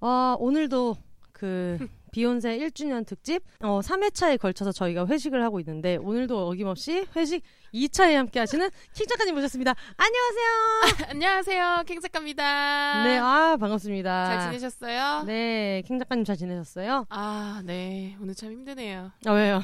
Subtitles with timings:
[0.00, 0.96] 어, 오늘도
[1.32, 1.78] 그
[2.12, 7.42] 비욘세 1주년 특집 어, 3회차에 걸쳐서 저희가 회식을 하고 있는데 오늘도 어김없이 회식
[7.74, 9.74] 2차에 함께 하시는 킹 작가님 모셨습니다.
[9.96, 11.08] 안녕하세요.
[11.12, 11.84] 안녕하세요.
[11.86, 13.04] 킹 작가입니다.
[13.04, 14.26] 네, 아 반갑습니다.
[14.26, 15.24] 잘 지내셨어요?
[15.24, 17.04] 네, 킹 작가님 잘 지내셨어요?
[17.10, 18.16] 아, 네.
[18.20, 19.12] 오늘 참 힘드네요.
[19.26, 19.62] 아 왜요?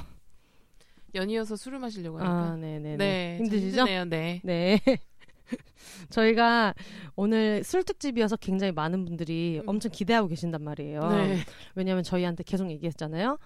[1.14, 2.34] 연이어서 술을 마시려고 하니까.
[2.34, 2.96] 아, 네, 네, 네.
[2.96, 3.36] 네.
[3.38, 3.80] 참 힘드시죠?
[3.82, 4.04] 힘드네요.
[4.06, 4.40] 네.
[4.44, 4.80] 네.
[6.10, 6.74] 저희가
[7.16, 9.68] 오늘 술 특집이어서 굉장히 많은 분들이 음.
[9.68, 11.00] 엄청 기대하고 계신단 말이에요.
[11.10, 11.38] 네.
[11.74, 13.38] 왜냐면 저희한테 계속 얘기했잖아요.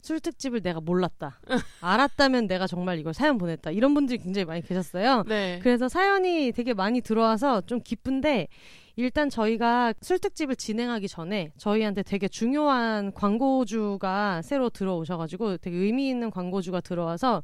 [0.00, 1.40] 술 특집을 내가 몰랐다.
[1.80, 3.70] 알았다면 내가 정말 이걸 사연 보냈다.
[3.70, 5.24] 이런 분들이 굉장히 많이 계셨어요.
[5.26, 5.60] 네.
[5.62, 8.48] 그래서 사연이 되게 많이 들어와서 좀 기쁜데
[8.96, 16.30] 일단 저희가 술 특집을 진행하기 전에 저희한테 되게 중요한 광고주가 새로 들어오셔가지고 되게 의미 있는
[16.30, 17.42] 광고주가 들어와서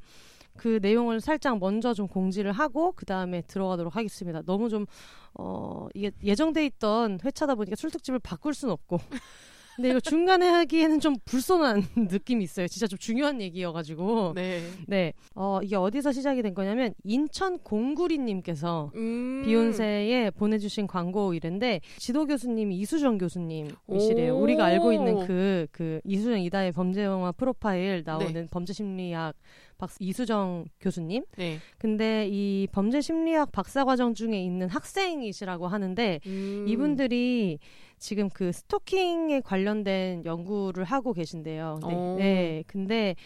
[0.61, 4.43] 그 내용을 살짝 먼저 좀 공지를 하고 그 다음에 들어가도록 하겠습니다.
[4.43, 4.85] 너무 좀
[5.33, 8.99] 어, 이게 예정돼 있던 회차다 보니까 술 특집을 바꿀 순 없고.
[9.77, 12.69] 근데 이거 중간에 하기에는 좀 불손한 느낌이 있어요.
[12.69, 14.35] 진짜 좀 중요한 얘기여가지고.
[14.35, 14.61] 네.
[14.87, 15.15] 네.
[15.35, 19.43] 어, 이게 어디서 시작이 된 거냐면, 인천 공구리님께서 음.
[19.47, 24.35] 비욘세에 보내주신 광고 일인데, 지도 교수님이 이수정 교수님이시래요.
[24.35, 24.43] 오.
[24.43, 28.49] 우리가 알고 있는 그, 그, 이수정 이다의 범죄영화 프로파일 나오는 네.
[28.51, 29.35] 범죄심리학
[29.81, 31.25] 박 이수정 교수님.
[31.37, 31.59] 네.
[31.79, 36.67] 근데 이 범죄 심리학 박사 과정 중에 있는 학생이시라고 하는데, 음.
[36.69, 37.59] 이분들이
[37.99, 41.81] 지금 그 스토킹에 관련된 연구를 하고 계신데요.
[41.87, 41.95] 네.
[41.95, 42.17] 오.
[42.19, 42.65] 네.
[42.67, 43.17] 근데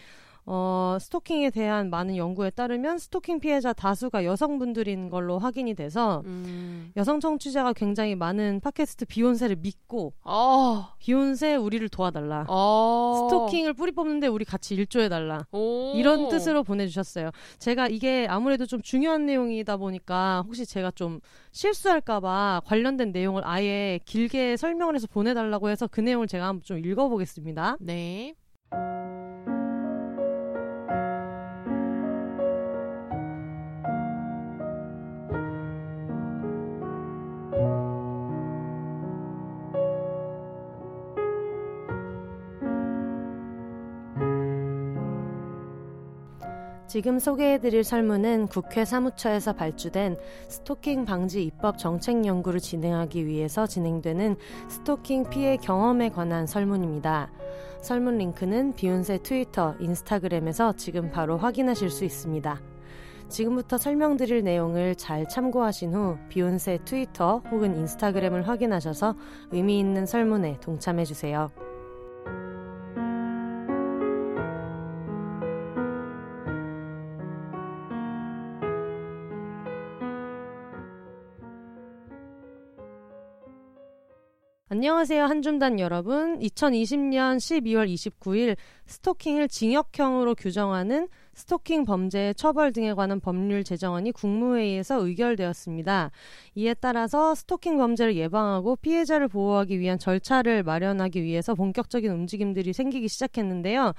[0.47, 6.91] 어, 스토킹에 대한 많은 연구에 따르면 스토킹 피해자 다수가 여성분들인 걸로 확인이 돼서 음.
[6.95, 10.89] 여성 청취자가 굉장히 많은 팟캐스트 비욘세를 믿고 어.
[10.99, 12.45] 비욘세 우리를 도와달라.
[12.47, 13.27] 어.
[13.29, 15.47] 스토킹을 뿌리 뽑는데 우리 같이 일조해달라.
[15.51, 15.93] 오.
[15.95, 17.31] 이런 뜻으로 보내주셨어요.
[17.57, 21.19] 제가 이게 아무래도 좀 중요한 내용이다 보니까 혹시 제가 좀
[21.53, 27.77] 실수할까봐 관련된 내용을 아예 길게 설명을 해서 보내달라고 해서 그 내용을 제가 한번 좀 읽어보겠습니다.
[27.79, 28.35] 네.
[46.87, 54.35] 지금 소개해드릴 설문은 국회 사무처에서 발주된 스토킹 방지 입법 정책 연구를 진행하기 위해서 진행되는
[54.69, 57.31] 스토킹 피해 경험에 관한 설문입니다.
[57.81, 62.61] 설문 링크는 비욘세 트위터, 인스타그램에서 지금 바로 확인하실 수 있습니다.
[63.29, 69.15] 지금부터 설명드릴 내용을 잘 참고하신 후 비욘세 트위터 혹은 인스타그램을 확인하셔서
[69.51, 71.64] 의미 있는 설문에 동참해주세요.
[84.75, 86.37] 안녕하세요, 한줌단 여러분.
[86.39, 96.11] 2020년 12월 29일 스토킹을 징역형으로 규정하는 스토킹 범죄의 처벌 등에 관한 법률 제정안이 국무회의에서 의결되었습니다.
[96.55, 103.93] 이에 따라서 스토킹 범죄를 예방하고 피해자를 보호하기 위한 절차를 마련하기 위해서 본격적인 움직임들이 생기기 시작했는데요.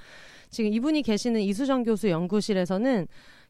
[0.51, 3.07] 지금 이분이 계시는 이수정 교수 연구실에서는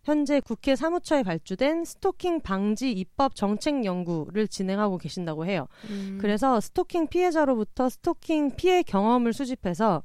[0.07, 5.68] 현재 국회 사무처에 발주된 스토킹 방지 입법 정책 연구를 진행하고 계신다고 해요.
[5.90, 6.18] 음.
[6.22, 10.03] 그래서 스토킹 피해자로부터 스토킹 피해 경험을 수집해서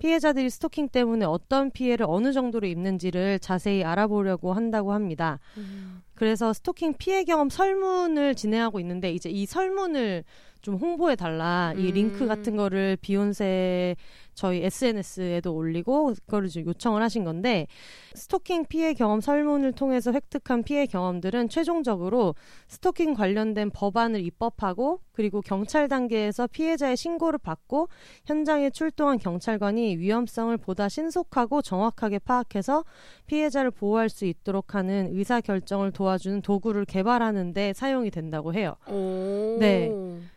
[0.00, 5.38] 피해자들이 스토킹 때문에 어떤 피해를 어느 정도로 입는지를 자세히 알아보려고 한다고 합니다.
[5.56, 6.02] 음.
[6.16, 10.24] 그래서 스토킹 피해 경험 설문을 진행하고 있는데 이제 이 설문을
[10.64, 11.94] 좀 홍보해 달라 이 음.
[11.94, 13.96] 링크 같은 거를 비혼세
[14.32, 17.66] 저희 SNS에도 올리고 그거를 좀 요청을 하신 건데
[18.14, 22.34] 스토킹 피해 경험 설문을 통해서 획득한 피해 경험들은 최종적으로
[22.68, 27.88] 스토킹 관련된 법안을 입법하고 그리고 경찰 단계에서 피해자의 신고를 받고
[28.24, 32.84] 현장에 출동한 경찰관이 위험성을 보다 신속하고 정확하게 파악해서
[33.26, 38.76] 피해자를 보호할 수 있도록 하는 의사 결정을 도와주는 도구를 개발하는 데 사용이 된다고 해요.
[38.88, 39.58] 오.
[39.60, 39.92] 네.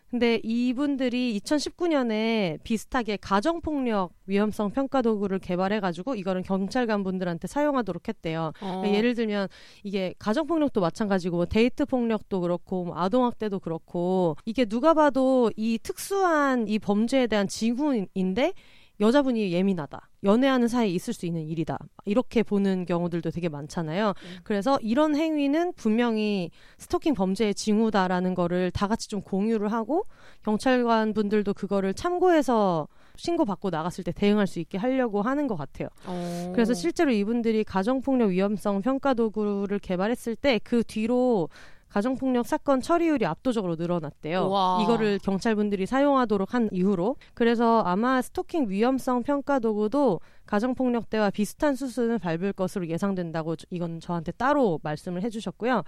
[0.10, 8.54] 근데 이분들이 2019년에 비슷하게 가정폭력 위험성 평가 도구를 개발해가지고 이거는 경찰관 분들한테 사용하도록 했대요.
[8.62, 8.68] 어.
[8.68, 9.50] 그러니까 예를 들면
[9.84, 16.68] 이게 가정폭력도 마찬가지고 뭐 데이트 폭력도 그렇고 뭐 아동학대도 그렇고 이게 누가 봐도 이 특수한
[16.68, 18.54] 이 범죄에 대한 징후인데
[19.00, 20.10] 여자분이 예민하다.
[20.24, 21.78] 연애하는 사이에 있을 수 있는 일이다.
[22.06, 24.10] 이렇게 보는 경우들도 되게 많잖아요.
[24.10, 24.38] 음.
[24.44, 26.50] 그래서 이런 행위는 분명히
[26.80, 30.04] 스토킹 범죄의 징후다라는 거를 다 같이 좀 공유를 하고
[30.44, 35.90] 경찰관 분들도 그거를 참고해서 신고받고 나갔을 때 대응할 수 있게 하려고 하는 것 같아요.
[36.06, 36.52] 어.
[36.54, 41.50] 그래서 실제로 이분들이 가정폭력 위험성 평가 도구를 개발했을 때 그 뒤로
[41.90, 44.48] 가정폭력 사건 처리율이 압도적으로 늘어났대요.
[44.48, 44.80] 우와.
[44.84, 47.16] 이거를 경찰분들이 사용하도록 한 이후로.
[47.34, 54.00] 그래서 아마 스토킹 위험성 평가 도구도 가정폭력 때와 비슷한 수순을 밟을 것으로 예상된다고 저- 이건
[54.00, 55.84] 저한테 따로 말씀을 해주셨고요.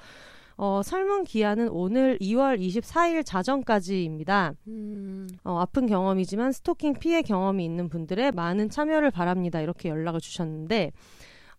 [0.62, 4.54] 어, 설문 기한은 오늘 2월 24일 자정까지입니다.
[4.68, 5.26] 음.
[5.46, 9.62] 어, 아픈 경험이지만 스토킹 피해 경험이 있는 분들의 많은 참여를 바랍니다.
[9.62, 10.92] 이렇게 연락을 주셨는데,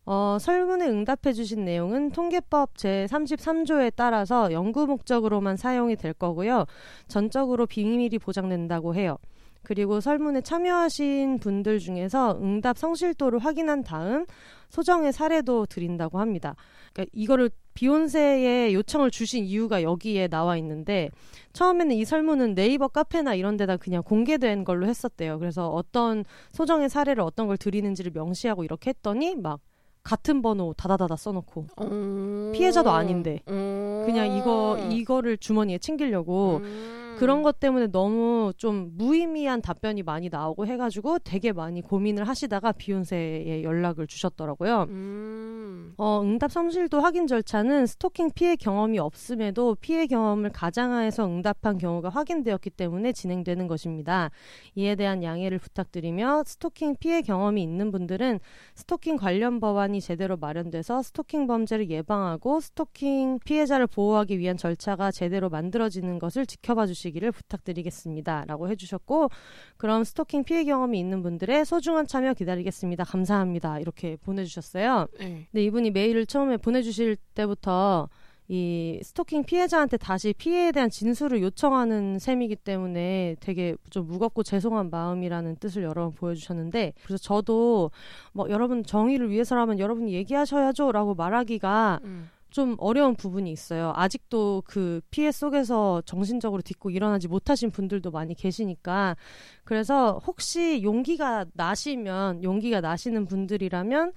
[0.06, 6.64] 어, 설문에 응답해 주신 내용은 통계법 제33조에 따라서 연구 목적으로만 사용이 될 거고요.
[7.06, 9.18] 전적으로 비밀이 보장된다고 해요.
[9.62, 14.24] 그리고 설문에 참여하신 분들 중에서 응답 성실도를 확인한 다음
[14.70, 16.56] 소정의 사례도 드린다고 합니다.
[16.92, 21.10] 그러니까 이거를 비욘세에 요청을 주신 이유가 여기에 나와 있는데
[21.52, 25.38] 처음에는 이 설문은 네이버 카페나 이런 데다 그냥 공개된 걸로 했었대요.
[25.38, 29.60] 그래서 어떤 소정의 사례를 어떤 걸 드리는지를 명시하고 이렇게 했더니 막
[30.02, 32.52] 같은 번호 다다다다 써놓고 어.
[32.54, 34.02] 피해자도 아닌데 어.
[34.06, 37.09] 그냥 이거 이거를 주머니에 챙기려고 음.
[37.20, 43.62] 그런 것 때문에 너무 좀 무의미한 답변이 많이 나오고 해가지고 되게 많이 고민을 하시다가 비욘세에
[43.62, 44.86] 연락을 주셨더라고요.
[44.88, 45.92] 음.
[45.98, 52.70] 어, 응답 성실도 확인 절차는 스토킹 피해 경험이 없음에도 피해 경험을 가장해서 응답한 경우가 확인되었기
[52.70, 54.30] 때문에 진행되는 것입니다.
[54.74, 58.40] 이에 대한 양해를 부탁드리며 스토킹 피해 경험이 있는 분들은
[58.76, 66.18] 스토킹 관련 법안이 제대로 마련돼서 스토킹 범죄를 예방하고 스토킹 피해자를 보호하기 위한 절차가 제대로 만들어지는
[66.18, 68.44] 것을 지켜봐 주시기 를 부탁드리겠습니다.
[68.46, 69.30] 라고 해주셨고
[69.76, 73.04] 그럼 스토킹 피해 경험이 있는 분들의 소중한 참여 기다리겠습니다.
[73.04, 73.80] 감사합니다.
[73.80, 75.08] 이렇게 보내주셨어요.
[75.18, 75.46] 네.
[75.50, 78.08] 근데 이분이 메일을 처음에 보내주실 때부터
[78.52, 85.56] 이 스토킹 피해자한테 다시 피해에 대한 진술을 요청하는 셈이기 때문에 되게 좀 무겁고 죄송한 마음이라는
[85.60, 87.92] 뜻을 여러 번 보여주셨는데 그래서 저도
[88.32, 92.28] 뭐 여러분 정의를 위해서라면 여러분이 얘기하셔야죠라고 말하기가 음.
[92.50, 93.92] 좀 어려운 부분이 있어요.
[93.96, 99.16] 아직도 그 피해 속에서 정신적으로 딛고 일어나지 못하신 분들도 많이 계시니까
[99.64, 104.12] 그래서 혹시 용기가 나시면 용기가 나시는 분들이라면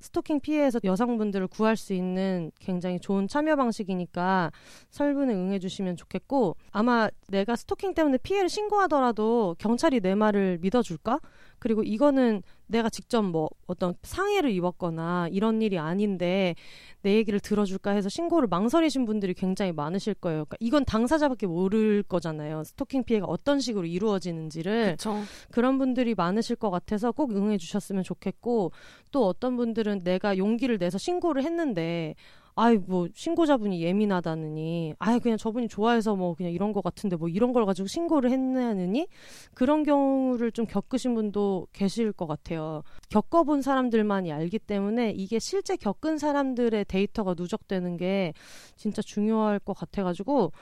[0.00, 4.52] 스토킹 피해에서 여성분들을 구할 수 있는 굉장히 좋은 참여 방식이니까
[4.90, 11.20] 설문에 응해주시면 좋겠고 아마 내가 스토킹 때문에 피해를 신고하더라도 경찰이 내 말을 믿어줄까?
[11.66, 16.54] 그리고 이거는 내가 직접 뭐 어떤 상해를 입었거나 이런 일이 아닌데
[17.02, 20.44] 내 얘기를 들어줄까 해서 신고를 망설이신 분들이 굉장히 많으실 거예요.
[20.44, 22.62] 그러니까 이건 당사자밖에 모를 거잖아요.
[22.62, 25.20] 스토킹 피해가 어떤 식으로 이루어지는지를 그쵸.
[25.50, 28.70] 그런 분들이 많으실 것 같아서 꼭 응해 주셨으면 좋겠고
[29.10, 32.14] 또 어떤 분들은 내가 용기를 내서 신고를 했는데
[32.58, 37.52] 아이 뭐 신고자분이 예민하다느니 아이 그냥 저분이 좋아해서 뭐 그냥 이런 거 같은데 뭐 이런
[37.52, 39.08] 걸 가지고 신고를 했냐느니
[39.54, 42.82] 그런 경우를 좀 겪으신 분도 계실 것 같아요.
[43.10, 48.32] 겪어본 사람들만이 알기 때문에 이게 실제 겪은 사람들의 데이터가 누적되는 게
[48.76, 50.52] 진짜 중요할 것 같아가지고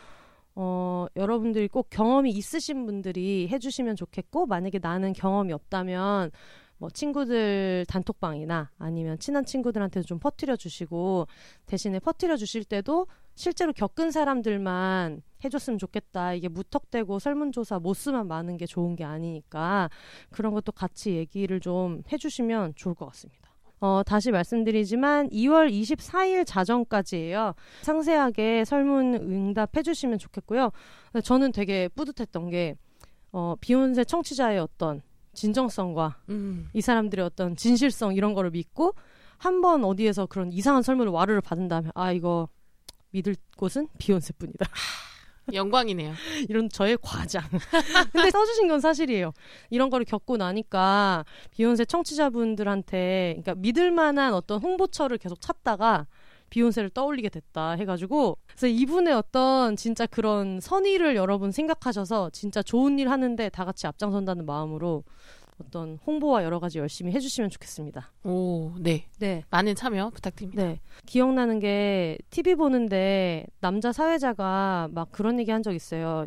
[0.57, 6.31] 어, 여러분들이 꼭 경험이 있으신 분들이 해주시면 좋겠고, 만약에 나는 경험이 없다면,
[6.79, 11.27] 뭐, 친구들 단톡방이나 아니면 친한 친구들한테 좀 퍼뜨려 주시고,
[11.67, 16.35] 대신에 퍼뜨려 주실 때도 실제로 겪은 사람들만 해줬으면 좋겠다.
[16.35, 19.91] 이게 무턱대고 설문조사 모스만 많은 게 좋은 게 아니니까,
[20.31, 23.45] 그런 것도 같이 얘기를 좀 해주시면 좋을 것 같습니다.
[23.81, 27.55] 어, 다시 말씀드리지만 2월 24일 자정까지예요.
[27.83, 30.71] 상세하게 설문 응답해 주시면 좋겠고요.
[31.23, 32.77] 저는 되게 뿌듯했던 게
[33.33, 35.03] 어, 비욘세 청취자의 어떤
[35.35, 36.69] 진정성과 음.
[36.73, 38.95] 이 사람들의 어떤 진실성 이런 거를 믿고
[39.39, 42.49] 한 번 어디에서 그런 이상한 설문을 와르르 받은 다음에 아 이거
[43.11, 44.67] 믿을 곳은 비욘세뿐이다.
[45.53, 46.15] 영광이네요.
[46.49, 47.43] 이런 저의 과장.
[48.13, 49.33] 근데 써주신 건 사실이에요.
[49.69, 56.07] 이런 거를 겪고 나니까 비욘세 청취자분들한테, 그러니까 믿을 만한 어떤 홍보처를 계속 찾다가
[56.51, 63.11] 비욘세를 떠올리게 됐다 해가지고 그래서 이분의 어떤 진짜 그런 선의를 여러분 생각하셔서 진짜 좋은 일
[63.11, 65.03] 하는데 다 같이 앞장선다는 마음으로
[65.61, 68.11] 어떤 홍보와 여러 가지 열심히 해주시면 좋겠습니다.
[68.25, 69.07] 오, 네.
[69.21, 69.45] 네.
[69.51, 70.63] 많은 참여 부탁드립니다.
[70.65, 70.81] 네.
[71.07, 76.27] 기억나는 게 TV 보는데 남자 사회자가 막 그런 얘기 한 적 있어요.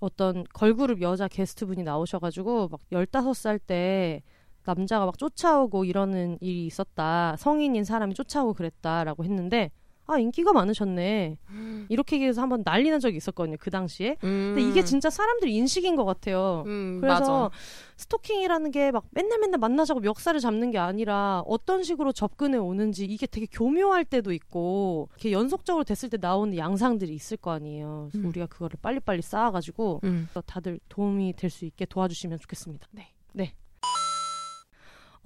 [0.00, 4.22] 어떤 걸그룹 여자 게스트분이 나오셔가지고 막 15살 때
[4.66, 7.36] 남자가 막 쫓아오고 이러는 일이 있었다.
[7.38, 9.70] 성인인 사람이 쫓아오고 그랬다라고 했는데
[10.08, 11.36] 아 인기가 많으셨네.
[11.88, 13.56] 이렇게 얘기해서 한번 난리 난 적이 있었거든요.
[13.58, 14.16] 그 당시에.
[14.20, 16.62] 근데 이게 진짜 사람들 인식인 것 같아요.
[16.66, 17.18] 음, 그래서
[17.48, 17.50] 맞아.
[17.96, 23.26] 스토킹이라는 게 막 맨날 맨날 만나자고 멱살을 잡는 게 아니라 어떤 식으로 접근해 오는지 이게
[23.26, 28.08] 되게 교묘할 때도 있고 이렇게 연속적으로 됐을 때 나오는 양상들이 있을 거 아니에요.
[28.12, 28.28] 그래서 음.
[28.30, 30.28] 우리가 그거를 빨리빨리 쌓아가지고 음.
[30.46, 32.86] 다들 도움이 될 수 있게 도와주시면 좋겠습니다.
[32.92, 33.08] 네.
[33.32, 33.54] 네.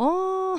[0.02, 0.56] 어,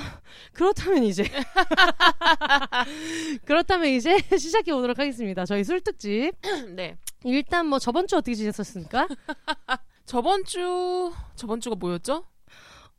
[0.52, 1.24] 그렇다면 이제.
[3.44, 5.44] 그렇다면 이제 시작해 보도록 하겠습니다.
[5.44, 6.30] 저희 술 특집.
[6.76, 6.96] 네.
[7.24, 9.08] 일단 뭐 저번 주 어떻게 지냈었습니까?
[10.06, 12.24] 저번 주 저번 주가 뭐였죠?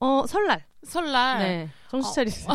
[0.01, 0.65] 어, 설날.
[0.83, 1.39] 설날.
[1.39, 1.69] 네.
[1.89, 2.13] 정신 어.
[2.13, 2.47] 차리세요.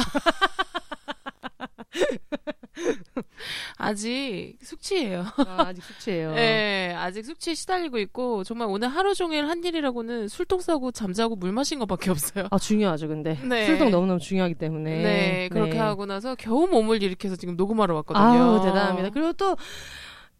[3.78, 5.25] 아직 숙취예요.
[5.37, 6.35] 아, 아직 숙취예요.
[6.35, 11.52] 네, 아직 숙취에 시달리고 있고 정말 오늘 하루 종일 한 일이라고는 술통 싸고 잠자고 물
[11.52, 12.49] 마신 것밖에 없어요.
[12.50, 13.38] 아, 중요하죠, 근데.
[13.42, 13.66] 네.
[13.66, 15.02] 술동 너무너무 중요하기 때문에.
[15.02, 15.78] 네, 그렇게 네.
[15.78, 18.25] 하고 나서 겨우 몸을 일으켜서 지금 녹음하러 왔거든요.
[18.25, 19.11] 아우, 대단합니다.
[19.11, 19.57] 그리고 또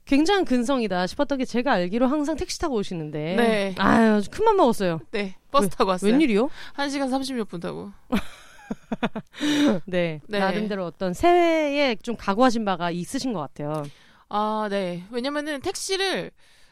[0.05, 3.37] 굉장히 근성이다 싶었던 게 제가 알기로 항상 택시 타고 오시는데.
[3.37, 3.75] 네.
[3.79, 5.01] 아유, 큰맘 먹었어요.
[5.11, 5.71] 네, 버스 왜?
[5.71, 6.13] 타고 왔어요.
[6.13, 6.49] 웬일이요?
[6.77, 7.91] 1시간 30몇 분 타고.
[9.87, 10.39] 네, 네.
[10.39, 13.85] 나름대로 어떤 새해에 좀 각오하신 바가 있으신 것 같아요.
[14.29, 15.05] 아, 네.
[15.11, 16.31] 왜냐면은 택시를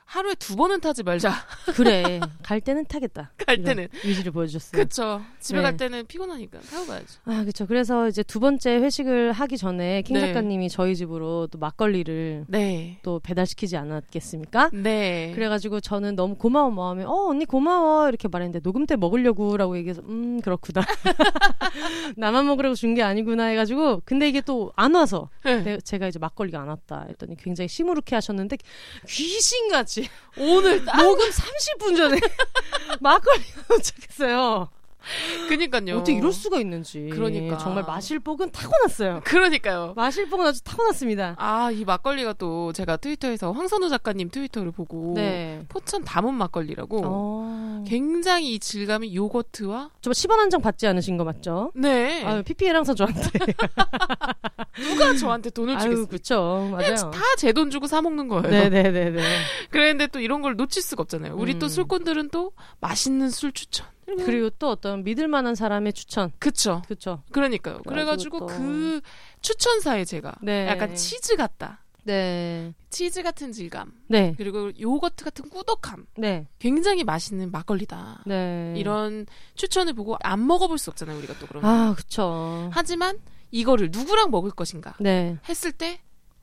[0.08, 1.32] 하루에 두 번은 타지 말자.
[1.74, 3.32] 그래, 갈 때는 타겠다.
[3.44, 3.88] 갈 때는.
[4.04, 4.80] 의지를 보여주셨어요.
[4.80, 5.20] 그쵸.
[5.40, 5.62] 집에 네.
[5.64, 7.06] 갈 때는 피곤하니까 타고 가야죠.
[7.24, 7.66] 아, 그쵸.
[7.66, 10.20] 그래서 이제 두 번째 회식을 하기 전에 킹 네.
[10.28, 12.98] 작가님이 저희 집으로 또 막걸리를 네.
[13.02, 14.70] 또 배달시키지 않았겠습니까?
[14.72, 15.32] 네.
[15.34, 20.40] 그래가지고 저는 너무 고마운 마음에 어 언니 고마워 이렇게 말했는데 녹음 때 먹으려고라고 얘기해서 음
[20.40, 20.82] 그렇구나
[22.16, 25.62] 나만 먹으라고 준 게 아니구나 해가지고 근데 이게 또 안 와서 네.
[25.62, 28.56] 내- 제가 이제 막걸리가 안 왔다 했더니 굉장히 시무룩해 하셨는데
[29.08, 29.95] 귀신같이
[30.38, 32.18] 오늘 딱 녹음 30분 전에
[33.00, 34.68] 막걸리가 도착했어요
[35.48, 35.96] 그니까요.
[35.98, 37.58] 어떻게 이럴 수가 있는지 그러니까.
[37.58, 39.92] 정말 마실 복은 타고났어요 그러니까요.
[39.96, 45.62] 마실 복은 아주 타고났습니다 아, 이 막걸리가 또 제가 트위터에서 황선우 작가님 트위터를 보고 네
[45.68, 47.84] 포천 담은 막걸리라고 어...
[47.86, 51.72] 굉장히 이 질감이 요거트와 저 10원 한 장 받지 않으신 거 맞죠?
[51.74, 52.24] 네.
[52.24, 53.20] 아유, PPL 항상 저한테
[54.78, 56.06] 누가 저한테 돈을 주겠어요.
[56.06, 56.68] 그쵸.
[56.70, 56.94] 맞아요.
[57.10, 58.42] 다 제 돈 주고 사 먹는 거예요.
[58.48, 59.22] 네네네네.
[59.70, 61.34] 그랬는데 또 이런 걸 놓칠 수가 없잖아요.
[61.36, 61.68] 우리 또 음.
[61.68, 63.86] 술꾼들은 또 맛있는 술 추천.
[64.06, 66.30] 그리고 또 어떤 믿을 만한 사람의 추천.
[66.38, 66.82] 그쵸.
[66.88, 67.22] 그쵸.
[67.32, 67.78] 그러니까요.
[67.82, 69.00] 그래가지고 또- 그
[69.40, 70.66] 추천사에 제가 네.
[70.68, 71.82] 약간 치즈 같다.
[72.04, 72.72] 네.
[72.88, 73.92] 치즈 같은 질감.
[74.06, 74.34] 네.
[74.36, 76.06] 그리고 요거트 같은 꾸덕함.
[76.18, 76.46] 네.
[76.60, 78.22] 굉장히 맛있는 막걸리다.
[78.26, 78.74] 네.
[78.76, 81.18] 이런 추천을 보고 안 먹어볼 수 없잖아요.
[81.18, 81.68] 우리가 또 그러면.
[81.68, 82.70] 아, 그쵸.
[82.72, 83.18] 하지만
[83.50, 85.36] 이거를 누구랑 먹을 것인가 네.
[85.48, 86.00] 했을 때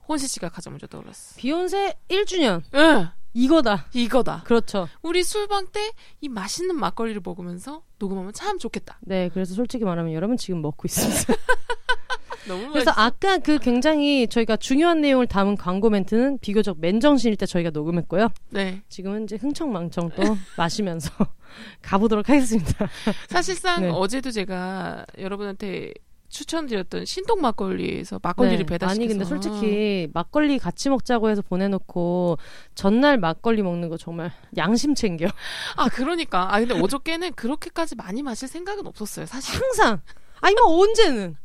[0.08, 1.36] 혼시 씨가 가장 먼저 떠올랐어.
[1.38, 2.62] 비욘세 1주년.
[2.76, 3.08] 응.
[3.34, 3.88] 이거다.
[3.94, 4.44] 이거다.
[4.46, 4.88] 그렇죠.
[5.02, 8.98] 우리 술방 때 이 맛있는 막걸리를 먹으면서 녹음하면 참 좋겠다.
[9.02, 9.30] 네.
[9.34, 11.34] 그래서 솔직히 말하면 여러분 지금 먹고 있습니다.
[12.48, 13.02] 너무 그래서 맛있어.
[13.02, 18.30] 아까 그 굉장히 저희가 중요한 내용을 담은 광고 멘트는 비교적 맨정신일 때 저희가 녹음했고요.
[18.52, 18.82] 네.
[18.90, 20.24] 지금은 이제 흥청망청 또
[20.58, 21.10] 마시면서
[21.82, 22.88] 가보도록 하겠습니다.
[23.30, 23.90] 사실상 네.
[23.90, 25.94] 어제도 제가 여러분한테
[26.34, 28.66] 추천드렸던 신동 막걸리에서 막걸리를 네.
[28.66, 32.38] 배달시켜서 아니 근데 솔직히 막걸리 같이 먹자고 해서 보내놓고
[32.76, 35.28] 전날 막걸리 먹는 거 정말 양심 챙겨.
[35.78, 36.54] 아 그러니까.
[36.54, 39.56] 아 근데 어저께는 그렇게까지 많이 마실 생각은 없었어요 사실.
[39.62, 40.02] 항상.
[40.42, 41.38] 아니 뭐 언제는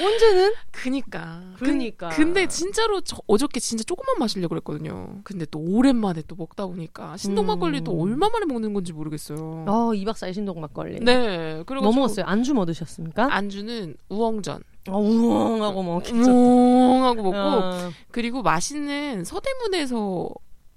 [0.00, 2.08] 언제는 그니까 그러니까.
[2.10, 7.16] 근, 데 진짜로 저 어저께 진짜 조금만 마시려고 그랬거든요 근데 또 오랜만에 또 먹다 보니까
[7.16, 7.48] 신동 음.
[7.48, 11.92] 막걸리 또 얼마 만에 먹는 건지 모르겠어요 어 2박 4일 신동 막걸리 네 그리고 뭐
[11.92, 13.28] 먹었어요 안주 뭐 드셨습니까?
[13.30, 20.30] 안주는 우엉전 어, 우엉하고 먹겠죠 우엉하고 먹고 어, 그리고 맛있는 서대문에서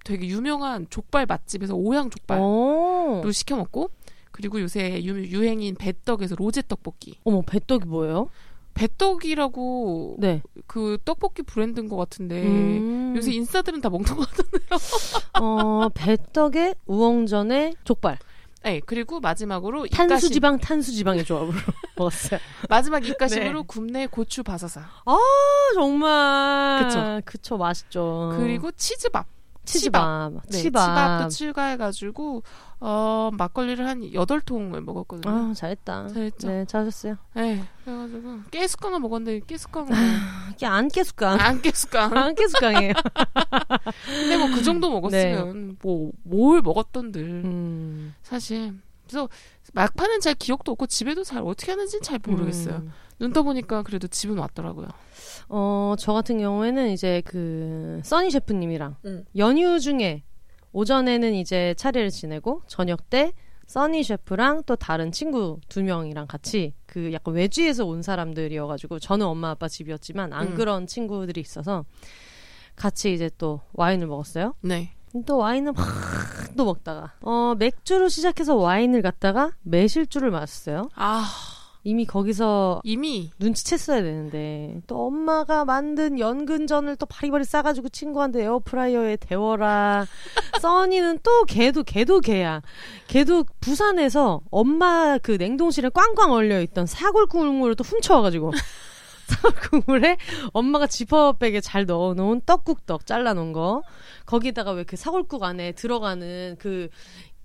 [0.04, 3.32] 되게 유명한 족발 맛집에서 오양 족발로 어.
[3.32, 3.90] 시켜 먹고
[4.32, 8.30] 그리고 요새 유, 유행인 배떡에서 로제 떡볶이 어머 배떡이 뭐예요?
[8.74, 10.42] 배떡이라고 네.
[10.68, 13.14] 그 떡볶이 브랜드인 것 같은데 음.
[13.16, 14.62] 요새 인싸들은 다 먹는 것 같은데요.
[15.40, 18.18] 어 배떡에 우엉전에 족발.
[18.64, 20.08] 네 그리고 마지막으로 입가심.
[20.10, 21.58] 탄수지방 탄수지방의 조합으로
[21.98, 22.40] 먹었어요.
[22.70, 23.66] 마지막 입가심으로 네.
[23.68, 24.82] 굽네 고추 바사사.
[25.06, 25.18] 아
[25.74, 26.84] 정말.
[26.86, 27.22] 그쵸.
[27.26, 28.36] 그쵸 맛있죠.
[28.38, 29.26] 그리고 치즈밥.
[29.66, 30.32] 치즈밥.
[30.50, 30.82] 네, 치밥.
[30.84, 32.44] 치밥도 추가해가지고
[32.84, 35.32] 어 막걸리를 한 여덟 통을 먹었거든요.
[35.32, 36.48] 아 잘했다 잘했죠.
[36.48, 39.90] 네 잘하셨어요 네 그래가지고 깨수깡을 먹었는데 깨수깡은
[40.54, 42.18] 이게 안 깨수깡 안 깨수깡.
[42.18, 42.94] 안 깨수깡이에요
[44.06, 48.16] 근데 뭐 그 정도 먹었으면 뭐뭘 먹었던들 음.
[48.24, 48.74] 사실
[49.08, 49.30] 그래서
[49.74, 52.78] 막판은 잘 기억도 없고 집에도 잘 어떻게 하는지는 잘 모르겠어요.
[52.78, 52.92] 음.
[53.20, 54.88] 눈 떠보니까 그래도 집은 왔더라고요.
[55.50, 59.26] 어, 저 같은 경우에는 이제 그 써니 셰프님이랑 음.
[59.38, 60.24] 연휴 중에
[60.74, 63.34] 오전에는 이제 차례를 지내고 저녁 때
[63.68, 69.52] 써니 셰프랑 또 다른 친구 두 명이랑 같이 그 약간 외지에서 온 사람들이어가지고 저는 엄마
[69.52, 70.56] 아빠 집이었지만 안 음.
[70.56, 71.86] 그런 친구들이 있어서
[72.76, 74.56] 같이 이제 또 와인을 먹었어요.
[74.62, 74.92] 네.
[75.26, 80.90] 또 와인을 막 또 먹다가 어 맥주로 시작해서 와인을 갖다가 매실주를 마셨어요.
[80.96, 81.26] 아,
[81.84, 83.32] 이미 거기서 이미?
[83.40, 84.82] 눈치챘어야 되는데.
[84.86, 90.06] 또 엄마가 만든 연근전을 또 바리바리 싸가지고 친구한테 에어프라이어에 데워라.
[90.62, 92.62] 써니는 또 걔도 걔도 걔야.
[93.08, 98.52] 걔도 부산에서 엄마 그 냉동실에 꽝꽝 얼려 있던 사골 국물을 또 훔쳐와가지고
[99.28, 100.18] 사골 국물에
[100.54, 103.82] 엄마가 지퍼백에 잘 넣어놓은 떡국떡 잘라놓은 거.
[104.26, 106.90] 거기다가 왜 그 사골국 안에 들어가는 그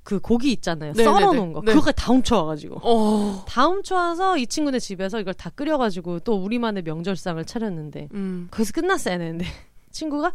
[0.06, 1.18] 그 고기 있잖아요 네네네.
[1.18, 1.72] 썰어놓은 거 네.
[1.72, 3.44] 그거까지 다 훔쳐와가지고 어.
[3.48, 8.46] 다 훔쳐와서 이 친구네 집에서 이걸 다 끓여가지고 또 우리만의 명절상을 차렸는데 음.
[8.52, 9.44] 거기서 끝났어야 되는데
[9.90, 10.32] 친구가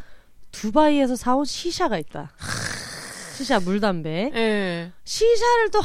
[0.52, 2.34] 두바이에서 사온 시샤가 있다.
[3.38, 4.32] 시샤 물담배.
[4.36, 4.92] 예.
[5.06, 5.80] 시샤를 또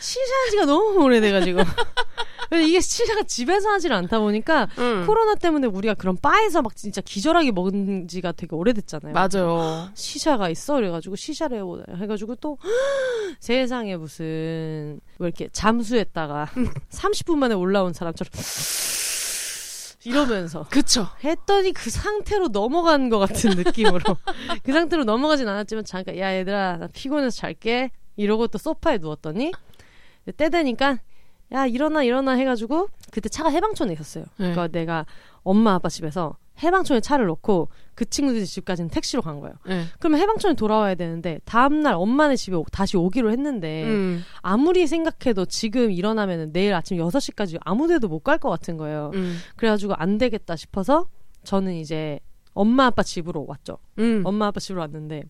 [0.00, 1.60] 시샤한 지가 너무 오래돼가지고
[2.52, 5.04] 이게 시샤가 집에서 하질 않다 보니까 음.
[5.06, 9.12] 코로나 때문에 우리가 그런 바에서 막 진짜 기절하게 먹은 지가 되게 오래됐잖아요.
[9.12, 9.88] 맞아요.
[9.94, 12.58] 시샤가 있어 그래가지고 시샤를 해보자 해가지고 또
[13.40, 16.50] 세상에 무슨 왜 이렇게 잠수했다가
[16.90, 18.30] 30분 만에 올라온 사람처럼
[20.04, 21.08] 이러면서 그쵸.
[21.24, 24.00] 했더니 그 상태로 넘어간 것 같은 느낌으로
[24.62, 29.52] 그 상태로 넘어가진 않았지만 잠깐 야 얘들아 나 피곤해서 잘게 이러고 또 소파에 누웠더니
[30.36, 30.98] 때 되니까
[31.52, 34.24] 야 일어나 일어나 해가지고 그때 차가 해방촌에 있었어요.
[34.38, 34.52] 네.
[34.52, 35.06] 그러니까 내가
[35.42, 39.56] 엄마 아빠 집에서 해방촌에 차를 놓고 그 친구들 집까지는 택시로 간 거예요.
[39.68, 39.84] 예.
[39.98, 44.22] 그러면 해방촌에 돌아와야 되는데 다음날 엄마네 집에 오- 다시 오기로 했는데 음.
[44.40, 49.10] 아무리 생각해도 지금 일어나면 내일 아침 6시까지 아무 데도 못 갈 것 같은 거예요.
[49.14, 49.36] 음.
[49.56, 51.08] 그래가지고 안 되겠다 싶어서
[51.42, 52.20] 저는 이제
[52.54, 53.78] 엄마 아빠 집으로 왔죠.
[53.98, 54.22] 음.
[54.24, 55.24] 엄마 아빠 집으로 왔는데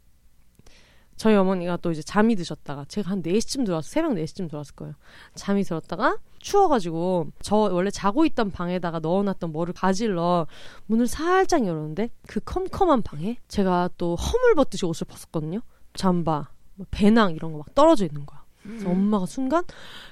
[1.17, 4.95] 저희 어머니가 또 이제 잠이 드셨다가 제가 한 4시쯤 들어와서 새벽 4시쯤 들어왔을 거예요.
[5.35, 10.47] 잠이 들었다가 추워가지고 저 원래 자고 있던 방에다가 넣어놨던 뭐를 가질러
[10.87, 15.61] 문을 살짝 열었는데 그 컴컴한 방에 제가 또 허물 벗듯이 옷을 벗었거든요.
[15.95, 18.43] 잠바, 뭐 배낭 이런 거 막 떨어져 있는 거야.
[18.63, 19.63] 그래서 엄마가 순간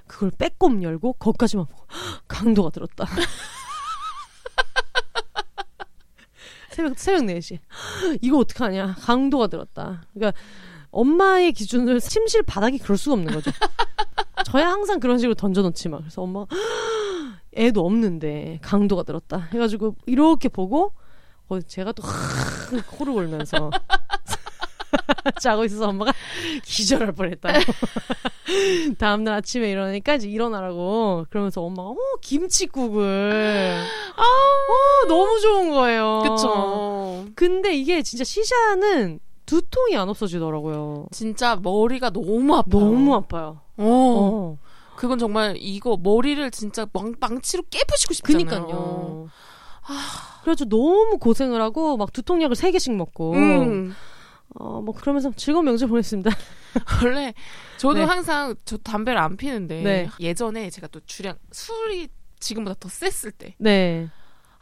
[0.07, 1.87] 그걸 빼꼼 열고 거기까지만 보고
[2.29, 3.07] 강도가 들었다.
[6.71, 7.59] 새벽 새벽 4시.
[8.23, 8.95] 이거 어떡하냐.
[9.01, 10.03] 강도가 들었다.
[10.15, 10.39] 그러니까
[10.93, 13.51] 엄마의 기준을 침실 바닥이 그럴 수가 없는 거죠.
[14.47, 15.99] 저야 항상 그런 식으로 던져놓지 마.
[15.99, 16.55] 그래서 엄마가
[17.57, 19.49] 애도 없는데 강도가 들었다.
[19.53, 20.93] 해가지고 이렇게 보고
[21.49, 22.03] 어, 제가 또
[22.87, 23.71] 코를 골면서
[25.41, 26.13] 자고 있어서 엄마가
[26.65, 27.49] 기절할 뻔했다.
[28.99, 33.83] 다음날 아침에 일어나니까 이제 일어나라고 그러면서 엄마가 어 김치국을
[34.17, 36.23] 어 너무 좋은 거예요.
[36.23, 37.27] 그쵸.
[37.35, 39.21] 근데 이게 진짜 시샤는
[39.53, 41.09] 두통이 안 없어지더라고요.
[41.11, 42.81] 진짜 머리가 너무 아파요.
[42.81, 43.61] 너무 아파요.
[43.77, 43.85] 어.
[43.85, 44.59] 어.
[44.97, 48.47] 그건 정말 이거 머리를 진짜 망, 망치로 깨부시고 싶잖아요.
[48.47, 49.29] 그니까요.
[50.43, 53.95] 그래서 너무 고생을 하고 막 두통약을 세 개씩 먹고 음.
[54.55, 56.31] 어뭐 그러면서 즐거운 명절 보냈습니다.
[57.05, 57.35] 원래
[57.77, 58.05] 저도 네.
[58.05, 60.09] 항상 저 담배를 안 피는데 네.
[60.19, 62.09] 예전에 제가 또 주량 술이
[62.41, 64.09] 지금보다 더 셌을 때 네.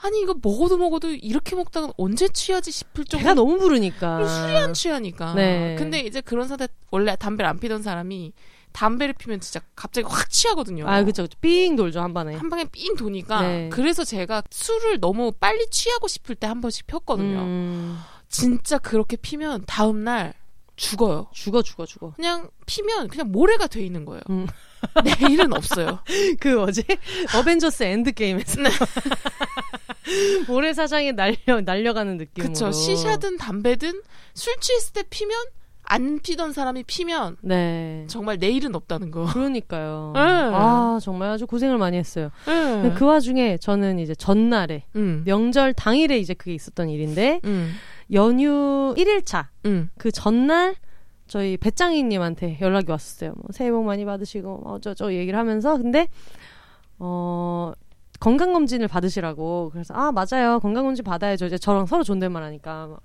[0.02, 4.26] 아니 이거 먹어도 먹어도 이렇게 먹다가 언제 취하지 싶을 정도 배가 너무 부르니까.
[4.26, 5.34] 술이 안 취하니까.
[5.34, 5.76] 네.
[5.78, 8.32] 근데 이제 그런 상태 원래 담배를 안 피던 사람이
[8.72, 10.86] 담배를 피면 진짜 갑자기 확 취하거든요.
[10.88, 12.34] 아 그쵸 그쵸 삥 돌죠 한 번에.
[12.36, 13.68] 한 방에 삥 도니까 네.
[13.70, 17.38] 그래서 제가 술을 너무 빨리 취하고 싶을 때 한 번씩 폈거든요.
[17.40, 20.32] 음, 진짜 그렇게 피면 다음 날
[20.76, 21.26] 죽어요.
[21.32, 22.12] 죽어 죽어 죽어.
[22.16, 24.22] 그냥 피면 그냥 모래가 돼 있는 거예요.
[24.30, 24.46] 음.
[25.05, 26.01] 내일은 없어요.
[26.40, 26.85] 그 뭐지?
[27.37, 28.71] 어벤져스 엔드 게임에서 네.
[30.49, 32.53] 모래사장에 날려 날려가는 느낌으로.
[32.53, 32.73] 그쵸.
[32.72, 34.03] shisha든 담배든
[34.35, 35.37] 술 취했을 때 피면
[35.85, 38.05] 안 피던 사람이 피면 네.
[38.09, 39.25] 정말 내일은 없다는 거.
[39.27, 40.12] 그러니까요.
[40.14, 40.21] 네.
[40.21, 42.31] 아 정말 아주 고생을 많이 했어요.
[42.45, 45.23] 근데 그 와중에 저는 이제 전날에 음.
[45.25, 47.75] 명절 당일에 이제 그게 있었던 일인데 음.
[48.12, 49.90] 연휴 1일차 음.
[49.99, 50.77] 그 전날
[51.31, 53.35] 저희 배짱이님한테 연락이 왔었어요.
[53.37, 55.77] 뭐 새해 복 많이 받으시고 어저저 얘기를 하면서.
[55.79, 56.09] 근데
[56.99, 57.73] 어
[58.19, 60.59] 건강검진을 받으시라고 그래서 아 맞아요.
[60.61, 61.47] 건강검진 받아야죠.
[61.47, 62.99] 이제 저랑 서로 존댓말 하니까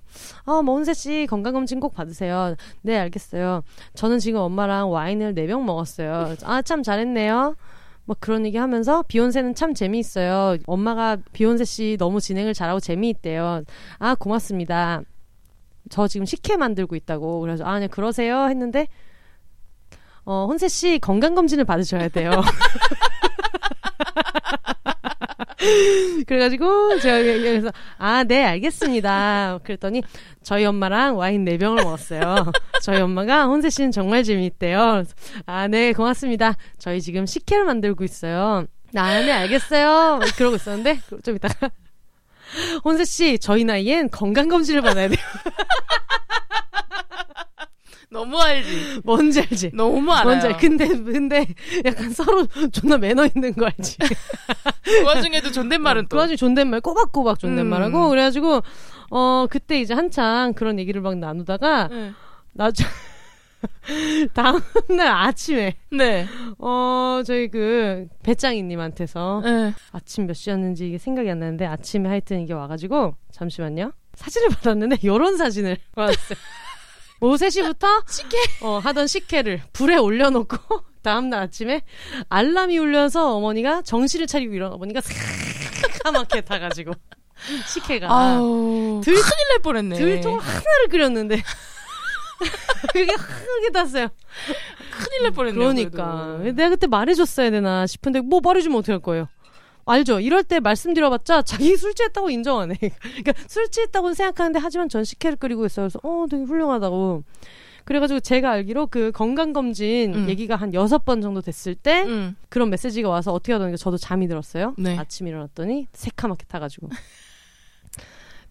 [0.44, 2.56] 아뭐 혼세 씨 건강검진 꼭 받으세요.
[2.82, 3.62] 네 알겠어요.
[3.94, 6.34] 저는 지금 엄마랑 와인을 네 병 먹었어요.
[6.44, 7.54] 아 참 잘했네요.
[8.04, 10.58] 뭐 그런 얘기 하면서 비욘세는 참 재미있어요.
[10.66, 13.62] 엄마가 비욘세 씨 너무 진행을 잘하고 재미있대요.
[13.98, 15.02] 아 고맙습니다
[15.90, 18.88] 저 지금 식혜 만들고 있다고 그래서 아 네 그러세요 했는데
[20.24, 22.30] 어 혼세 씨 건강 검진을 받으셔야 돼요.
[26.26, 29.60] 그래가지고 제가 그래서 아 네 알겠습니다.
[29.62, 30.02] 그랬더니
[30.42, 32.50] 저희 엄마랑 와인 4병을 먹었어요.
[32.82, 35.04] 저희 엄마가 혼세 씨는 정말 재미있대요.
[35.46, 36.54] 아 네 고맙습니다.
[36.78, 38.66] 저희 지금 식혜를 만들고 있어요.
[38.94, 40.20] 아 네 알겠어요.
[40.36, 41.70] 그러고 있었는데 좀 이따가
[42.84, 45.18] 혼세 씨 저희 나이엔 건강 검진을 받아야 돼요.
[48.08, 49.00] 너무 알지.
[49.04, 49.70] 뭔지 알지?
[49.74, 50.24] 너무 알아요.
[50.24, 50.56] 뭔지 알.
[50.56, 51.46] 근데 근데
[51.84, 53.98] 약간 서로 존나 매너 있는 거 알지?
[54.84, 56.16] 그 와중에도 존댓말은 그 또.
[56.18, 58.10] 와중에 존댓말 꼬박꼬박 존댓말하고 음.
[58.10, 58.62] 그래가지고
[59.10, 62.12] 어 그때 이제 한창 그런 얘기를 막 나누다가 네.
[62.52, 62.86] 나중
[64.34, 66.26] 다음날 아침에 네.
[66.58, 69.74] 어 저희 그 배짱이님한테서 네.
[69.92, 75.36] 아침 몇 시였는지 이게 생각이 안 나는데 아침에 하여튼 이게 와가지고 잠시만요 사진을 받았는데 요런
[75.36, 76.38] 사진을 받았어요.
[77.20, 78.36] 오후 3시부터 식혜.
[78.62, 80.56] 어, 하던 식혜를 불에 올려놓고
[81.02, 81.82] 다음날 아침에
[82.28, 86.92] 알람이 울려서 어머니가 정신을 차리고 일어나 어머니가 새카맣게 타가지고
[87.68, 89.00] 식혜가 아우.
[89.04, 89.96] 들- 큰일 날 뻔했네.
[89.96, 91.42] 들통 하나를 끓였는데
[92.92, 94.08] 그게 크게 탔어요.
[94.90, 95.58] 큰일 날 뻔했네.
[95.58, 99.28] 그러니까 내가 그때 말해줬어야 되나 싶은데 뭐 말해주면 어떡할 거예요.
[99.86, 100.18] 알죠?
[100.18, 102.76] 이럴 때 말씀드려봤자 자기 술 취했다고 인정 안 해.
[102.78, 105.84] 그러니까 술 취했다고는 생각하는데 하지만 전 식혜를 끓이고 있어요.
[105.84, 107.22] 그래서 어 되게 훌륭하다고.
[107.84, 110.28] 그래가지고 제가 알기로 그 건강검진 음.
[110.28, 112.34] 얘기가 한 여섯 번 정도 됐을 때 응.
[112.48, 114.74] 그런 메시지가 와서 어떻게 하던가 저도 잠이 들었어요.
[114.76, 114.98] 네.
[114.98, 116.88] 아침에 일어났더니 새카맣게 타가지고.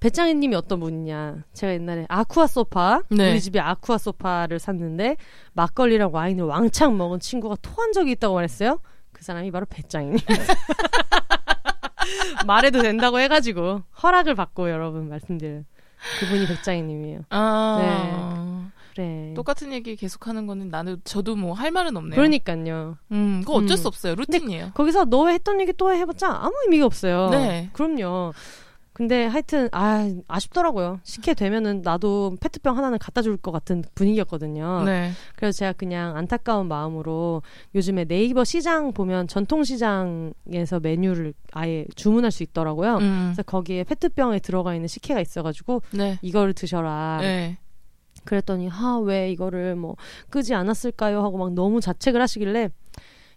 [0.06, 1.46] 배짱이님이 어떤 분이냐.
[1.54, 3.32] 제가 옛날에 아쿠아 소파, 네.
[3.32, 5.18] 우리 집에 아쿠아 소파를 샀는데
[5.54, 8.82] 막걸리랑 와인을 왕창 먹은 친구가 토한 적이 있다고 말했어요.
[9.12, 10.18] 그 사람이 바로 배짱이님.
[12.46, 15.64] 말해도 된다고 해가지고 허락을 받고 여러분 말씀드려요.
[16.20, 17.22] 그분이 배짱이님이에요.
[17.32, 18.70] 아.
[18.94, 19.34] 그래.
[19.36, 22.16] 똑같은 얘기 계속하는 거는 나는 저도 뭐 할 말은 없네요.
[22.16, 23.00] 그러니까요.
[23.12, 23.78] 음, 그거 어쩔 음.
[23.78, 24.14] 수 없어요.
[24.14, 24.74] 루틴이에요.
[24.76, 27.30] 거기서 너 했던 얘기 또 해봤자 아무 의미가 없어요.
[27.32, 27.72] 네.
[27.74, 28.34] 그럼요.
[28.96, 31.02] 근데 하여튼 아 아쉽더라고요.
[31.04, 34.84] 식혜 되면은 나도 페트병 하나는 갖다 줄 것 같은 분위기였거든요.
[34.86, 35.12] 네.
[35.36, 37.42] 그래서 제가 그냥 안타까운 마음으로
[37.76, 42.96] 요즘에 네이버 시장 보면 전통 시장에서 메뉴를 아예 주문할 수 있더라고요.
[43.00, 43.24] 음.
[43.34, 46.18] 그래서 거기에 페트병에 들어가 있는 식혜가 있어가지고 네.
[46.22, 47.18] 이거를 드셔라.
[47.20, 47.58] 네.
[48.24, 49.98] 그랬더니 아 왜 이거를 뭐
[50.30, 52.70] 끄지 않았을까요 하고 막 너무 자책을 하시길래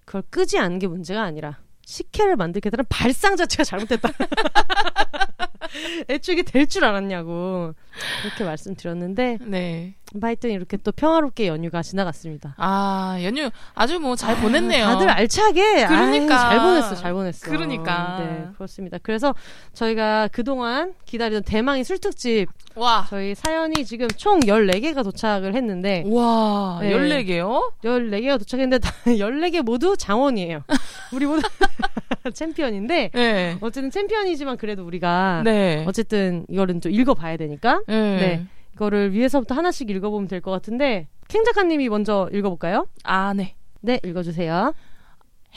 [0.04, 4.08] 그걸 끄지 않은 게 문제가 아니라 식혜를 만들게 되는 발상 자체가 잘못됐다.
[6.08, 7.74] 애초에 이게 될줄 알았냐고
[8.22, 9.94] 그렇게 말씀드렸는데 네.
[10.22, 12.54] 하여튼 이렇게 또 평화롭게 연휴가 지나갔습니다.
[12.56, 14.86] 아, 연휴 아주 뭐 잘 보냈네요.
[14.86, 16.48] 다들 알차게 그러니까.
[16.48, 17.50] 아이, 잘 보냈어, 잘 보냈어.
[17.50, 18.16] 그러니까.
[18.20, 18.98] 네, 그렇습니다.
[19.02, 19.34] 그래서
[19.74, 23.06] 저희가 그동안 기다리던 대망의 술 특집 와.
[23.10, 26.90] 저희 사연이 지금 총 14개가 도착을 했는데 와, 네.
[26.94, 27.70] 14개요?
[27.84, 30.62] 14개가 도착했는데 다 14개 모두 장원이에요.
[31.12, 31.42] 우리 모두
[32.32, 33.56] 챔피언인데 네.
[33.60, 35.84] 어쨌든 챔피언이지만 그래도 우리가 네.
[35.86, 37.94] 어쨌든 이거는 좀 읽어봐야 되니까 네.
[38.16, 38.46] 네.
[38.78, 42.86] 이거를 위에서부터 하나씩 읽어보면 될 것 같은데 캥 작가님이 먼저 읽어볼까요?
[43.04, 43.54] 아, 네.
[43.80, 44.72] 네, 읽어주세요.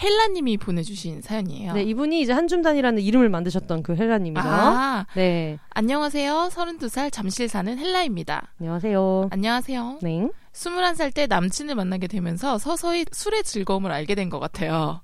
[0.02, 1.74] 헬라님이 보내주신 사연이에요.
[1.74, 4.42] 네, 이분이 이제 한줌단이라는 이름을 만드셨던 그 헬라님이죠.
[4.48, 6.50] 아, 네, 안녕하세요.
[6.52, 8.54] 32살 잠실 사는 헬라입니다.
[8.60, 9.28] 안녕하세요.
[9.32, 10.00] 안녕하세요.
[10.02, 10.28] 네.
[10.54, 15.02] 21살 때 남친을 만나게 되면서 서서히 술의 즐거움을 알게 된 것 같아요.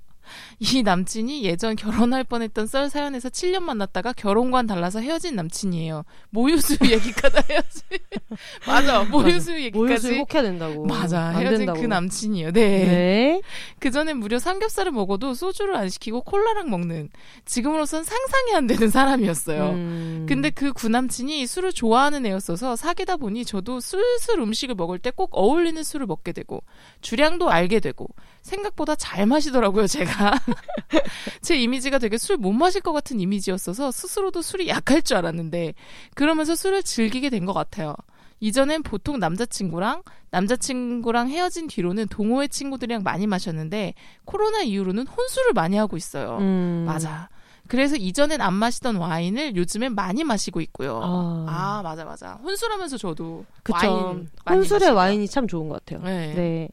[0.60, 6.04] 이 남친이 예전 결혼할 뻔했던 썰 사연에서 7년 만났다가 결혼관 달라서 헤어진 남친이에요.
[6.32, 7.82] 모유수 얘기까지 헤어진.
[8.66, 9.04] 맞아.
[9.04, 10.18] 모유수 모유수 얘기까지.
[10.18, 10.86] 꼭 해야 된다고.
[10.86, 11.26] 맞아.
[11.28, 11.82] 안 헤어진 된다고.
[11.82, 12.52] 그 남친이요.
[12.54, 12.86] 네.
[12.86, 13.42] 네.
[13.80, 17.10] 그전엔 무려 삼겹살을 먹어도 소주를 안 시키고 콜라랑 먹는
[17.46, 19.70] 지금으로선 상상이 안 되는 사람이었어요.
[19.72, 20.26] 음.
[20.28, 25.82] 근데 그 구남친이 술을 좋아하는 애였어서 사귀다 보니 저도 술술 음식을 먹을 때 꼭 어울리는
[25.84, 26.62] 술을 먹게 되고
[27.02, 28.08] 주량도 알게 되고
[28.44, 30.36] 생각보다 잘 마시더라고요 제가
[31.42, 35.74] 제 이미지가 되게 술 못 마실 것 같은 이미지였어서 스스로도 술이 약할 줄 알았는데
[36.16, 37.96] 그러면서 술을 즐기게 된 것 같아요
[38.40, 43.94] 이전엔 보통 남자친구랑 남자친구랑 헤어진 뒤로는 동호회 친구들이랑 많이 마셨는데
[44.26, 46.84] 코로나 이후로는 혼술을 많이 하고 있어요 음.
[46.86, 47.30] 맞아.
[47.70, 51.02] 그래서 이전엔 안 마시던 와인을 요즘엔 많이 마시고 있고요.
[51.04, 52.36] 아, 아, 맞아, 맞아.
[52.36, 53.76] 혼술하면서 저도 그쵸.
[53.76, 54.96] 와인 혼술의 마시고요.
[54.96, 56.02] 와인이 참 좋은 것 같아요.
[56.06, 56.34] 네.
[56.34, 56.70] 네.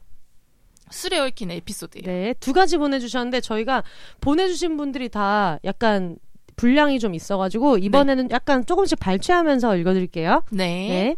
[0.91, 2.05] 술에 얽힌 에피소드예요.
[2.05, 2.33] 네.
[2.39, 3.83] 두 가지 보내주셨는데 저희가
[4.21, 6.17] 보내주신 분들이 다 약간
[6.55, 10.43] 분량이 좀 있어가지고 이번에는 약간 조금씩 발췌하면서 읽어드릴게요.
[10.51, 10.87] 네.
[10.89, 11.15] 네.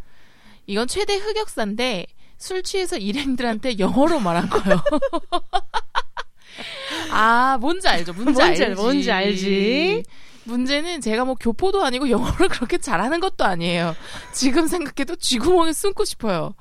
[0.66, 2.06] 이건 최대 흑역사인데
[2.38, 4.82] 술 취해서 일행들한테 영어로 말한 거예요.
[7.12, 8.14] 아, 뭔지 알죠?
[8.14, 8.64] 뭔지, 뭔지 알지.
[8.64, 10.04] 알- 뭔지 알지.
[10.46, 13.96] 문제는 제가 뭐 교포도 아니고 영어를 그렇게 잘하는 것도 아니에요.
[14.34, 16.54] 지금 생각해도 쥐구멍에 숨고 싶어요.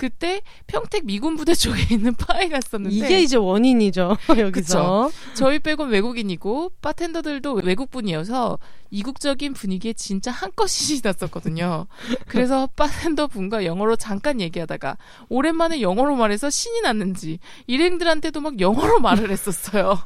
[0.00, 4.16] 그때 평택 미군 부대 쪽에 있는 바에 갔었는데 이게 이제 원인이죠.
[4.38, 5.10] 여기서.
[5.34, 8.58] 저희 빼곤 외국인이고 바텐더들도 외국분이어서
[8.90, 11.86] 이국적인 분위기에 진짜 한껏 신이 났었거든요.
[12.28, 14.96] 그래서 바텐더 분과 영어로 잠깐 얘기하다가
[15.28, 19.98] 오랜만에 영어로 말해서 신이 났는지 일행들한테도 막 영어로 말을 했었어요.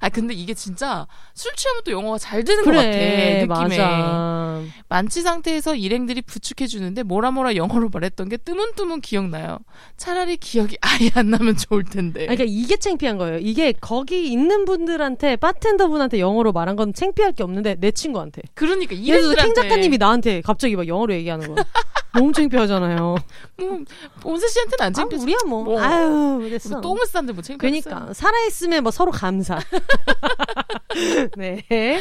[0.00, 4.62] 아 근데 이게 진짜 술 취하면 또 영어가 잘 되는 그래, 것 같아 느낌에 맞아.
[4.88, 9.58] 만취 상태에서 일행들이 부축해 주는데 뭐라 뭐라 영어로 말했던 게 뜨문뜨문 기억나요.
[9.96, 12.26] 차라리 기억이 아예 안 나면 좋을 텐데.
[12.28, 13.38] 아니, 그러니까 이게 창피한 거예요.
[13.38, 18.42] 이게 거기 있는 분들한테 바텐더 분한테 영어로 말한 건 창피할 게 없는데 내 친구한테.
[18.54, 21.62] 그러니까 들어서 캥 작가님이 나한테 갑자기 막 영어로 얘기하는 거.
[22.16, 23.16] 너무 창피하잖아요.
[23.58, 23.84] 뭐
[24.24, 25.22] 온세 씨한테는 안 아, 창피해.
[25.22, 25.62] 우리야 뭐.
[25.64, 25.80] 뭐.
[25.80, 26.80] 아유, 됐어.
[26.80, 27.80] 똥을 싼데 뭐 창피해.
[27.80, 29.58] 그러니까 살아 있으면 뭐 서로 감사.
[31.36, 32.00] 네.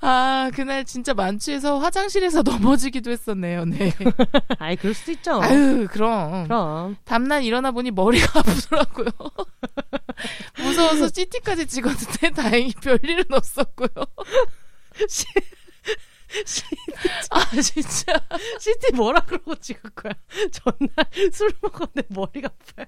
[0.00, 3.64] 아 그날 진짜 만취해서 화장실에서 넘어지기도 했었네요.
[3.64, 3.92] 네.
[4.58, 5.40] 아이 그럴 수도 있죠.
[5.42, 6.44] 아유 그럼.
[6.44, 6.96] 그럼.
[7.04, 9.08] 다음날 일어나 보니 머리가 아프더라고요.
[10.58, 13.88] 무서워서 CT까지 찍었는데 다행히 별일은 없었고요.
[17.30, 18.20] 아 진짜
[18.58, 20.12] CT 뭐라 그러고 찍을 거야.
[20.50, 22.86] 전날 술 먹었는데 머리가 아파요.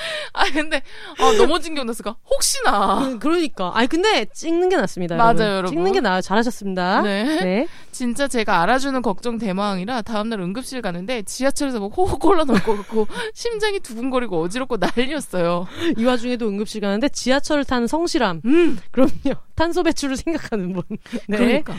[0.32, 0.82] 아 근데
[1.18, 2.16] 아 넘어진 게 없었을까?
[2.30, 3.72] 혹시나 그- 그러니까.
[3.74, 5.16] 아니 근데 찍는 게 낫습니다.
[5.16, 5.50] 맞아요, 여러분.
[5.56, 5.70] 여러분.
[5.70, 6.20] 찍는 게 나아.
[6.20, 7.02] 잘하셨습니다.
[7.02, 7.24] 네.
[7.42, 7.68] 네.
[7.92, 13.80] 진짜 제가 알아주는 걱정 대망이라 다음날 응급실 가는데 지하철에서 막 호흡 곤란 올것 같고 심장이
[13.80, 15.66] 두근거리고 어지럽고 난리였어요.
[15.98, 18.42] 이 와중에도 응급실 가는데 지하철을 타는 성실함.
[18.44, 19.34] 음 그럼요.
[19.54, 20.82] 탄소 배출을 생각하는 분.
[21.28, 21.36] 네.
[21.36, 21.74] 그러니까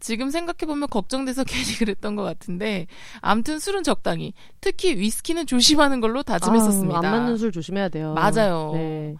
[0.00, 2.86] 지금 생각해보면 걱정돼서 괜히 그랬던 것 같은데
[3.20, 6.96] 암튼 술은 적당히 특히 위스키는 조심하는 걸로 다짐했었습니다.
[6.96, 8.14] 아우, 안 맞는 술 조심해야 돼요.
[8.14, 8.72] 맞아요.
[8.74, 9.14] 네.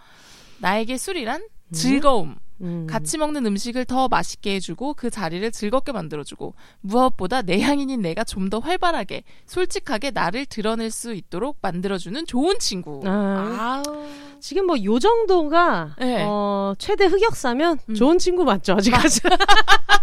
[0.58, 2.86] 나에게 술이란 즐거움, 음.
[2.90, 8.58] 같이 먹는 음식을 더 맛있게 해주고 그 자리를 즐겁게 만들어주고 무엇보다 내향인인 내가 좀 더
[8.58, 13.00] 활발하게 솔직하게 나를 드러낼 수 있도록 만들어주는 좋은 친구.
[13.06, 14.06] 아, 아우.
[14.40, 16.24] 지금 뭐 요 정도가 네.
[16.26, 17.94] 어, 최대 흑역사면 음.
[17.94, 18.72] 좋은 친구 맞죠?
[18.74, 19.20] 아직까지.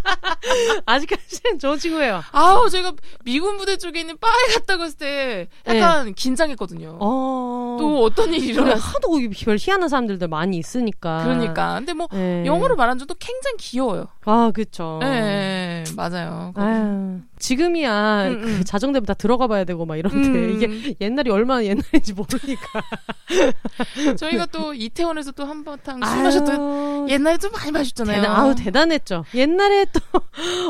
[0.86, 2.24] 아직까지는 좋은 친구예요.
[2.32, 2.94] 아우 제가
[3.24, 6.92] 미군 부대 쪽에 있는 바에 갔다 갔을 때 약간 긴장했거든요.
[6.92, 6.98] 네.
[7.00, 7.78] 어.
[7.80, 8.76] 또 어떤 일이 일어나?
[8.76, 11.24] 하도 별 희한한 사람들도 많이 있으니까.
[11.24, 12.46] 그러니까 근데 뭐 네.
[12.46, 14.08] 영어로 말한 줄도 굉장히 귀여워요.
[14.26, 15.00] 아, 그쵸.
[15.02, 16.52] 네, 맞아요.
[16.56, 18.64] 아유, 지금이야 음, 그 음.
[18.66, 20.50] 자정되면 다 들어가 봐야 되고 막 이런데 음.
[20.56, 22.82] 이게 옛날이 얼마나 옛날인지 모르니까
[24.18, 28.22] 저희가 또 이태원에서 또 한바탕 술 마셨던 옛날에 좀 많이 마셨잖아요.
[28.22, 29.24] 대단, 아우 대단했죠.
[29.34, 30.00] 옛날에 또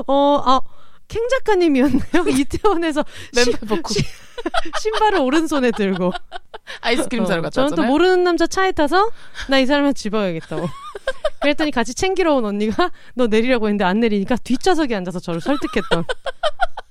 [0.07, 0.59] 어 아
[1.09, 2.01] 캥 작가님이었네요.
[2.37, 4.03] 이태원에서 시- 맨발 벗고 시-
[4.81, 6.11] 신발을 오른손에 들고
[6.81, 7.83] 아이스크림 사러 어, 갔다 저는 또.
[7.83, 9.09] 모르는 남자 차에 타서
[9.47, 10.67] 나 이 사람한테 집어야겠다고.
[11.39, 16.03] 그랬더니 같이 챙기러 온 언니가 너 내리라고 했는데 안 내리니까 뒷좌석에 앉아서 저를 설득했던.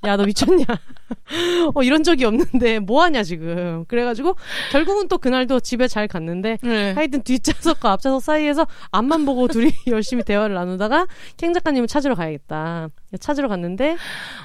[0.04, 0.64] 야 너 미쳤냐?
[1.74, 3.84] 어 이런 적이 없는데 뭐 하냐 지금.
[3.88, 4.36] 그래가지고
[4.70, 6.92] 결국은 또 그날도 집에 잘 갔는데 네.
[6.92, 11.06] 하여튼 뒷좌석과 앞좌석 사이에서 앞만 보고 둘이 열심히 대화를 나누다가
[11.36, 12.88] 캥 작가님을 찾으러 가야겠다.
[13.20, 13.96] 찾으러 갔는데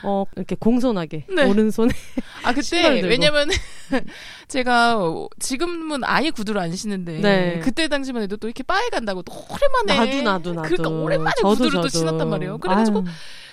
[0.04, 1.46] 어 이렇게 공손하게 네.
[1.46, 1.90] 오른손에
[2.44, 3.02] 아 그때.
[3.06, 3.50] 왜냐면
[4.48, 4.98] 제가
[5.40, 7.60] 지금은 아예 구두를 안 신는데 네.
[7.62, 10.68] 그때 당시만 해도 또 이렇게 바에 간다고 또 오랜만에 나도 나도 나도.
[10.76, 12.00] 그러니까 오랜만에 저도, 구두를 또 저도.
[12.00, 12.58] 신었단 말이에요.
[12.60, 13.06] 그래가지고 아유.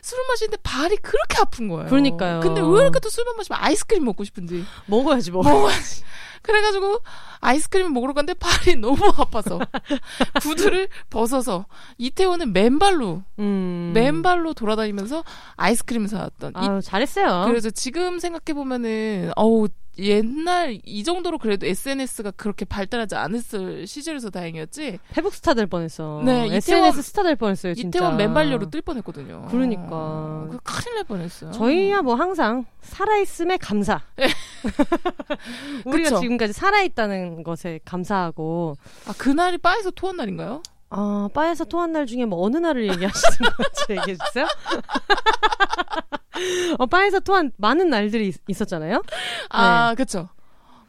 [0.02, 1.88] 술을 마시는데 발이 그렇게 아픈 거예요.
[1.88, 2.40] 그러니까요.
[2.40, 4.64] 근데 왜 이렇게 또 술만 마시면 아이스크림 먹고 싶은지.
[4.86, 5.42] 먹어야지 뭐.
[5.42, 6.02] 먹어야지.
[6.42, 7.00] 그래가지고
[7.40, 9.58] 아이스크림 먹으러 갔는데 발이 너무 아파서
[10.40, 11.66] 구두를 벗어서
[11.98, 13.90] 이태원은 맨발로 음.
[13.94, 15.24] 맨발로 돌아다니면서
[15.56, 16.52] 아이스크림을 사왔던.
[16.52, 17.44] 이- 아유, 잘했어요.
[17.48, 24.98] 그래서 지금 생각해 보면은 어우 옛날 이 정도로 그래도 SNS가 그렇게 발달하지 않았을 시절에서 다행이었지.
[25.10, 26.22] 페북 스타 될 뻔했어.
[26.24, 27.98] 네, SNS 이태원- 스타 될 뻔했어요, 진짜.
[27.98, 29.46] 이태원 맨발료로 뜰 뻔했거든요.
[29.50, 30.46] 그러니까.
[30.50, 31.50] 그 큰일 날 뻔했어요.
[31.52, 34.00] 저희야 뭐 항상 살아있음에 감사.
[35.84, 36.20] 우리가 그쵸.
[36.20, 40.62] 지금까지 살아있다는 것에 감사하고, 아 그날이 바에서 토한 날인가요?
[40.90, 44.46] 아, 바에서 토한 날 중에 뭐 어느 날을 얘기하시는 건지 얘기해 주세요.
[46.78, 49.02] 어, 바에서 토한 많은 날들이 있, 었잖아요
[49.50, 50.28] 아 그쵸.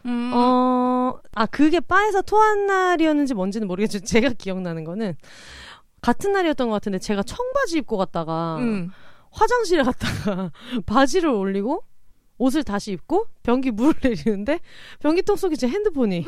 [0.06, 5.18] 음, 어, 아, 그게 바에서 토한 날이었는지 뭔지는 모르겠지만, 제가 기억나는 거는,
[6.02, 8.92] 같은 날이었던 것 같은데, 제가 청바지 입고 갔다가, 음.
[9.32, 10.52] 화장실에 갔다가,
[10.86, 11.84] 바지를 올리고,
[12.38, 14.60] 옷을 다시 입고, 변기 물을 내리는데,
[15.00, 16.26] 변기통 속에 제 핸드폰이.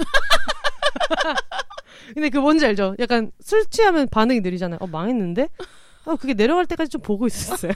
[2.14, 2.96] 근데 그 뭔지 알죠?
[3.00, 4.80] 약간 술 취하면 반응이 느리잖아요.
[4.82, 5.50] 어, 망했는데?
[6.06, 7.72] 어, 그게 내려갈 때까지 좀 보고 있었어요.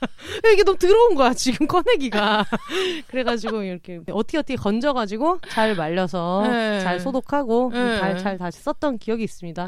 [0.52, 2.44] 이게 너무 더러운 거야 지금 꺼내기가.
[3.08, 6.80] 그래가지고 이렇게 어떻게 어떻게 건져가지고 잘 말려서 네.
[6.80, 7.98] 잘 소독하고 네.
[7.98, 9.66] 잘, 잘 다시 썼던 기억이 있습니다.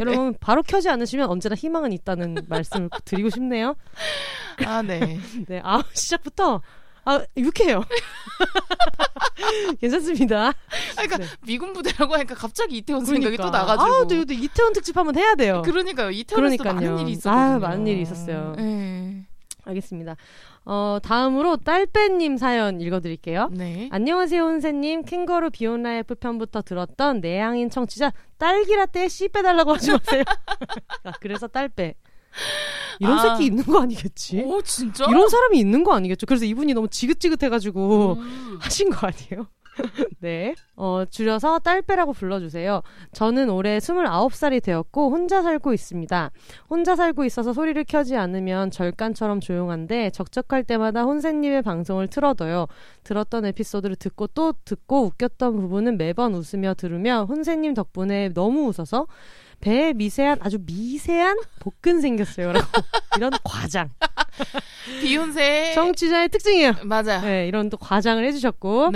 [0.00, 3.76] 여러분 바로 켜지 않으시면 언제나 희망은 있다는 말씀을 드리고 싶네요.
[4.64, 5.18] 아, 네.
[5.46, 6.62] 네, 아 시작부터
[7.06, 7.84] 아 유쾌해요.
[9.80, 10.48] 괜찮습니다.
[10.48, 10.52] 아,
[11.06, 13.58] 그러니까 미군 부대라고 하니까 갑자기 이태원 생각이 또 그러니까.
[13.58, 13.94] 나가지고.
[13.94, 15.62] 아, 또 이태원 특집 한번 해야 돼요.
[15.64, 16.10] 그러니까요.
[16.10, 16.64] 이태원에서.
[16.64, 17.44] 많은 일이 있었거든요.
[17.44, 18.54] 아, 많은 일이 있었어요.
[18.56, 19.24] 네.
[19.64, 20.16] 알겠습니다.
[20.64, 23.50] 어, 다음으로 딸빼님 사연 읽어드릴게요.
[23.52, 23.88] 네.
[23.92, 25.04] 안녕하세요, 혼세님.
[25.04, 30.24] 캥거루 비혼 life 편부터 들었던 내향인 청취자 딸기라떼에 씨 빼달라고 하지 마세요.
[31.04, 31.94] 아, 그래서 딸빼.
[33.00, 33.22] 이런 아.
[33.22, 34.42] 새끼 있는 거 아니겠지?
[34.44, 35.06] 오, 진짜?
[35.08, 36.26] 이런 사람이 있는 거 아니겠죠?
[36.26, 38.58] 그래서 이분이 너무 지긋지긋해가지고 음.
[38.60, 39.48] 하신 거 아니에요?
[40.20, 40.54] 네.
[40.74, 42.82] 어, 줄여서 딸빼라고 불러주세요.
[43.12, 46.30] 저는 올해 29살이 되었고, 혼자 살고 있습니다.
[46.68, 52.66] 혼자 살고 있어서 소리를 켜지 않으면 절간처럼 조용한데, 적적할 때마다 혼세님의 방송을 틀어둬요.
[53.04, 59.06] 들었던 에피소드를 듣고 또 듣고 웃겼던 부분은 매번 웃으며 들으며, 혼세님 덕분에 너무 웃어서,
[59.60, 62.52] 배에 미세한, 아주 미세한 복근 생겼어요.
[62.52, 62.66] 라고.
[63.16, 63.90] 이런 과장.
[65.00, 65.72] 비혼세.
[65.74, 66.74] 청취자의 특징이에요.
[66.84, 67.20] 맞아.
[67.20, 67.28] 네.
[67.28, 68.90] 네, 이런 또 과장을 해주셨고.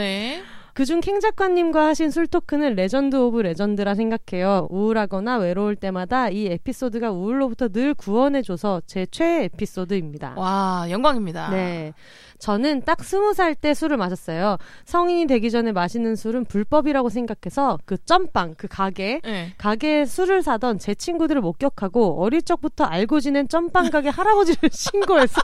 [0.74, 4.66] 그중 캥 작가님과 하신 술 talk는 legend of legend라 생각해요.
[4.70, 10.35] 우울하거나 외로울 때마다 이 에피소드가 우울로부터 늘 구원해줘서 제 최애 에피소드입니다.
[10.37, 11.50] 와, 영광입니다.
[11.50, 11.92] 네.
[12.38, 14.56] 저는 딱 스무 살 때 술을 마셨어요.
[14.87, 19.52] 성인이 되기 전에 마시는 술은 불법이라고 생각해서 그 점빵, 그 가게, 네.
[19.59, 25.42] 가게에 술을 사던 제 친구들을 목격하고 어릴 적부터 알고 지낸 점빵 가게 할아버지를 신고해서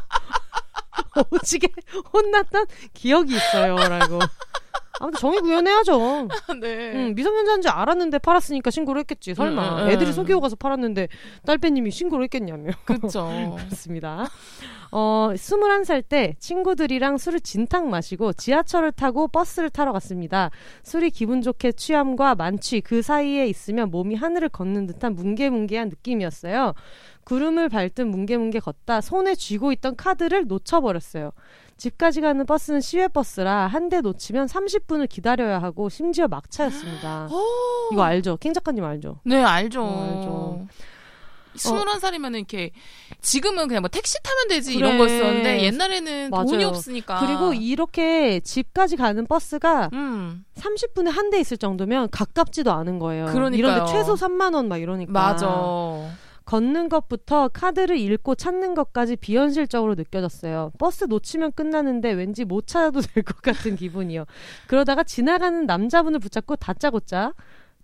[1.33, 1.69] 오지게
[2.15, 3.77] 혼났던 기억이 있어요.
[3.77, 4.19] 라고.
[5.01, 6.29] 아무튼 정의 구현해야죠.
[6.61, 6.93] 네.
[6.95, 9.35] 응, 미성년자인 줄 알았는데 팔았으니까 신고를 했겠지.
[9.35, 9.69] 설마.
[9.69, 9.91] 음, 음, 음.
[9.91, 11.09] 애들이 속이고 가서 팔았는데
[11.45, 12.73] 딸빼님이 신고를 했겠냐며.
[12.85, 13.29] 그쵸.
[13.67, 14.27] 그렇습니다.
[14.93, 20.51] 어, 21살 때 친구들이랑 술을 진탕 마시고 지하철을 타고 버스를 타러 갔습니다.
[20.85, 26.75] 술이 기분 좋게 취함과 만취 그 사이에 있으면 몸이 하늘을 걷는 듯한 뭉게뭉게한 느낌이었어요.
[27.25, 31.33] 구름을 밟듯 뭉게뭉게 걷다 손에 쥐고 있던 카드를 놓쳐버렸어요.
[31.77, 37.29] 집까지 가는 버스는 시외버스라 한 대 놓치면 30분을 기다려야 하고 심지어 막차였습니다.
[37.31, 37.93] 오.
[37.93, 38.37] 이거 알죠?
[38.39, 39.21] 킹 작가님 알죠?
[39.25, 39.83] 네, 알죠.
[39.85, 40.67] 어, 알죠.
[41.59, 42.71] 스물한 살이면 이렇게
[43.23, 44.79] 지금은 그냥 뭐 택시 타면 되지 그래.
[44.89, 46.45] 이런 거였었는데 옛날에는 맞아요.
[46.47, 52.99] 돈이 없으니까 그리고 이렇게 집까지 가는 버스가 음 30분에 한 대 있을 정도면 가깝지도 않은
[52.99, 53.27] 거예요.
[53.27, 53.57] 그러니까요.
[53.59, 55.12] 이런데 최소 3만 원 막 이러니까.
[55.12, 55.47] 맞아
[56.47, 60.71] 걷는 것부터 카드를 읽고 찾는 것까지 비현실적으로 느껴졌어요.
[60.79, 64.25] 버스 놓치면 끝나는데 왠지 못 찾아도 될 것 같은 기분이요.
[64.69, 67.33] 그러다가 지나가는 남자분을 붙잡고 다짜고짜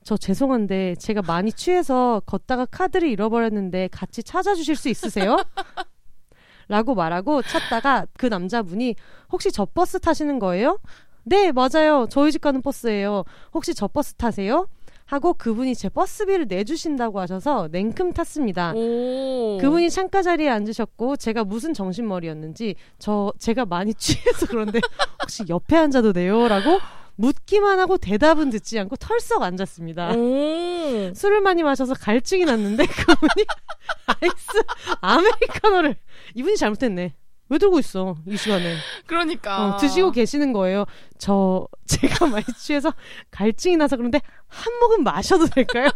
[0.05, 5.37] 저 죄송한데 제가 많이 취해서 걷다가 카드를 잃어버렸는데 같이 찾아주실 수 있으세요?
[6.69, 8.95] 라고 말하고 찾다가 그 남자분이
[9.31, 10.79] 혹시 저 버스 타시는 거예요?
[11.25, 12.07] 네, 맞아요.
[12.11, 13.25] 저희 집 가는 버스예요.
[13.53, 14.69] 혹시 저 버스 타세요?
[15.13, 18.73] 하고 그분이 제 버스비를 내주신다고 하셔서 냉큼 탔습니다.
[18.75, 24.81] 오 그분이 창가 자리에 앉으셨고 제가 무슨 정신머리였는지 저 제가 많이 취해서 그런데
[25.21, 26.81] 혹시 옆에 앉아도 돼요?라고
[27.17, 30.15] 묻기만 하고 대답은 듣지 않고 털썩 앉았습니다.
[30.15, 33.45] 오 술을 많이 마셔서 갈증이 났는데 그분이
[34.07, 34.63] 아이스
[35.03, 35.95] 아메리카노를
[36.35, 37.13] 이분이 잘못했네.
[37.51, 40.87] 왜 들고 있어 이 시간에 그러니까 어, 드시고 계시는 거예요.
[41.23, 42.93] 저 제가 많이 취해서
[43.31, 45.89] 갈증이 나서 그런데 한 모금 마셔도 될까요?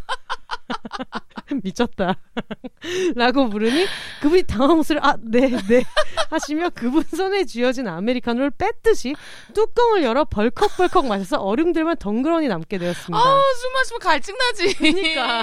[1.64, 2.16] 미쳤다.
[3.16, 3.86] 라고 부르니
[4.20, 5.82] 그분이 당황 목소리 아 네 네
[6.30, 9.14] 하시며 그분 손에 쥐어진 아메리카노를 뺐듯이
[9.54, 13.16] 뚜껑을 열어 벌컥벌컥 마셔서 얼음들만 덩그러니 남게 되었습니다.
[13.18, 13.22] 아
[13.56, 15.42] 술 마시면 갈증 나지 그러니까.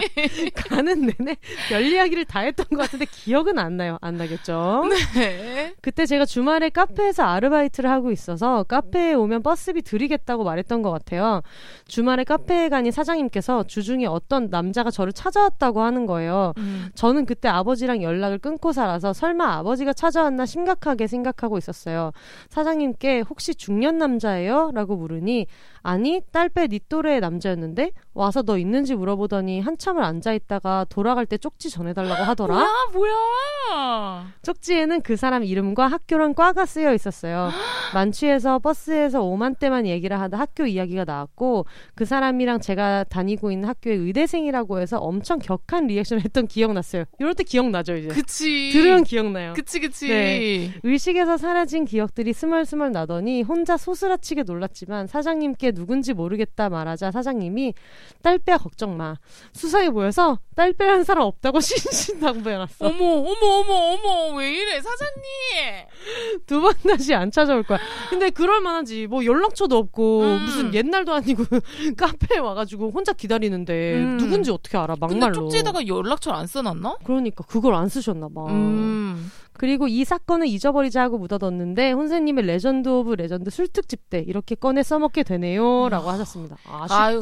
[0.55, 1.37] 가는 내내
[1.69, 3.97] 별 이야기를 다 했던 것 같은데 기억은 안 나요.
[4.01, 4.83] 안 나겠죠?
[5.15, 5.73] 네.
[5.81, 11.41] 그때 제가 주말에 카페에서 아르바이트를 하고 있어서 카페에 오면 버스 비 드리겠다고 말했던 것 같아요.
[11.87, 16.53] 주말에 카페에 가니 사장님께서 주중에 어떤 남자가 저를 찾아왔다고 하는 거예요.
[16.57, 16.87] 음.
[16.95, 22.11] 저는 그때 아버지랑 연락을 끊고 살아서 설마 아버지가 찾아왔나 심각하게 생각하고 있었어요.
[22.49, 24.71] 사장님께 혹시 중년 남자예요?
[24.73, 25.47] 라고 물으니
[25.81, 31.69] 아니 딸배 니 또래의 남자였는데 와서 너 있는지 물어보더니 한참을 앉아 있다가 돌아갈 때 쪽지
[31.69, 32.55] 전해달라고 하더라.
[32.55, 37.49] 뭐야 뭐야 쪽지에는 그 사람 이름과 학교랑 과가 쓰여 있었어요.
[37.93, 44.79] 만취해서 버스에서 오만때만 얘기를 하다 학교 이야기가 나왔고 그 사람이랑 제가 다니고 있는 학교의 의대생이라고
[44.79, 47.05] 해서 엄청 격한 리액션을 했던 기억났어요.
[47.19, 48.07] 이럴 때 기억나죠 이제.
[48.09, 49.53] 그치 들으면 기억나요.
[49.53, 50.71] 그치 그치 네.
[50.83, 57.73] 의식에서 사라진 기억들이 스멀스멀 나더니 혼자 소스라치게 놀랐지만 사장님께 누군지 모르겠다 말하자 사장님이
[58.21, 59.15] 딸빼야 걱정 마.
[59.53, 62.85] 수상해 보여서 딸빼라는 사람 없다고 신신당부해놨어.
[62.87, 66.43] 어머 어머 어머 어머 왜 이래 사장님?
[66.47, 67.79] 두 번 다시 안 찾아올 거야.
[68.09, 69.07] 근데 그럴 만하지.
[69.07, 70.41] 뭐 연락처도 없고 음.
[70.45, 71.43] 무슨 옛날도 아니고
[71.97, 74.17] 카페에 와가지고 혼자 기다리는데 음.
[74.17, 74.95] 누군지 어떻게 알아?
[74.95, 75.33] 근데 막말로.
[75.33, 76.97] 쪽지에다가 연락처를 안 써놨나?
[77.03, 78.45] 그러니까 그걸 안 쓰셨나 봐.
[78.49, 79.31] 음.
[79.57, 85.23] 그리고 이 사건을 잊어버리자 하고 묻어뒀는데 혼세님의 legend of legend 술특집 때 이렇게 꺼내 써먹게
[85.23, 86.57] 되네요라고 하셨습니다.
[86.65, 86.97] 아쉽다.
[87.03, 87.19] 아유,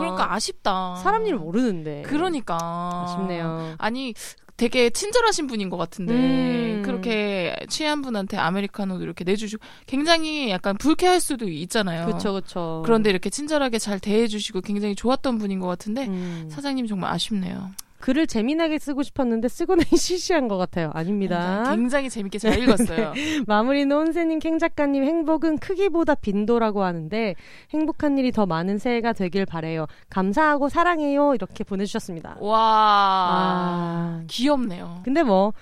[0.00, 0.96] 그러니까 아쉽다.
[0.96, 2.02] 사람 일 모르는데.
[2.02, 2.56] 그러니까
[3.04, 3.74] 아쉽네요.
[3.78, 4.14] 아니
[4.56, 6.82] 되게 친절하신 분인 것 같은데 음.
[6.84, 12.06] 그렇게 취한 분한테 아메리카노도 이렇게 내주시고 굉장히 약간 불쾌할 수도 있잖아요.
[12.06, 12.82] 그쵸 그쵸.
[12.84, 16.48] 그런데 이렇게 친절하게 잘 대해주시고 굉장히 좋았던 분인 것 같은데 음.
[16.50, 17.70] 사장님 정말 아쉽네요.
[18.02, 20.90] 글을 재미나게 쓰고 싶었는데 쓰고 나니 시시한 것 같아요.
[20.92, 21.62] 아닙니다.
[21.70, 23.12] 굉장히 재밌게 잘 읽었어요.
[23.46, 27.36] 마무리는 혼세님, 캥 작가님 행복은 크기보다 빈도라고 하는데
[27.70, 29.86] 행복한 일이 더 많은 새해가 되길 바래요.
[30.10, 31.34] 감사하고 사랑해요.
[31.34, 32.38] 이렇게 보내주셨습니다.
[32.40, 35.02] 와 아, 귀엽네요.
[35.04, 35.52] 근데 뭐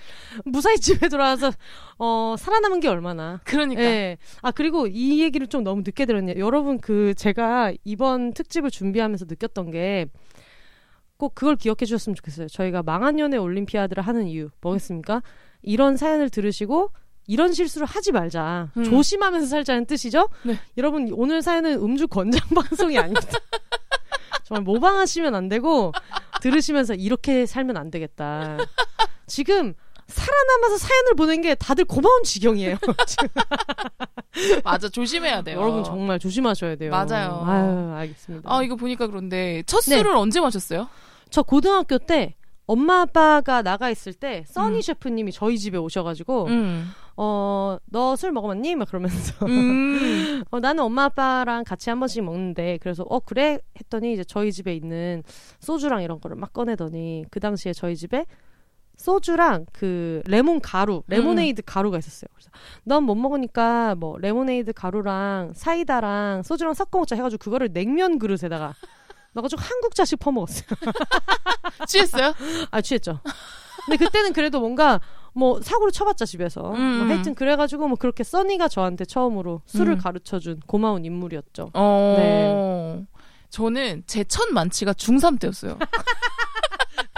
[0.46, 1.52] 무사히 집에 돌아와서
[1.98, 3.40] 어 살아남은 게 얼마나.
[3.44, 4.16] 그러니까 예.
[4.40, 6.38] 아 그리고 이 얘기를 좀 너무 늦게 들었네요.
[6.38, 10.06] 여러분 그 제가 이번 특집을 준비하면서 느꼈던 게.
[11.20, 12.48] 꼭 그걸 기억해 주셨으면 좋겠어요.
[12.48, 15.22] 저희가 망한 연애 올림피아드를 하는 이유 뭐겠습니까?
[15.60, 16.92] 이런 사연을 들으시고
[17.26, 18.70] 이런 실수를 하지 말자.
[18.78, 18.84] 음.
[18.84, 20.30] 조심하면서 살자는 뜻이죠?
[20.44, 20.58] 네.
[20.78, 23.38] 여러분 오늘 사연은 음주 권장 방송이 아닙니다.
[24.44, 25.92] 정말 모방하시면 안 되고
[26.40, 28.56] 들으시면서 이렇게 살면 안 되겠다.
[29.26, 29.74] 지금
[30.06, 32.78] 살아남아서 사연을 보낸 게 다들 고마운 지경이에요.
[34.64, 35.60] 맞아 조심해야 돼요.
[35.60, 36.90] 여러분 정말 조심하셔야 돼요.
[36.90, 37.44] 맞아요.
[37.46, 38.52] 아유, 알겠습니다.
[38.52, 39.98] 아 이거 보니까 그런데 첫 네.
[39.98, 40.88] 술을 언제 마셨어요?
[41.30, 42.34] 저 고등학교 때
[42.66, 44.80] 엄마 아빠가 나가 있을 때 써니 음.
[44.80, 46.88] 셰프님이 저희 집에 오셔가지고 음.
[47.16, 48.76] 어 너 술 먹어봤니?
[48.76, 50.44] 막 그러면서 음.
[50.50, 54.74] 어, 나는 엄마 아빠랑 같이 한 번씩 먹는데 그래서 어 그래 했더니 이제 저희 집에
[54.74, 55.24] 있는
[55.58, 58.24] 소주랑 이런 거를 막 꺼내더니 그 당시에 저희 집에
[58.96, 62.28] 소주랑 그 레몬 가루, 레모네이드 가루가 있었어요.
[62.34, 62.50] 그래서
[62.84, 68.74] 넌 못 먹으니까 뭐 레모네이드 가루랑 사이다랑 소주랑 섞어 먹자 해가지고 그거를 냉면 그릇에다가
[69.32, 70.64] 넣어가지고 한국 자식 퍼먹었어요.
[71.86, 72.34] 취했어요?
[72.70, 73.20] 아 취했죠.
[73.86, 75.00] 근데 그때는 그래도 뭔가
[75.32, 77.08] 뭐 사고를 쳐봤자 집에서 뭐 음.
[77.10, 79.98] 하여튼 그래가지고 뭐 그렇게 써니가 저한테 처음으로 술을 음.
[79.98, 81.70] 가르쳐준 고마운 인물이었죠.
[81.74, 82.14] 어.
[82.18, 83.06] 네.
[83.50, 85.76] 저는 제 첫 만취가 중3 때였어요.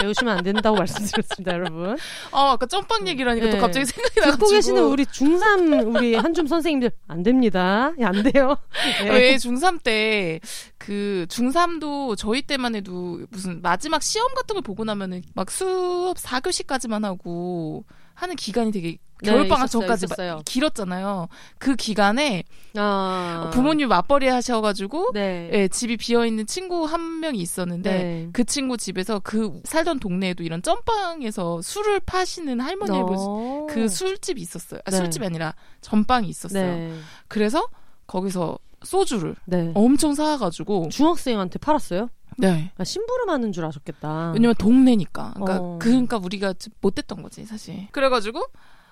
[0.02, 1.96] 배우시면 안 된다고 말씀드렸습니다, 여러분.
[2.32, 3.58] 아, 아까 점빵 얘기라니까 또 네.
[3.58, 4.38] 갑자기 생각이 나가지고.
[4.38, 7.92] 듣고 계시는 우리 중3 우리 한줌 선생님들 안 됩니다.
[8.00, 8.56] 야, 안 돼요.
[9.02, 9.10] 네.
[9.10, 10.40] 왜 중3 때,
[10.78, 17.02] 그, 중3도 저희 때만 해도 무슨 마지막 시험 같은 걸 보고 나면은 막 수업 4교시까지만
[17.04, 17.84] 하고
[18.22, 20.42] 하는 기간이 되게 네, 겨울방학 있었어요, 전까지 막 있었어요.
[20.44, 21.28] 길었잖아요.
[21.58, 22.44] 그 기간에
[22.76, 23.50] 아.
[23.52, 25.50] 부모님 맞벌이 하셔가지고, 네.
[25.52, 28.28] 예, 집이 비어있는 친구 한 명이 있었는데, 네.
[28.32, 33.66] 그 친구 집에서 그 살던 동네에도 이런 점빵에서 술을 파시는 할머니의 어.
[33.68, 34.80] 그 술집이 있었어요.
[34.84, 34.96] 아, 네.
[34.96, 36.76] 술집이 아니라 전빵이 있었어요.
[36.76, 36.94] 네.
[37.26, 37.68] 그래서
[38.06, 39.72] 거기서 소주를 네.
[39.74, 42.08] 엄청 사가지고 중학생한테 팔았어요?
[42.38, 42.70] 네.
[42.76, 44.32] 아, 심부름하는 줄 아셨겠다.
[44.34, 45.34] 왜냐면 동네니까.
[45.34, 45.78] 그러니까 어.
[45.80, 47.88] 그러니까 우리가 좀 못됐던 거지 사실.
[47.92, 48.44] 그래가지고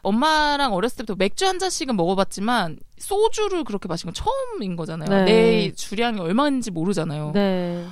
[0.03, 5.09] 엄마랑 어렸을 때부터 맥주 한 잔씩은 먹어봤지만 소주를 그렇게 마신 건 처음인 거잖아요.
[5.09, 5.25] 네.
[5.25, 7.33] 내 주량이 얼마인지 모르잖아요.
[7.35, 7.87] 네.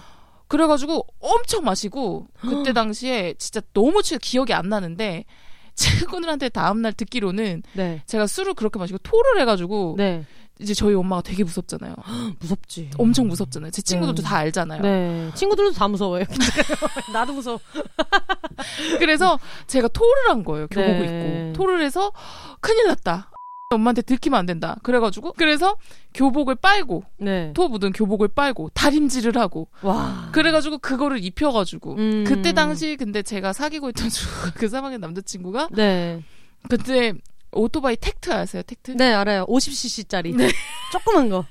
[0.48, 5.24] 그래가지고 엄청 마시고 그때 당시에 진짜 너무 취해 기억이 안 나는데
[5.78, 8.02] 친구들한테 다음날 듣기로는 네.
[8.06, 10.24] 제가 술을 그렇게 마시고 토를 해가지고 네.
[10.60, 11.94] 이제 저희 엄마가 되게 무섭잖아요.
[12.40, 12.90] 무섭지.
[12.98, 13.70] 엄청 무섭잖아요.
[13.70, 14.28] 제 친구들도 네.
[14.28, 14.82] 다 알잖아요.
[14.82, 15.30] 네.
[15.34, 16.24] 친구들도 다 무서워요.
[17.12, 17.60] 나도 무서워.
[18.98, 20.66] 그래서 제가 토를 한 거예요.
[20.68, 21.48] 교복을 네.
[21.48, 22.12] 입고 토를 해서
[22.60, 23.30] 큰일 났다.
[23.70, 24.76] 엄마한테 들키면 안 된다.
[24.82, 25.76] 그래가지고 그래서
[26.14, 27.52] 교복을 빨고 네.
[27.54, 30.30] 토 묻은 교복을 빨고 다림질을 하고 와.
[30.32, 32.24] 그래가지고 그거를 입혀가지고 음.
[32.26, 36.22] 그때 당시 근데 제가 사귀고 있던 주- 그 사망의 남자친구가 네.
[36.70, 37.12] 그때
[37.52, 38.62] 오토바이 텍트 아세요?
[38.62, 38.92] 텍트?
[38.92, 39.46] 네, 알아요.
[39.46, 40.34] 50cc짜리.
[40.36, 40.50] 네.
[40.92, 41.44] 조그만 거.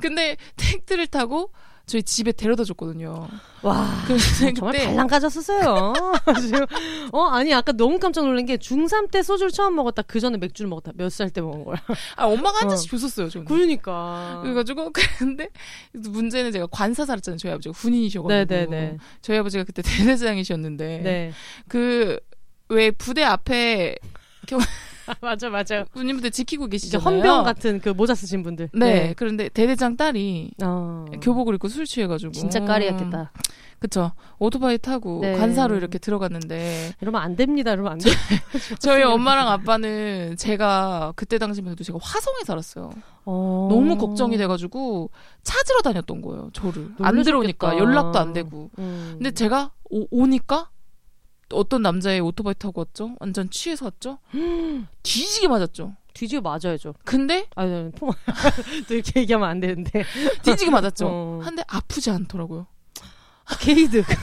[0.00, 1.50] 근데 텍트를 타고
[1.86, 3.28] 저희 집에 데려다 줬거든요.
[3.62, 4.02] 와.
[4.08, 5.92] 그래서 정말 그때 발랑 까졌었어요.
[6.42, 6.66] 지금,
[7.12, 10.02] 어, 아니, 아까 너무 깜짝 놀란 게 중3 때 소주를 처음 먹었다.
[10.02, 10.90] 그 전에 맥주를 먹었다.
[10.96, 11.76] 몇 살 때 먹은 거야.
[12.16, 12.70] 아, 엄마가 한 어.
[12.70, 13.28] 잔씩 줬었어요.
[13.28, 13.46] 저는.
[13.46, 14.40] 그러니까.
[14.42, 14.90] 그래가지고
[15.20, 15.48] 그런데
[15.92, 17.38] 문제는 제가 관사 살았잖아요.
[17.38, 18.98] 저희 아버지가 군인이셔가지고 네네네.
[19.22, 21.32] 저희 아버지가 그때 대대장이셨는데 네.
[21.68, 22.18] 그
[22.68, 23.94] 왜 부대 앞에
[24.48, 24.58] 경
[25.20, 25.84] 맞아 맞아.
[25.94, 27.04] 누님들 지키고 계시잖아요.
[27.04, 28.70] 헌병 같은 그 모자 쓰신 분들.
[28.74, 31.04] 네, 그런데 대대장 딸이 어.
[31.20, 33.32] 교복을 입고 술 취해가지고 진짜 까리였겠다.
[33.78, 34.12] 그쵸.
[34.38, 35.32] 오토바이 타고 네.
[35.34, 37.72] 관사로 이렇게 들어갔는데 이러면 안 됩니다.
[37.72, 38.10] 이러면 안 돼.
[38.80, 42.90] 저희 엄마랑 아빠는 제가 그때 당시만 해도 제가 화성에 살았어요.
[43.26, 43.68] 어.
[43.70, 45.10] 너무 걱정이 돼가지고
[45.42, 46.50] 찾으러 다녔던 거예요.
[46.54, 47.22] 저를 안.
[47.22, 48.70] 들어오니까 연락도 안 되고.
[48.78, 49.10] 음.
[49.18, 50.70] 근데 제가 오, 오니까
[51.52, 53.16] 어떤 남자의 오토바이 타고 왔죠.
[53.20, 54.18] 완전 취해서 왔죠.
[55.02, 55.94] 뒤지게 맞았죠.
[56.12, 56.94] 뒤지고 맞아야죠.
[57.04, 58.10] 근데 아, 네, 포...
[58.88, 60.04] 또 이렇게 얘기하면 안 되는데.
[60.42, 61.06] 뒤지게 맞았죠.
[61.08, 61.40] 어.
[61.42, 62.66] 한데 아프지 않더라고요.
[63.60, 64.04] 게이득.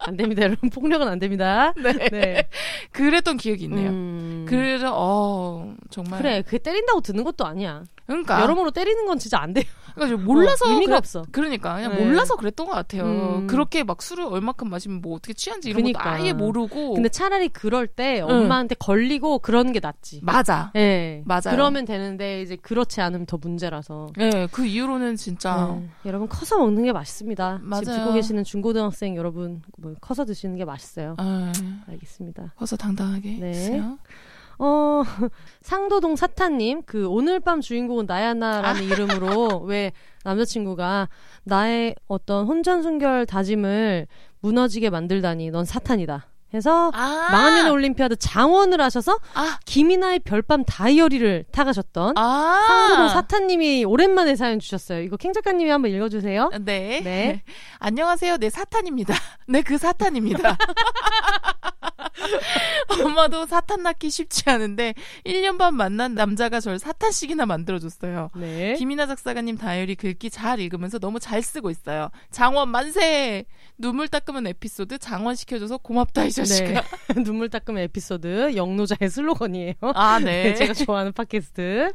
[0.00, 0.42] 안 됩니다.
[0.42, 1.72] 여러분 폭력은 안 됩니다.
[1.76, 1.92] 네.
[2.10, 2.48] 네.
[2.92, 3.90] 그랬던 기억이 있네요.
[3.90, 4.46] 음.
[4.48, 7.84] 그래서 어 정말 그래, 그게 때린다고 듣는 것도 아니야.
[8.06, 9.64] 그러니까 여러모로 때리는 건 진짜 안 돼요.
[9.94, 11.24] 그러니까 몰라서 어, 의미가 그랬- 없어.
[11.32, 12.04] 그러니까 그냥 네.
[12.04, 13.04] 몰라서 그랬던 것 같아요.
[13.04, 13.46] 음.
[13.46, 16.00] 그렇게 막 술을 얼마큼 마시면 뭐 어떻게 취한지 이런 그니까.
[16.02, 16.94] 것도 아예 모르고.
[16.94, 20.20] 근데 차라리 그럴 때 엄마한테 걸리고 그런 게 낫지.
[20.22, 20.70] 맞아.
[20.76, 21.22] 예.
[21.24, 21.42] 맞아요.
[21.50, 24.08] 그러면 되는데 이제 그렇지 않으면 더 문제라서.
[24.18, 25.88] 네, 그 이후로는 진짜 네.
[26.04, 27.54] 여러분 커서 먹는 게 맛있습니다.
[27.56, 27.82] 지금 맞아요.
[27.84, 31.14] 듣고 계시는 중고등학생 여러분 뭐 커서 드시는 게 맛있어요.
[31.18, 31.52] 아,
[31.88, 32.52] 알겠습니다.
[32.56, 33.48] 커서 당당하게 네.
[33.48, 33.98] 했어요.
[34.58, 35.02] 어
[35.62, 39.92] 상도동 사타님 그 오늘 밤 주인공은 나야나라는 이름으로 왜
[40.24, 41.08] 남자친구가
[41.44, 44.06] 나의 어떤 혼전순결 다짐을
[44.40, 46.26] 무너지게 만들다니 넌 사탄이다.
[46.54, 54.36] 해서 아, 망한년의 올림피아드 장원을 하셔서 아, 김이나의 별밤 다이어리를 타가셨던 아, 상도동 사탄님이 오랜만에
[54.36, 55.00] 사연 주셨어요.
[55.00, 56.50] 이거 캥 작가님이 한번 읽어주세요.
[56.60, 57.00] 네.
[57.02, 57.42] 네.
[57.80, 58.38] 안녕하세요.
[58.38, 59.14] 네, 사탄입니다.
[59.48, 60.56] 네, 그 사탄입니다.
[63.04, 64.94] 엄마도 사탄 낳기 쉽지 않은데
[65.24, 68.30] 1년 반 만난 남자가 절 사탄씩이나 만들어줬어요.
[68.36, 68.74] 네.
[68.74, 72.10] 김이나 작사가님 다이어리 글귀 잘 읽으면서 너무 잘 쓰고 있어요.
[72.30, 73.44] 장원 만세!
[73.78, 76.82] 눈물 닦으면 에피소드 장원 시켜줘서 고맙다 이 자식아.
[76.82, 76.82] 네.
[77.24, 79.74] 눈물 닦음 에피소드 영노자의 슬로건이에요.
[79.94, 80.54] 아, 네.
[80.54, 81.92] 제가 좋아하는 팟캐스트.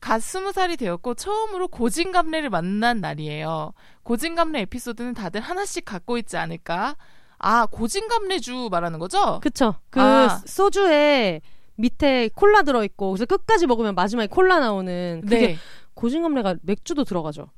[0.00, 3.72] 갓 스무 살이 되었고 처음으로 고진감래를 만난 날이에요.
[4.04, 6.96] 고진감래 에피소드는 다들 하나씩 갖고 있지 않을까?
[7.38, 9.40] 아, 고진감래주 말하는 거죠?
[9.40, 9.74] 그쵸.
[9.90, 10.40] 그 아.
[10.46, 11.40] 소주에
[11.76, 15.56] 밑에 콜라 들어있고 그래서 끝까지 먹으면 마지막에 콜라 나오는 그게 네.
[15.94, 17.50] 고진감래가 맥주도 들어가죠.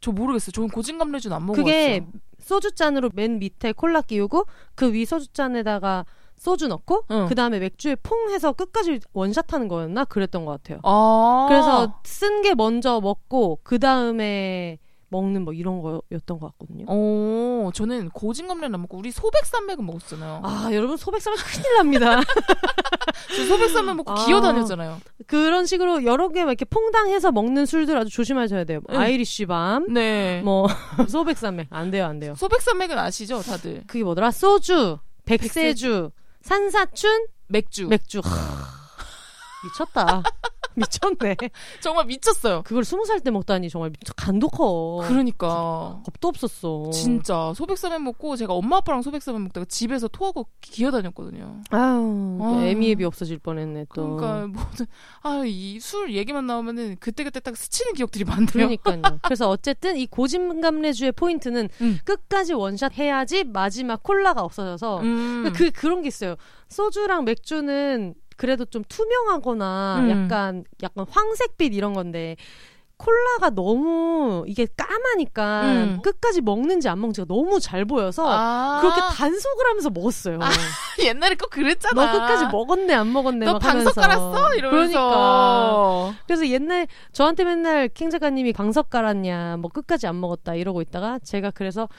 [0.00, 0.52] 저 모르겠어요.
[0.52, 1.64] 저는 고진감래주는 안 먹어봤어요.
[1.64, 2.06] 그게
[2.38, 4.46] 소주 잔으로 맨 밑에 콜라 끼우고
[4.76, 6.06] 그 위 소주 잔에다가
[6.36, 7.26] 소주 넣고 응.
[7.28, 10.78] 그 다음에 맥주에 퐁 해서 끝까지 원샷 하는 거였나 그랬던 것 같아요.
[10.84, 11.46] 아.
[11.48, 14.78] 그래서 쓴 게 먼저 먹고 그 다음에
[15.08, 16.86] 먹는 뭐 이런 거였던 것 같거든요.
[16.88, 20.40] 어, 저는 고진감래는 안 먹고 우리 소백산맥은 먹었잖아요.
[20.44, 22.20] 아 여러분 소백사면 큰일 납니다.
[23.36, 24.26] 저 소백산맥 먹고 아.
[24.26, 25.00] 기어다녔잖아요.
[25.26, 28.80] 그런 식으로 여러 개막 이렇게 퐁당해서 먹는 술들 아주 조심하셔야 돼요.
[28.86, 29.00] 뭐 응.
[29.00, 30.42] 아이리쉬 밤, 네.
[30.42, 30.66] 뭐
[31.08, 32.34] 소백산맥 안 돼요, 안 돼요.
[32.36, 33.84] 소백산맥은 아시죠, 다들?
[33.86, 34.30] 그게 뭐더라?
[34.30, 36.10] 소주, 백세주,
[36.42, 37.86] 산사춘, 맥주.
[37.88, 38.20] 맥주.
[38.20, 38.30] 하,
[39.64, 40.22] 미쳤다.
[41.18, 41.36] 미쳤네.
[41.80, 42.62] 정말 미쳤어요.
[42.62, 45.02] 그걸 스무 살 때 먹다니 정말 미쳐 간도 커.
[45.08, 46.00] 그러니까.
[46.04, 46.90] 겁도 없었어.
[46.90, 51.62] 진짜 소백산맥 먹고 제가 엄마 아빠랑 소백산맥 먹다가 집에서 토하고 기어다녔거든요.
[51.70, 52.60] 아유, 아.
[52.62, 54.16] 애미애비 없어질 뻔했네 또.
[54.16, 54.86] 그러니까 모든
[55.22, 58.46] 아이 술 얘기만 나오면은 그때 그때 딱 스치는 기억들이 많네요.
[58.52, 59.00] 그러니까요.
[59.24, 61.98] 그래서 어쨌든 이 고진감래주의 포인트는 음.
[62.04, 65.52] 끝까지 원샷 해야지 마지막 콜라가 없어져서 음.
[65.54, 66.36] 그 그런 게 있어요.
[66.68, 70.10] 소주랑 맥주는 그래도 좀 투명하거나 음.
[70.10, 72.36] 약간 약간 황색빛 이런 건데
[72.98, 76.00] 콜라가 너무 이게 까마니까 음.
[76.02, 78.78] 끝까지 먹는지 안 먹는지가 너무 잘 보여서 아.
[78.80, 80.38] 그렇게 단속을 하면서 먹었어요.
[80.40, 80.48] 아,
[81.04, 81.94] 옛날에 꼭 그랬잖아.
[82.06, 83.94] 너 끝까지 먹었네 안 먹었네 너막 방석.
[83.96, 84.54] 깔았어?
[84.54, 85.10] 이러면서.
[85.10, 91.18] 그러니까 그래서 옛날 저한테 맨날 킹 작가님이 방석 깔았냐 뭐 끝까지 안 먹었다 이러고 있다가
[91.18, 91.90] 제가 그래서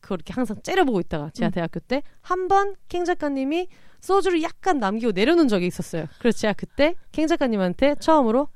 [0.00, 1.52] 그렇게 항상 째려보고 있다가 제가 음.
[1.52, 3.68] 대학교 때 한 번 킹 작가님이
[4.06, 6.06] 소주를 약간 남기고 내려놓은 적이 있었어요.
[6.20, 8.48] 그래서 제가 그때 킹 작가님한테 처음으로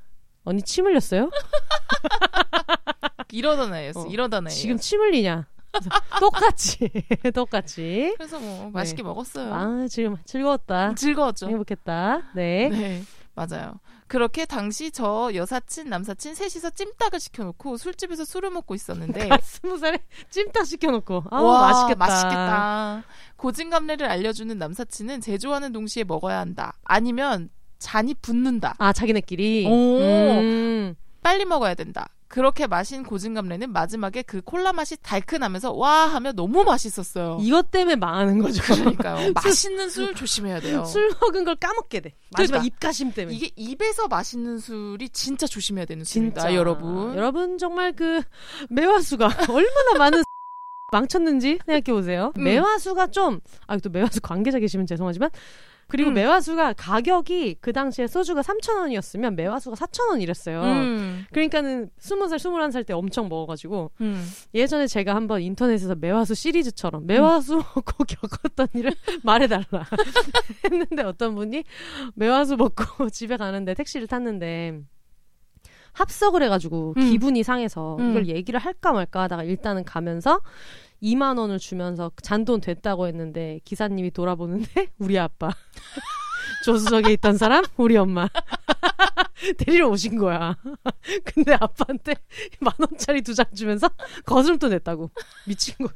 [0.43, 1.29] 언니 침 흘렸어요?
[3.31, 4.01] 이러던 애였어.
[4.01, 4.05] 어.
[4.07, 4.49] 이러던 애.
[4.49, 5.47] 지금 침 흘리냐?
[6.19, 6.89] 똑같이
[7.33, 8.13] 똑같이.
[8.17, 9.53] 그래서 뭐 맛있게 먹었어요.
[9.53, 10.95] 아 지금 즐거웠다.
[10.95, 11.47] 즐거웠죠.
[11.47, 12.31] 행복했다.
[12.35, 12.69] 네.
[12.69, 13.03] 네.
[13.35, 13.79] 맞아요.
[14.11, 19.99] 그렇게 당시 저 여사친, 남사친 셋이서 찜닭을 시켜놓고 술집에서 술을 먹고 있었는데 스무 살에
[20.29, 21.95] 찜닭 시켜놓고 아 와, 맛있겠다.
[21.95, 23.03] 맛있겠다.
[23.37, 26.73] 고진감래를 알려주는 남사친은 제조하는 동시에 먹어야 한다.
[26.83, 27.49] 아니면
[27.79, 28.75] 잔이 붓는다.
[28.79, 29.67] 아 자기네끼리.
[29.67, 29.99] 오.
[30.01, 30.95] 음.
[31.23, 32.09] 빨리 먹어야 된다.
[32.31, 37.39] 그렇게 마신 고진감래는 마지막에 그 콜라 맛이 달큰하면서 와 하며 너무 맛있었어요.
[37.41, 38.63] 이것 때문에 망하는 거죠.
[38.63, 39.33] 그러니까요.
[39.35, 40.85] 맛있는 술 조심해야 돼요.
[40.85, 42.13] 술 먹은 걸 까먹게 돼.
[42.31, 42.65] 마지막 그러니까.
[42.65, 43.35] 입가심 때문에.
[43.35, 47.17] 이게 입에서 마시는 술이 진짜 조심해야 되는 술입니다, 여러분.
[47.17, 48.21] 여러분 정말 그
[48.69, 50.23] 매화수가 얼마나 많은
[50.89, 52.31] 망쳤는지 생각해 보세요.
[52.37, 52.43] 음.
[52.45, 55.29] 매화수가 좀, 아 또 매화수 관계자 계시면 죄송하지만
[55.91, 56.13] 그리고 음.
[56.13, 60.61] 매화수가 가격이 그 당시에 소주가 3,000원이었으면 매화수가 4,000원 이랬어요.
[60.63, 61.25] 음.
[61.33, 64.25] 그러니까는 20살, 21살 때 엄청 먹어가지고 음.
[64.53, 69.85] 예전에 제가 한번 인터넷에서 매화수 시리즈처럼 매화수 먹고 겪었던 일을 말해달라
[70.63, 71.65] 했는데 어떤 분이
[72.15, 74.79] 매화수 먹고 집에 가는데 택시를 탔는데
[75.93, 77.09] 합석을 해가지고 음.
[77.11, 78.11] 기분이 상해서 음.
[78.11, 80.41] 이걸 얘기를 할까 말까 하다가 일단은 가면서
[81.03, 85.49] 2만 원을 주면서 잔돈 됐다고 했는데 기사님이 돌아보는데 우리 아빠
[86.65, 88.27] 조수석에 있던 사람 우리 엄마
[89.57, 90.55] 데리러 오신 거야.
[91.23, 92.13] 근데 아빠한테
[92.59, 93.89] 만 원짜리 두 장 주면서
[94.25, 95.09] 거스름돈 냈다고
[95.47, 95.89] 미친 거.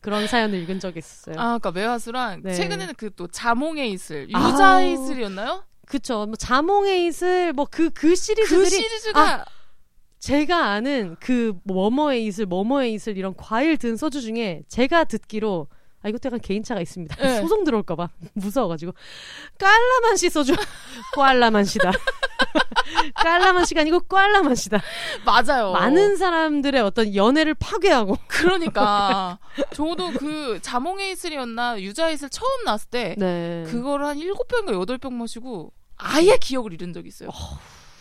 [0.00, 1.36] 그런 사연을 읽은 적이 있었어요.
[1.38, 2.52] 아, 그러니까 매화수랑 네.
[2.52, 4.28] 최근에는 그 또 자몽의 이슬.
[4.28, 5.64] 유자의 이슬이었나요?
[5.86, 6.26] 그쵸.
[6.26, 9.44] 뭐 자몽의 이슬 뭐 그그 그 시리즈들이 시리즈가
[10.18, 15.68] 제가 아는 그 뭐뭐의 이슬 뭐뭐의 이슬 이런 과일 든 소주 중에 제가 듣기로
[16.02, 17.16] 아 이것도 약간 개인차가 있습니다.
[17.16, 17.40] 네.
[17.40, 18.92] 소송 들어올까봐 무서워가지고
[19.58, 20.54] 깔라만시 소주
[21.14, 21.92] 꽈라만시다.
[23.14, 24.80] 깔라만시가 아니고 꽈라만시다.
[25.24, 25.72] 맞아요.
[25.72, 28.18] 많은 사람들의 어떤 연애를 파괴하고.
[28.26, 29.38] 그러니까
[29.74, 33.64] 저도 그 자몽의 이슬이었나 유자의 이슬 처음 나왔을 때 네.
[33.68, 37.30] 그거를 한 일곱 병인가 여덟 병 마시고 아예 기억을 잃은 적이 있어요.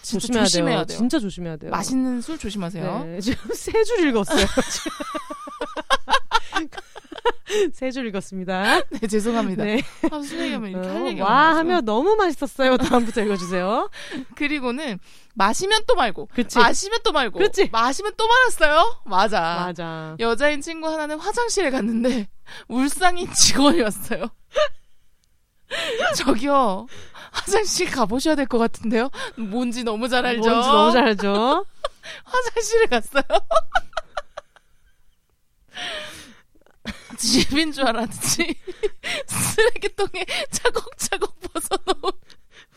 [0.01, 0.85] 진짜 조심해야, 조심해야 돼요.
[0.85, 0.97] 돼요.
[0.97, 1.71] 진짜 조심해야 돼요.
[1.71, 3.03] 맛있는 술 조심하세요.
[3.05, 4.45] 네, 지금 세 줄 읽었어요.
[7.73, 8.81] 세 줄 읽었습니다.
[8.89, 9.63] 네, 죄송합니다.
[9.63, 9.81] 네.
[10.11, 11.59] 아, 술 얘기하면 이렇게 할 어, 얘기가 와 많아서.
[11.59, 12.77] 하면 너무 맛있었어요.
[12.77, 13.89] 다음부터 읽어주세요.
[14.35, 14.99] 그리고는
[15.35, 16.59] 마시면 또 말고 그치.
[16.59, 17.69] 마시면 또 말고 그치.
[17.71, 19.01] 마시면 또 말았어요.
[19.05, 19.39] 맞아.
[19.65, 20.15] 맞아.
[20.19, 22.27] 여자인 친구 하나는 화장실에 갔는데
[22.67, 24.25] 울상인 직원이 왔어요.
[26.17, 26.87] 저기요.
[27.31, 29.09] 화장실 가보셔야 될 것 같은데요.
[29.37, 30.47] 뭔지 너무 잘 알죠.
[30.47, 31.65] 뭔지 너무 잘 알죠.
[32.25, 33.23] 화장실에 갔어요.
[37.23, 38.55] 집인 줄 알았지.
[39.27, 42.11] 쓰레기통에 차곡차곡 벗어놓은.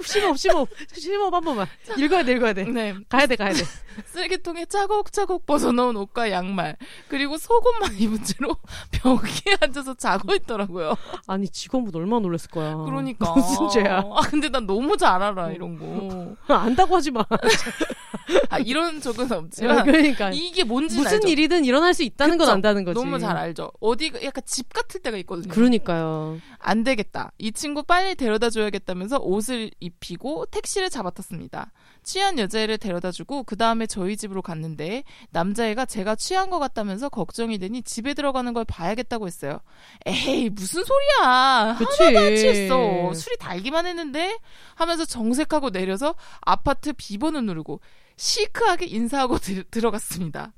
[0.06, 1.66] 심호흡, 심호흡, 심호흡 한 번만.
[1.98, 2.64] 읽어야 돼, 읽어야 돼.
[2.64, 2.94] 네.
[3.08, 3.62] 가야 돼, 가야 돼.
[4.06, 6.76] 쓰레기통에 차곡차곡 벗어놓은 옷과 양말
[7.08, 8.56] 그리고 속옷만 입은 채로
[8.90, 10.96] 벽에 앉아서 자고 있더라고요.
[11.26, 12.74] 아니 직원분 얼마나 놀랐을 거야.
[12.76, 13.98] 그러니까 무슨 죄야?
[13.98, 16.54] 아 근데 난 너무 잘 알아 이런 거.
[16.54, 17.24] 안다고 하지 마.
[18.50, 21.28] 아 이런 적은 아, 없지만 그러니까 이게 뭔지 무슨 알죠.
[21.28, 22.52] 일이든 일어날 수 있다는 건 그쵸?
[22.52, 22.94] 안다는 거지.
[22.98, 23.70] 너무 잘 알죠.
[23.80, 25.52] 어디가 약간 집 같을 때가 있거든요.
[25.52, 26.38] 그러니까요.
[26.58, 27.32] 안 되겠다.
[27.38, 31.72] 이 친구 빨리 데려다 줘야겠다면서 옷을 입히고 택시를 잡아탔습니다.
[32.02, 37.58] 취한 여자애를 데려다 주고 그 다음에 저희 집으로 갔는데 남자애가 제가 취한 것 같다면서 걱정이
[37.58, 39.60] 되니 집에 들어가는 걸 봐야겠다고 했어요.
[40.06, 41.76] 에이 무슨 소리야.
[41.78, 42.02] 그치.
[42.04, 43.14] 하나도 안 취했어.
[43.14, 44.38] 술이 달기만 했는데
[44.74, 47.80] 하면서 정색하고 내려서 아파트 비번을 누르고
[48.16, 50.52] 시크하게 인사하고 들, 들어갔습니다.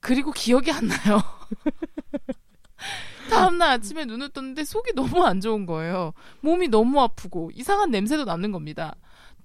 [0.00, 1.22] 그리고 기억이 안 나요.
[3.30, 6.12] 다음날 아침에 눈을 떴는데 속이 너무 안 좋은 거예요.
[6.40, 8.94] 몸이 너무 아프고 이상한 냄새도 나는 겁니다.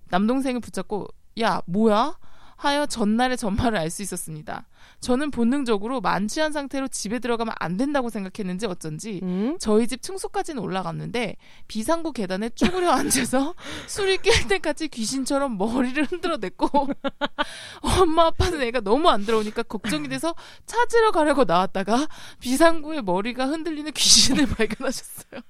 [0.09, 1.07] 남동생을 붙잡고
[1.39, 2.17] 야 뭐야?
[2.57, 4.65] 하여 전날의 전말을 알 수 있었습니다.
[4.99, 9.57] 저는 본능적으로 만취한 상태로 집에 들어가면 안 된다고 생각했는지 어쩐지 음?
[9.59, 11.35] 저희 집 층수까지는 올라갔는데
[11.67, 13.53] 비상구 계단에 쭈그려 앉아서
[13.87, 16.69] 술이 깰 때까지 귀신처럼 머리를 흔들어댔고
[18.01, 20.33] 엄마 아빠는 애가 너무 안 들어오니까 걱정이 돼서
[20.65, 22.07] 찾으러 가려고 나왔다가
[22.39, 25.41] 비상구에 머리가 흔들리는 귀신을 발견하셨어요.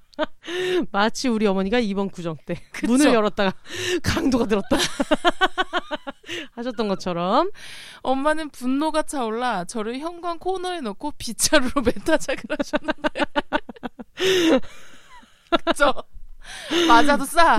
[0.92, 2.86] 마치 우리 어머니가 이번 구정 때 그쵸?
[2.86, 3.52] 문을 열었다가
[4.02, 4.76] 강도가 들었다
[6.52, 7.50] 하셨던 것처럼
[8.02, 13.08] 엄마는 분노가 차 올라 저를 현관 코너에 넣고 빗자루로 메타작을 하셨는데
[15.64, 15.92] 그쵸?
[16.86, 17.54] 맞아도 싸.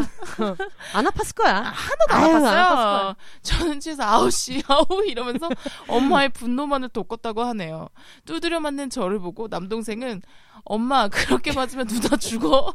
[0.94, 1.56] 안 아팠을 거야.
[1.56, 3.16] 하나도 안 아유, 안 아팠어요.
[3.16, 5.50] 아팠을 저는 취해서 아우씨 아우 이러면서
[5.90, 7.90] 엄마의 분노만을 돋궜다고 하네요.
[8.26, 10.22] 두드려 맞는 저를 보고 남동생은
[10.64, 12.74] 엄마 그렇게 맞으면 누나 죽어.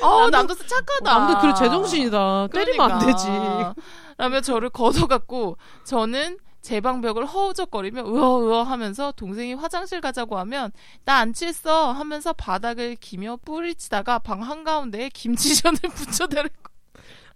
[0.00, 1.18] 남동- 남동생 착하다.
[1.18, 2.48] 남들 그래 제정신이다.
[2.52, 3.26] 때리면 안 되지.
[3.26, 3.74] 그러니까.
[4.18, 10.72] 라며 저를 걷어갔고 저는 제 방벽을 허우적거리며 으어으어 하면서 동생이 화장실 가자고 하면
[11.04, 16.48] 나 안 취했어 하면서 바닥을 기며 뿌리치다가 방 한가운데에 김치전을 붙여대고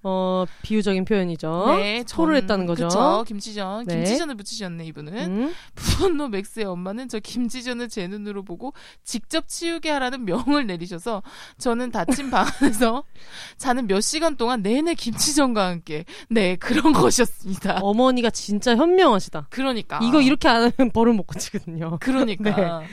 [0.05, 1.65] 어 비유적인 표현이죠.
[1.77, 2.89] 네, 전- 했다는 거죠.
[2.89, 3.85] 그쵸, 김치전.
[3.87, 3.97] 네.
[3.97, 5.15] 김치전을 붙이셨네, 이분은.
[5.15, 5.55] 음?
[5.75, 8.73] 분노 맥스의 엄마는 저 김치전을 제 눈으로 보고
[9.05, 11.23] 직접 치우게 하라는 명을 내리셔서
[11.59, 13.05] 저는 닫힌 방 안에서
[13.59, 17.79] 자는 몇 시간 동안 내내 김치전과 함께 네, 그런 것이었습니다.
[17.83, 19.47] 어머니가 진짜 현명하시다.
[19.51, 20.01] 그러니까.
[20.03, 21.99] 이거 이렇게 안 하면 벌을 못 고치거든요.
[22.01, 22.81] 그러니까.
[22.81, 22.87] 네.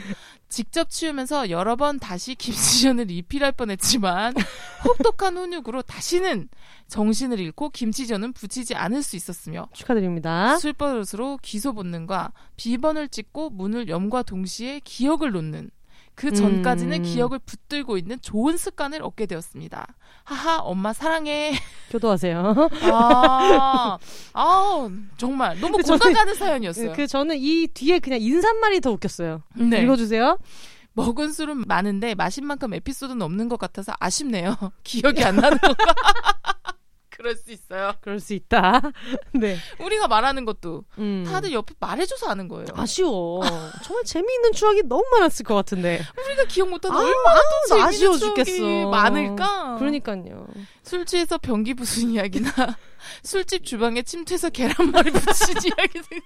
[0.50, 4.34] 직접 치우면서 여러 번 다시 김치전을 리필할 뻔했지만
[4.84, 6.48] 혹독한 훈육으로 다시는
[6.88, 10.58] 정신을 잃고 김치전은 붙이지 않을 수 있었으며 축하드립니다.
[10.58, 15.70] 술버릇으로 기소 본능과 비번을 찍고 문을 염과 동시에 기억을 놓는
[16.20, 17.02] 그 전까지는 음.
[17.02, 19.86] 기억을 붙들고 있는 좋은 습관을 얻게 되었습니다.
[20.24, 21.54] 하하, 엄마 사랑해.
[21.88, 22.68] 교도하세요.
[22.92, 23.98] 아,
[24.34, 26.92] 아 정말 너무 근데 공감 가는 사연이었어요.
[26.92, 29.42] 그 저는 이 뒤에 그냥 인사말이 더 웃겼어요.
[29.54, 29.80] 네.
[29.80, 30.36] 읽어주세요.
[30.92, 34.56] 먹은 술은 많은데 마신 만큼 에피소드는 없는 것 같아서 아쉽네요.
[34.84, 35.84] 기억이 안 나는 건가?
[37.20, 37.92] 그럴 수 있어요.
[38.00, 38.80] 그럴 수 있다.
[39.34, 39.58] 네.
[39.78, 41.22] 우리가 말하는 것도 음.
[41.28, 42.64] 다들 옆에 말해줘서 아는 거예요.
[42.72, 43.42] 아쉬워.
[43.84, 46.00] 정말 재미있는 추억이 너무 많았을 것 같은데.
[46.26, 48.88] 우리가 기억 못하는 아, 얼마나 또나 아쉬워 죽겠어.
[48.88, 49.76] 많을까?
[49.78, 50.46] 그러니까요.
[50.82, 52.50] 술 취해서 변기 부순 이야기나
[53.22, 56.20] 술집 주방에 침투해서 계란말이 부친 이야기 등.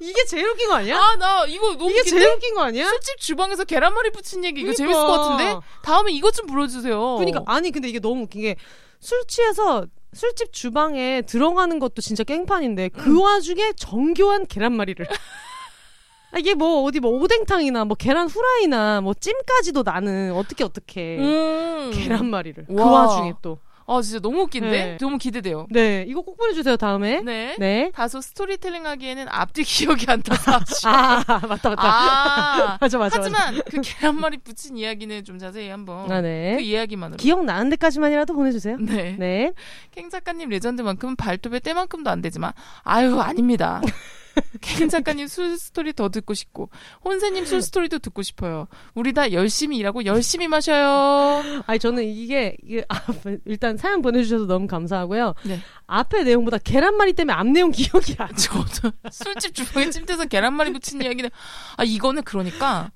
[0.00, 0.96] 이게 제일 웃긴 거 아니야?
[0.98, 2.10] 아, 나 이거 너무 이게 웃긴데?
[2.10, 2.88] 제일 웃긴 거 아니야?
[2.88, 4.76] 술집 주방에서 계란말이 부친 얘기 이거 그러니까.
[4.76, 5.66] 재밌을 것 같은데?
[5.84, 7.16] 다음에 이것 좀 불러주세요.
[7.18, 8.56] 그러니까 아니 근데 이게 너무 웃긴 게
[9.00, 13.20] 술 취해서 술집 주방에 들어가는 것도 진짜 깽판인데 그 음.
[13.20, 15.06] 와중에 정교한 계란말이를
[16.32, 21.90] 아, 이게 뭐 어디 뭐 오뎅탕이나 뭐 계란 후라이나 뭐 찜까지도 나는 어떻게 어떻게 음.
[21.94, 23.06] 계란말이를 그 와.
[23.06, 23.58] 와중에 또
[23.90, 24.70] 아, 진짜 너무 웃긴데?
[24.70, 24.96] 네.
[24.98, 25.66] 너무 기대돼요.
[25.70, 27.22] 네, 이거 꼭 보내주세요 다음에.
[27.22, 27.56] 네.
[27.58, 27.90] 네.
[27.94, 30.92] 다소 스토리텔링 하기에는 앞뒤 기억이 안 나서 아쉬워.
[30.92, 31.82] 아 맞다 맞다.
[31.82, 33.18] 아, 맞아 맞아.
[33.18, 36.16] 하지만 그 계란말이 부친 이야기는 좀 자세히 한번 맞아.
[36.16, 36.56] 아, 네.
[36.56, 37.16] 그 이야기만으로.
[37.16, 38.76] 기억 나는 데까지만이라도 보내주세요.
[38.78, 39.16] 네.
[39.18, 39.52] 네.
[39.90, 43.80] 캥 작가님 legend만큼은 발톱에 때만큼도 안 되지만 아유 아닙니다.
[44.60, 46.70] 캥 작가님 술 스토리 더 듣고 싶고
[47.04, 48.68] 혼세님 술 스토리도 듣고 싶어요.
[48.94, 51.42] 우리 다 열심히 일하고 열심히 마셔요.
[51.66, 53.00] 아니 저는 이게, 이게 아,
[53.44, 55.34] 일단 사연 보내주셔서 너무 감사하고요.
[55.44, 55.60] 네.
[55.86, 58.34] 앞에 내용보다 계란말이 때문에 앞 내용 기억이 안 나.
[58.34, 61.30] 저도 술집 주방에 찜돼서 계란말이 부친 이야기는
[61.76, 62.90] 아 이거는 그러니까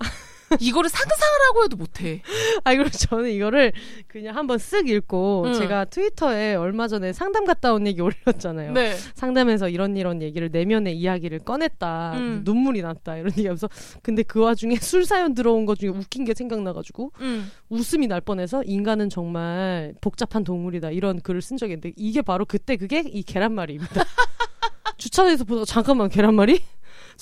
[0.60, 2.22] 이거를 상상을 하고 해도 못해.
[2.64, 3.72] 아 그리고 저는 이거를
[4.06, 5.54] 그냥 한번 쓱 읽고 응.
[5.54, 8.72] 제가 트위터에 얼마 전에 상담 갔다 온 얘기 올렸잖아요.
[8.72, 8.96] 네.
[9.14, 12.12] 상담에서 이런 이런 얘기를 내면의 이야기를 꺼냈다.
[12.16, 12.42] 음.
[12.44, 13.16] 눈물이 났다.
[13.16, 13.68] 이런 얘기 하면서
[14.02, 17.50] 근데 그 와중에 술 사연 들어온 것 중에 웃긴 게 생각나가지고 음.
[17.68, 22.76] 웃음이 날 뻔해서 인간은 정말 복잡한 동물이다 이런 글을 쓴 적이 있는데 이게 바로 그때
[22.76, 24.04] 그게 이 계란말이입니다.
[24.98, 26.60] 주차장에서 보다가 잠깐만 계란말이?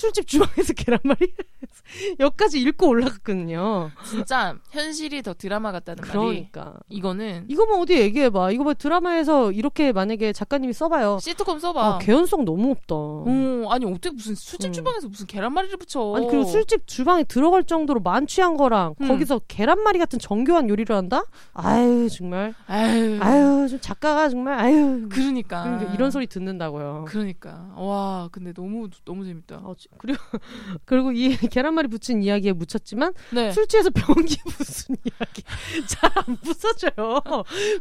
[0.00, 1.34] 술집 주방에서 계란말이?
[2.20, 3.90] 여기까지 읽고 올라갔거든요.
[4.08, 8.52] 진짜 현실이 더 드라마 같다는 말이 그러니까 이거는 이거 뭐 어디 얘기해봐.
[8.52, 11.18] 이거 뭐 드라마에서 이렇게 만약에 작가님이 써봐요.
[11.20, 11.84] 시트콤 써봐.
[11.84, 12.94] 아, 개연성 너무 없다.
[12.94, 14.72] 어, 아니 어떻게 무슨 술집 음.
[14.72, 16.14] 주방에서 무슨 계란말이를 붙여?
[16.16, 19.08] 아니 그리고 술집 주방에 들어갈 정도로 만취한 거랑 음.
[19.08, 21.24] 거기서 계란말이 같은 정교한 요리를 한다?
[21.52, 27.04] 아유 정말 아유, 아유 좀 작가가 정말 아유 그러니까 그러니까 이런 소리 듣는다고요.
[27.08, 29.56] 그러니까 와 근데 너무 너무 재밌다.
[29.64, 30.18] 어, 지- 그리고
[30.86, 33.50] 그리고 이 계란말이 붙인 이야기에 묻혔지만 네.
[33.52, 35.42] 술 취해서 변기 부순 이야기
[35.86, 37.20] 잘 안 부서져요.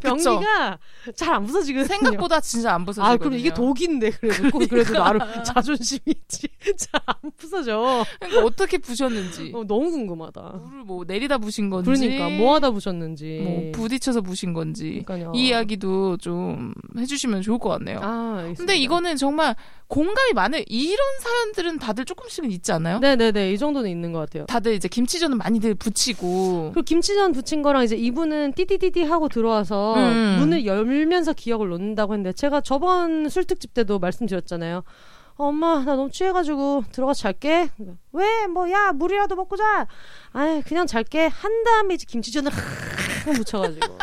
[0.01, 0.80] 변기가
[1.16, 1.88] 잘 안 부서지거든요.
[1.88, 3.14] 생각보다 진짜 안 부서지거든요.
[3.14, 5.03] 아 그럼 이게 독인데 그래도 꼭 그래도 그러니까.
[5.03, 6.47] 나름 자존심이 있지
[6.78, 8.05] 잘 안 부서져.
[8.20, 10.41] 그러니까 어떻게 부셨는지 어, 너무 궁금하다.
[10.64, 13.39] 물을 뭐 내리다 부신 건지 그러니까 뭐 하다 부셨는지.
[13.43, 15.32] 뭐 부딪혀서 부신 건지 그러니까요.
[15.36, 17.99] 이 이야기도 좀 해주시면 좋을 것 같네요.
[18.01, 18.57] 아, 알겠습니다.
[18.60, 19.55] 근데 이거는 정말
[19.88, 23.00] 공감이 많은 이런 사연들은 다들 조금씩은 있지 않나요?
[23.00, 24.46] 네네네 이 정도는 있는 것 같아요.
[24.46, 30.38] 다들 이제 김치전은 많이들 붙이고 그 김치전 부친 거랑 이제 이분은 띠디디디 하고 들어와서 음.
[30.40, 34.84] 문을 열면서 기억을 놓는다고 했는데 제가 저번 술 특집 때도 말씀드렸잖아요.
[35.38, 37.70] 어, 엄마 나 너무 취해가지고 들어가서 잘게.
[38.12, 38.48] 왜?
[38.48, 39.88] 뭐 야 물이라도 먹고 자.
[40.34, 41.28] 아이 그냥 잘게.
[41.28, 42.62] 한 다음에 이제 김치전을 확
[43.38, 43.98] 묻혀가지고.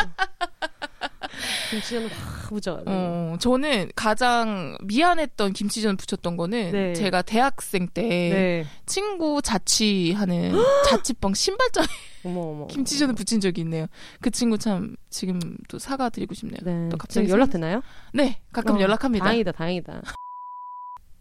[1.70, 2.90] 김치전을 확 묻혀가지고.
[2.90, 6.94] 어, 저는 가장 미안했던 김치전 붙였던 거는 네.
[6.94, 8.66] 제가 대학생 때 네.
[8.86, 10.52] 친구 자취하는
[10.88, 11.86] 자취방 신발장에
[12.24, 12.66] 어머 어머.
[12.66, 13.86] 김치전을 붙인 적이 있네요.
[14.20, 16.58] 그 친구 참 지금 또 사과드리고 싶네요.
[16.62, 16.88] 네.
[16.88, 17.82] 또 갑자기 연락 되나요?
[18.12, 19.24] 네, 가끔 어, 연락합니다.
[19.24, 20.02] 다행이다, 다행이다.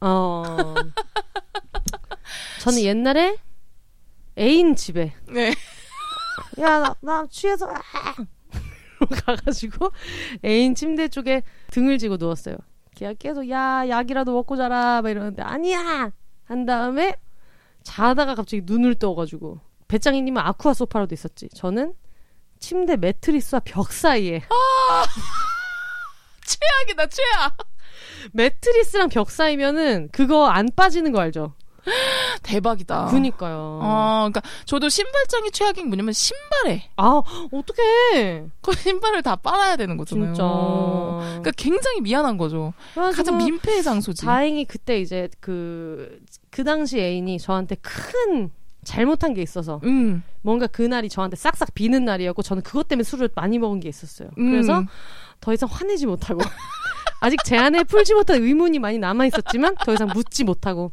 [0.01, 0.43] 어.
[2.61, 3.37] 저는 옛날에
[4.37, 5.53] 애인 집에 네.
[6.59, 8.15] 야, 나, 나 취해서 아!
[9.25, 9.91] 가가지고
[10.43, 12.55] 애인 침대 쪽에 등을 지고 누웠어요.
[12.95, 16.11] 걔가 계속 야 약이라도 먹고 자라 막 이러는데 아니야
[16.45, 17.15] 한 다음에
[17.83, 21.49] 자다가 갑자기 눈을 떠가지고 배짱이님은 아쿠아 소파로도 있었지.
[21.49, 21.93] 저는
[22.59, 24.41] 침대 매트리스와 벽 사이에
[26.45, 27.57] 최악이다, 최악.
[28.33, 31.53] 매트리스랑 벽 사이면은 그거 안 빠지는 거 알죠?
[32.43, 33.05] 대박이다.
[33.07, 33.79] 그니까요.
[33.81, 37.21] 어, 그러니까 저도 신발장이 최악인 게 뭐냐면 신발에 아,
[37.51, 38.45] 어떡해.
[38.61, 40.33] 그 신발을 다 빨아야 되는 거잖아요.
[40.33, 40.43] 진짜.
[40.43, 42.73] 그러니까 굉장히 미안한 거죠.
[42.93, 44.25] 그래가지고 가장 민폐의 장소지.
[44.25, 46.19] 다행히 그때 이제 그,
[46.49, 48.51] 그 당시 애인이 저한테 큰
[48.83, 50.23] 잘못한 게 있어서 음.
[50.41, 54.29] 뭔가 그날이 저한테 싹싹 비는 날이었고 저는 그것 때문에 술을 많이 먹은 게 있었어요.
[54.37, 54.51] 음.
[54.51, 54.83] 그래서
[55.41, 56.39] 더 이상 화내지 못하고
[57.19, 60.91] 아직 제 안에 풀지 못한 의문이 많이 남아 있었지만 더 이상 묻지 못하고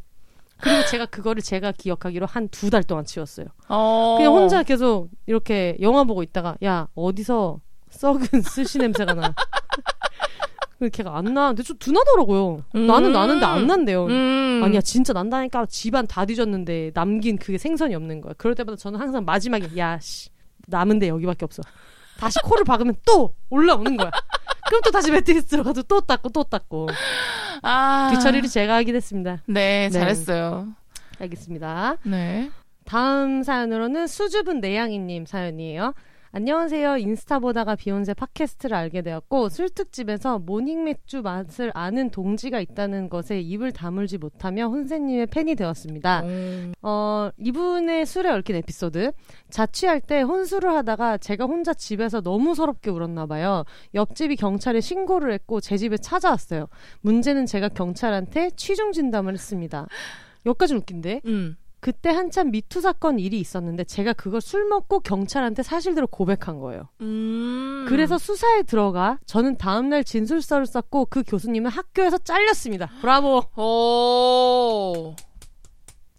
[0.63, 3.47] 그리고 제가 그거를 제가 기억하기로 한 두 달 동안 치웠어요.
[3.67, 4.15] 어.
[4.17, 7.59] 그냥 혼자 계속 이렇게 영화 보고 있다가 야 어디서
[7.89, 9.33] 썩은 스시 냄새가 나.
[10.79, 11.47] 그 걔가 안 나.
[11.47, 12.63] 근데 좀 둔하더라고요.
[12.75, 12.87] 음.
[12.87, 14.05] 나는 나는데 안 난대요.
[14.07, 14.61] 음.
[14.63, 18.33] 아니야 진짜 난다니까 집안 다 뒤졌는데 남긴 그게 생선이 없는 거야.
[18.37, 20.29] 그럴 때마다 저는 항상 마지막에 야 씨
[20.67, 21.61] 남은 데 여기밖에 없어.
[22.17, 24.11] 다시 코를 박으면 또 올라오는 거야.
[24.73, 26.89] 그럼 또 다시 매트리스 들어가서 또 닦고 또 닦고
[27.61, 28.09] 아.
[28.11, 29.43] 뒤처리를 제가 하긴 했습니다.
[29.45, 29.89] 네, 네.
[29.91, 30.69] 잘했어요.
[31.19, 31.97] 알겠습니다.
[32.01, 32.49] 네.
[32.83, 35.93] 다음 사연으로는 수줍은 내양이님 사연이에요.
[36.35, 36.97] 안녕하세요.
[36.97, 43.71] 인스타 보다가 비혼세 팟캐스트를 알게 되었고 술특집에서 morning 맥주 맛을 아는 동지가 있다는 것에 입을
[43.71, 46.21] 다물지 못하며 혼세님의 팬이 되었습니다.
[46.23, 46.73] 음.
[46.81, 49.11] 어, 이분의 술에 얽힌 에피소드.
[49.51, 53.63] 자취할 때 혼술을 하다가 제가 혼자 집에서 너무 서럽게 울었나 봐요.
[53.93, 56.65] 옆집이 경찰에 신고를 했고 제 집에 찾아왔어요.
[57.01, 59.85] 문제는 제가 경찰한테 취중 진담을 했습니다.
[60.47, 61.21] 여기까지 웃긴데?
[61.25, 61.57] 음.
[61.83, 66.87] 그때 한참 미투 사건 일이 있었는데 제가 그걸 술 먹고 경찰한테 사실대로 고백한 거예요.
[67.01, 67.83] 음.
[67.89, 72.89] 그래서 수사에 들어가 저는 다음날 진술서를 썼고 그 교수님은 학교에서 잘렸습니다.
[73.01, 73.61] 브라보.
[73.61, 75.13] 오.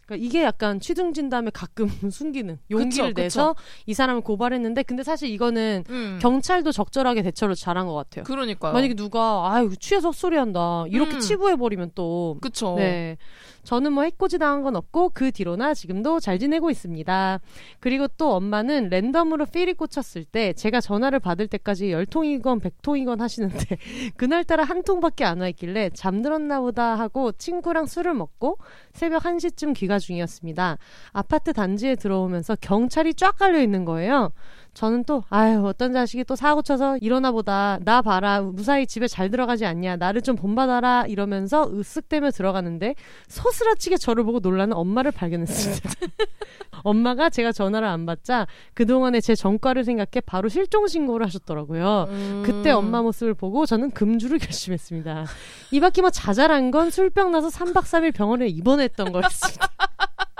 [0.06, 3.56] 그러니까 이게 약간 취중진담에 가끔 숨기는 용기를 그쵸, 내서
[3.86, 6.18] 이 사람을 고발했는데 근데 사실 이거는 음.
[6.20, 8.24] 경찰도 적절하게 대처를 잘한 것 같아요.
[8.24, 8.74] 그러니까요.
[8.74, 11.20] 만약에 누가 아유 취해서 헛소리한다 이렇게 음.
[11.20, 12.74] 치부해 버리면 또 그쵸.
[12.76, 13.16] 네.
[13.64, 17.40] 저는 뭐 해코지 당한 건 없고 그 뒤로나 지금도 잘 지내고 있습니다.
[17.80, 23.78] 그리고 또 엄마는 랜덤으로 필이 꽂혔을 때 제가 전화를 받을 때까지 열통이건 백통이건 하시는데
[24.16, 28.58] 그날따라 한 통밖에 안 와 있길래 잠들었나 보다 하고 친구랑 술을 먹고
[28.92, 30.78] 새벽 1시쯤 귀가 중이었습니다.
[31.12, 34.30] 아파트 단지에 들어오면서 경찰이 쫙 깔려 있는 거예요.
[34.74, 39.30] 저는 또 아유 어떤 자식이 또 사고 쳐서 일어나 보다 나 봐라 무사히 집에 잘
[39.30, 42.96] 들어가지 않냐 나를 좀 본받아라 이러면서 으쓱대며 들어가는데
[43.28, 45.90] 소스라치게 저를 보고 놀라는 엄마를 발견했습니다.
[46.82, 52.06] 엄마가 제가 전화를 안 받자 그동안의 제 전과를 생각해 바로 실종 신고를 하셨더라고요.
[52.10, 52.42] 음.
[52.44, 55.24] 그때 엄마 모습을 보고 저는 금주를 결심했습니다.
[55.70, 59.68] 이 밖에 뭐 자잘한 건 술병 나서 3박 3일 병원에 입원했던 거였습니다.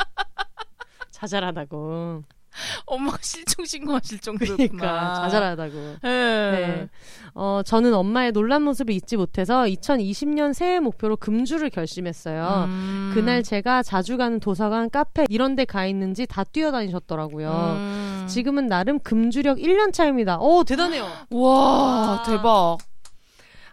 [1.11, 2.24] 자잘하다고.
[2.86, 4.66] 엄마가 실종 신고하실 정도였구나.
[4.68, 5.96] 그러니까 자잘하다고.
[6.05, 6.09] 예.
[6.09, 6.88] 네.
[7.34, 12.64] 어, 저는 엄마의 놀란 모습을 잊지 못해서 2020년 새해 목표로 금주를 결심했어요.
[12.68, 13.11] 음.
[13.14, 17.50] 그날 제가 자주 가는 도서관, 카페 이런 데 가 있는지 다 뛰어다니셨더라고요.
[17.78, 18.26] 음.
[18.28, 20.38] 지금은 나름 금주력 1년 차입니다.
[20.38, 21.07] 오, 대단해요.
[21.30, 22.78] 와, 대박.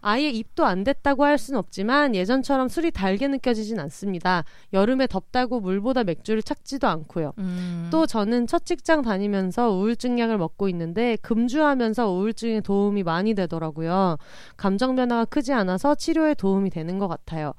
[0.02, 4.44] 아예 입도 안 됐다고 할 수는 없지만 예전처럼 술이 달게 느껴지진 않습니다.
[4.74, 7.34] 여름에 덥다고 물보다 맥주를 찾지도 않고요.
[7.38, 7.88] 음.
[7.92, 14.18] 또 저는 첫 직장 다니면서 우울증 약을 먹고 있는데 금주하면서 우울증에 도움이 많이 되더라고요.
[14.58, 17.54] 감정 변화가 크지 않아서 치료에 도움이 되는 것 같아요.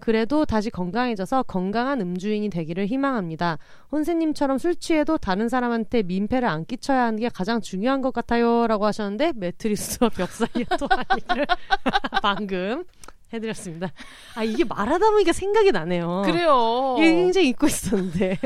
[0.00, 3.58] 그래도 다시 건강해져서 건강한 음주인이 되기를 희망합니다.
[3.90, 8.66] 혼세님처럼 술 취해도 다른 사람한테 민폐를 안 끼쳐야 하는 게 가장 중요한 것 같아요.
[8.66, 11.46] 라고 하셨는데 매트리스와 벽 사이에 또 아니를
[12.22, 12.84] 방금
[13.32, 13.92] 해드렸습니다.
[14.36, 16.22] 아, 이게 말하다 보니까 생각이 나네요.
[16.24, 16.96] 그래요.
[16.98, 18.38] 이게 굉장히 잊고 있었는데.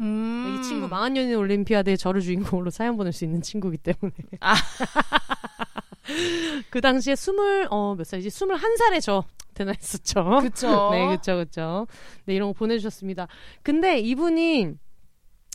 [0.00, 0.58] 음.
[0.58, 4.12] 이 친구 망한 연인 올림피아드에 저를 주인공으로 사연 보낼 수 있는 친구기 때문에.
[4.40, 4.54] 아.
[6.70, 8.30] 그 당시에 스물 어 몇 살이지?
[8.30, 9.24] 스물 한 살에 저
[9.54, 10.40] 대단했었죠.
[10.42, 10.90] 그쵸.
[10.92, 11.86] 네, 그쵸, 그쵸.
[12.24, 13.28] 네, 이런 거 보내주셨습니다.
[13.62, 14.72] 근데 이분이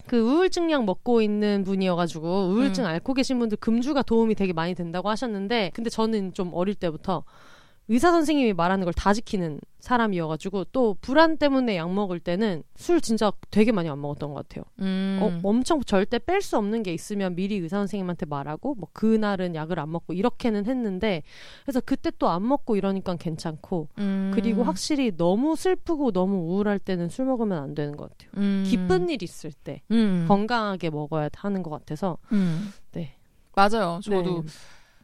[0.05, 2.89] 그 우울증 약 먹고 있는 분이어가지고 우울증 음.
[2.89, 7.23] 앓고 계신 분들 금주가 도움이 되게 많이 된다고 하셨는데 근데 저는 좀 어릴 때부터
[7.89, 13.31] 의사 선생님이 말하는 걸 다 지키는 사람이어가지고 또 불안 때문에 약 먹을 때는 술 진짜
[13.51, 14.65] 되게 많이 안 먹었던 것 같아요.
[14.81, 15.19] 음.
[15.21, 19.79] 어, 엄청 절대 뺄 수 없는 게 있으면 미리 의사 선생님한테 말하고 뭐 그날은 약을
[19.79, 21.23] 안 먹고 이렇게는 했는데
[21.63, 24.31] 그래서 그때 또 안 먹고 이러니까 괜찮고 음.
[24.33, 28.31] 그리고 확실히 너무 슬프고 너무 우울할 때는 술 먹으면 안 되는 것 같아요.
[28.38, 28.63] 음.
[28.67, 30.25] 기쁜 일 있을 때 음.
[30.27, 32.73] 건강하게 먹어야 하는 것 같아서 음.
[32.91, 33.13] 네.
[33.55, 33.99] 맞아요.
[34.03, 34.47] 저도 네.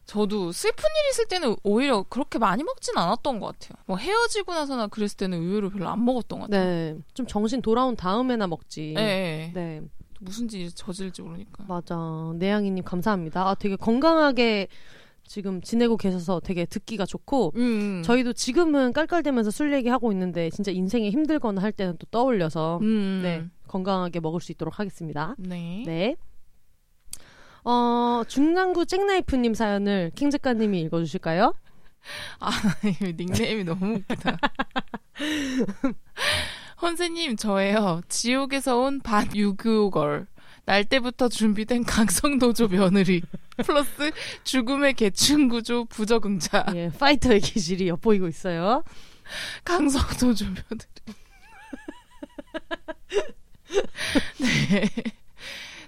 [0.06, 3.82] 저도 슬픈 일 있을 때는 오히려 그렇게 많이 먹진 않았던 것 같아요.
[3.86, 6.96] 뭐 헤어지고 나서나 그랬을 때는 의외로 별로 안 먹었던 것 같아요.
[6.96, 7.00] 네.
[7.14, 8.94] 좀 정신 돌아온 다음에나 먹지.
[8.96, 9.52] 네.
[9.54, 9.80] 네.
[9.80, 9.82] 네.
[10.20, 11.66] 무슨 일이 저질지 모르니까.
[11.68, 11.96] 맞아.
[12.36, 13.48] 내양이님 감사합니다.
[13.48, 14.68] 아, 되게 건강하게
[15.26, 18.02] 지금 지내고 계셔서 되게 듣기가 좋고 음.
[18.04, 23.22] 저희도 지금은 깔깔대면서 술 얘기하고 있는데 진짜 인생이 힘들거나 할 때는 또 떠올려서 음.
[23.24, 25.36] 네 건강하게 먹을 수 있도록 하겠습니다.
[25.38, 25.84] 네.
[25.86, 26.16] 네.
[27.66, 31.54] 어 중랑구 잭나이프님 사연을 캥 작가님이 읽어주실까요?
[32.40, 32.50] 아,
[33.18, 34.38] 닉네임이 너무 웃기다.
[36.82, 38.02] 혼세님, 저예요.
[38.10, 40.28] 지옥에서 온 반 유교걸.
[40.66, 43.22] 날 때부터 준비된 강성노조 며느리.
[43.66, 44.12] 플러스
[44.44, 46.66] 죽음의 계층구조 부적응자.
[46.76, 48.84] 예, 파이터의 기질이 엿보이고 있어요.
[49.64, 50.88] 강성노조 며느리.
[54.40, 54.90] 네.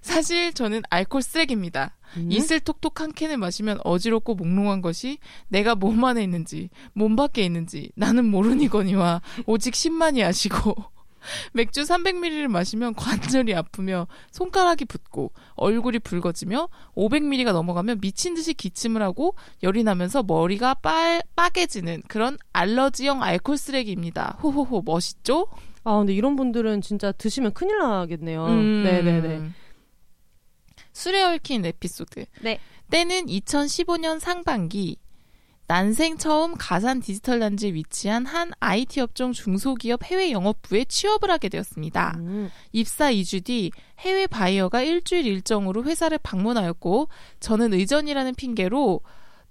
[0.05, 1.97] 사실 저는 알코올 쓰레기입니다.
[2.17, 2.31] 음?
[2.31, 7.89] 이슬 톡톡 한 캔을 마시면 어지럽고 몽롱한 것이 내가 몸 안에 있는지 몸 밖에 있는지
[7.95, 10.75] 나는 모르니거니와 오직 10만이 아시고
[11.53, 19.33] 맥주 300ml를 마시면 관절이 아프며 손가락이 붓고 얼굴이 붉어지며 500ml가 넘어가면 미친 듯이 기침을 하고
[19.63, 24.37] 열이 나면서 머리가 빨, 빠개지는 그런 알러지형 알코올 쓰레기입니다.
[24.43, 25.47] 호호호 멋있죠?
[25.83, 28.45] 아 근데 이런 분들은 진짜 드시면 큰일 나겠네요.
[28.45, 28.83] 음.
[28.83, 29.64] 네네네.
[30.95, 32.25] 술에 얽힌 에피소드.
[32.41, 32.59] 네.
[32.89, 34.97] 때는 2015년 상반기
[35.67, 42.15] 난생 처음 가산 디지털 단지에 위치한 한 IT 업종 중소기업 해외 영업부에 취업을 하게 되었습니다.
[42.19, 42.49] 음.
[42.71, 49.01] 입사 2주 뒤 해외 바이어가 일주일 일정으로 회사를 방문하였고 저는 의전이라는 핑계로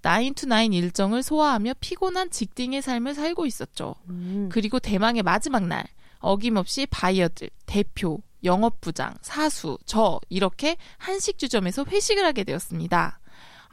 [0.01, 3.95] 9to9 일정을 소화하며 피곤한 직딩의 삶을 살고 있었죠.
[4.09, 4.49] 음.
[4.51, 5.83] 그리고 대망의 마지막 날
[6.19, 13.19] 어김없이 바이어들, 대표, 영업부장, 사수, 저 이렇게 한식 주점에서 회식을 하게 되었습니다.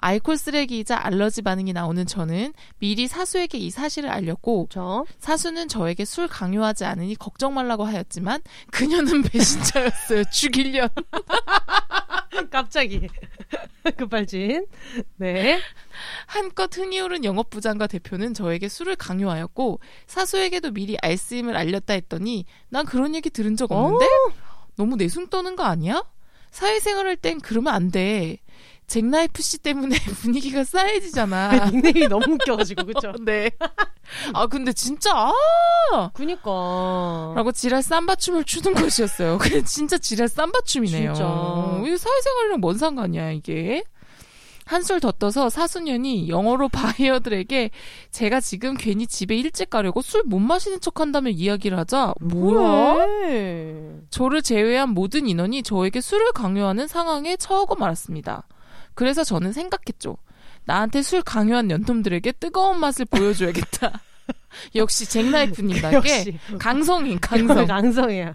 [0.02, 5.06] 알코올 쓰레기이자 알러지 반응이 나오는 저는 미리 사수에게 이 사실을 알렸고 그렇죠.
[5.20, 8.42] 사수는 저에게 술 강요하지 않으니 걱정 말라고 하였지만
[8.72, 10.24] 그녀는 배신자였어요.
[10.32, 10.88] 죽일련.
[12.50, 13.08] 갑자기
[13.96, 14.66] 급발진.
[15.16, 15.60] 네.
[16.26, 23.14] 한껏 흔히 오른 영업부장과 대표는 저에게 술을 강요하였고 사수에게도 미리 알쓰임을 알렸다 했더니 난 그런
[23.14, 24.06] 얘기 들은 적 없는데
[24.76, 26.04] 너무 내숭 떠는 거 아니야?
[26.50, 28.38] 사회생활 할 땐 그러면 안 돼.
[28.86, 31.70] 잭나이프 씨 때문에 분위기가 싸해지잖아.
[31.70, 33.12] 닉네임이 너무 웃겨가지고 그쵸.
[33.24, 33.50] 네.
[34.34, 37.32] 아 근데 진짜 아 그니까.
[37.34, 39.38] 라고 지랄 쌈바춤을 추는 것이었어요.
[39.64, 41.14] 진짜 지랄 쌈바춤이네요.
[41.14, 41.26] 진짜.
[41.98, 43.82] 사회생활이랑 뭔 상관이야 이게.
[44.72, 47.70] 한술 더 떠서 사수년이 영어로 바이어들에게
[48.10, 53.04] 제가 지금 괜히 집에 일찍 가려고 술 못 마시는 척한다며 이야기를 하자 뭐야?
[53.26, 54.00] 왜?
[54.10, 58.46] 저를 제외한 모든 인원이 저에게 술을 강요하는 상황에 처하고 말았습니다.
[58.94, 60.16] 그래서 저는 생각했죠.
[60.64, 64.00] 나한테 술 강요한 연놈들에게 뜨거운 맛을 보여줘야겠다.
[64.74, 66.38] 역시 잭나이프님답게 역시.
[66.58, 67.66] 강성인 강성.
[67.66, 68.34] 강성이야.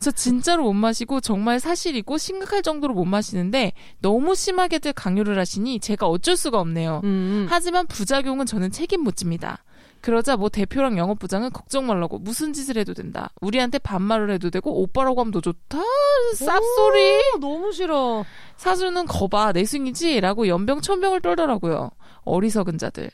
[0.00, 6.06] 저 진짜로 못 마시고 정말 사실이고 심각할 정도로 못 마시는데 너무 심하게들 강요를 하시니 제가
[6.06, 7.00] 어쩔 수가 없네요.
[7.04, 7.46] 음.
[7.48, 9.64] 하지만 부작용은 저는 책임 못 집니다.
[10.00, 13.30] 그러자 뭐 대표랑 영업부장은 걱정 말라고 무슨 짓을 해도 된다.
[13.40, 15.78] 우리한테 반말을 해도 되고 오빠라고 하면 더 좋다.
[16.36, 17.34] 쌉소리.
[17.34, 18.24] 오, 너무 싫어.
[18.56, 21.90] 사주는 거봐 내숭이지 라고 연병 천병을 떨더라고요.
[22.22, 23.10] 어리석은 자들.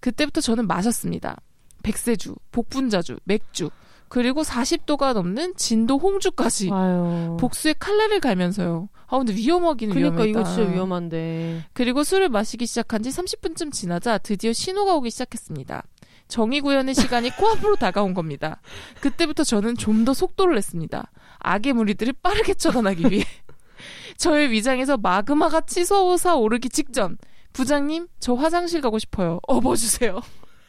[0.00, 1.36] 그때부터 저는 마셨습니다.
[1.84, 3.70] 백세주, 복분자주, 맥주,
[4.08, 7.36] 그리고 40도가 넘는 진도 홍주까지 아유.
[7.38, 8.88] 복수의 칼날을 갈면서요.
[9.06, 10.40] 아 근데 위험하기는 그니까 위험했다.
[10.40, 11.64] 이거 진짜 위험한데.
[11.72, 15.82] 그리고 술을 마시기 시작한 지 30분쯤 지나자 드디어 신호가 오기 시작했습니다.
[16.28, 18.60] 정의 구현의 시간이 코앞으로 다가온 겁니다.
[19.00, 21.10] 그때부터 저는 좀 더 속도를 냈습니다.
[21.40, 23.24] 악의 무리들을 빠르게 처단하기 위해.
[24.16, 27.18] 저의 위장에서 마그마가 치솟아 오르기 직전
[27.52, 29.40] 부장님 저 화장실 가고 싶어요.
[29.48, 30.20] 업어주세요.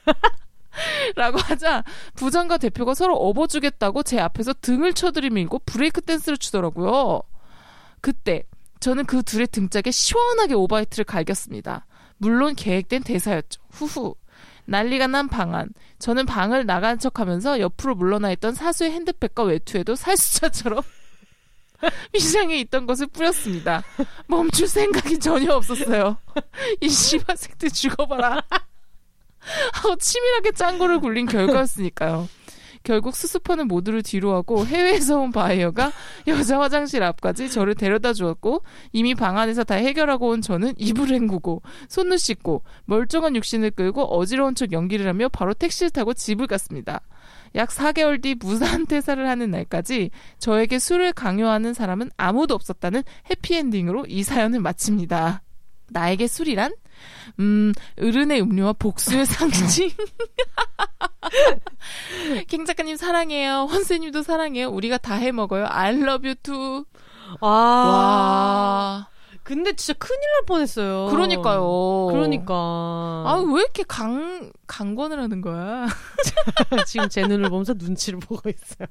[1.15, 1.83] 라고 하자
[2.15, 7.21] 부장과 대표가 서로 업어주겠다고 제 앞에서 등을 쳐들이밀고 브레이크 댄스를 추더라고요.
[8.01, 8.43] 그때
[8.79, 11.85] 저는 그 둘의 등짝에 시원하게 오바이트를 갈겼습니다.
[12.17, 13.61] 물론 계획된 대사였죠.
[13.71, 14.15] 후후.
[14.65, 15.69] 난리가 난 방안.
[15.99, 20.81] 저는 방을 나간 척 하면서 옆으로 물러나 있던 사수의 핸드백과 외투에도 살수차처럼
[22.13, 23.83] 위장에 있던 것을 뿌렸습니다.
[24.27, 26.17] 멈출 생각이 전혀 없었어요.
[26.81, 28.41] 이 씨발새들 죽어봐라.
[29.73, 32.27] 하고 치밀하게 짱구를 굴린 결과였으니까요.
[32.85, 35.91] 결국 수습하는 모두를 뒤로하고 해외에서 온 바이어가
[36.27, 38.61] 여자 화장실 앞까지 저를 데려다 주었고
[38.93, 44.55] 이미 방 안에서 다 해결하고 온 저는 이불 헹구고 손을 씻고 멀쩡한 육신을 끌고 어지러운
[44.55, 47.01] 척 연기를 하며 바로 택시를 타고 집을 갔습니다.
[47.55, 54.23] 약 4개월 뒤 무산 퇴사를 하는 날까지 저에게 술을 강요하는 사람은 아무도 없었다는 해피엔딩으로 이
[54.23, 55.41] 사연을 마칩니다.
[55.89, 56.73] 나에게 술이란?
[57.39, 59.89] 음, 어른의 음료와 복수의 상징.
[62.47, 63.67] 킹 작가님 사랑해요.
[63.71, 64.69] 헌세님도 사랑해요.
[64.69, 65.65] 우리가 다 해 먹어요.
[65.69, 66.85] I love you too.
[67.41, 67.47] 아.
[67.47, 69.07] 와.
[69.43, 71.07] 근데 진짜 큰일 날 뻔했어요.
[71.11, 72.07] 그러니까요.
[72.11, 72.53] 그러니까.
[72.55, 75.85] 아, 왜 이렇게 강, 강권을 하는 거야?
[76.87, 78.87] 지금 제 눈을 보면서 눈치를 보고 있어요.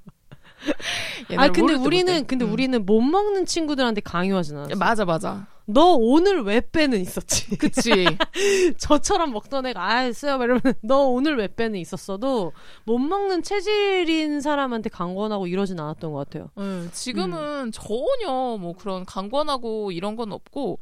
[1.36, 2.26] 아 근데 우리는.
[2.26, 2.52] 근데 음.
[2.52, 4.76] 우리는 못 먹는 친구들한테 강요하진 않았어.
[4.76, 5.46] 맞아, 맞아.
[5.66, 7.56] 너 오늘 왜 빼는 있었지.
[7.56, 8.04] 그치.
[8.78, 12.52] 저처럼 먹던 애가 아 쓰여 이러면 너 오늘 왜 빼는 있었어도
[12.84, 16.50] 못 먹는 체질인 사람한테 강권하고 이러진 않았던 것 같아요.
[16.56, 20.80] 네, 지금은 전혀 뭐 그런 강권하고 이런 건 없고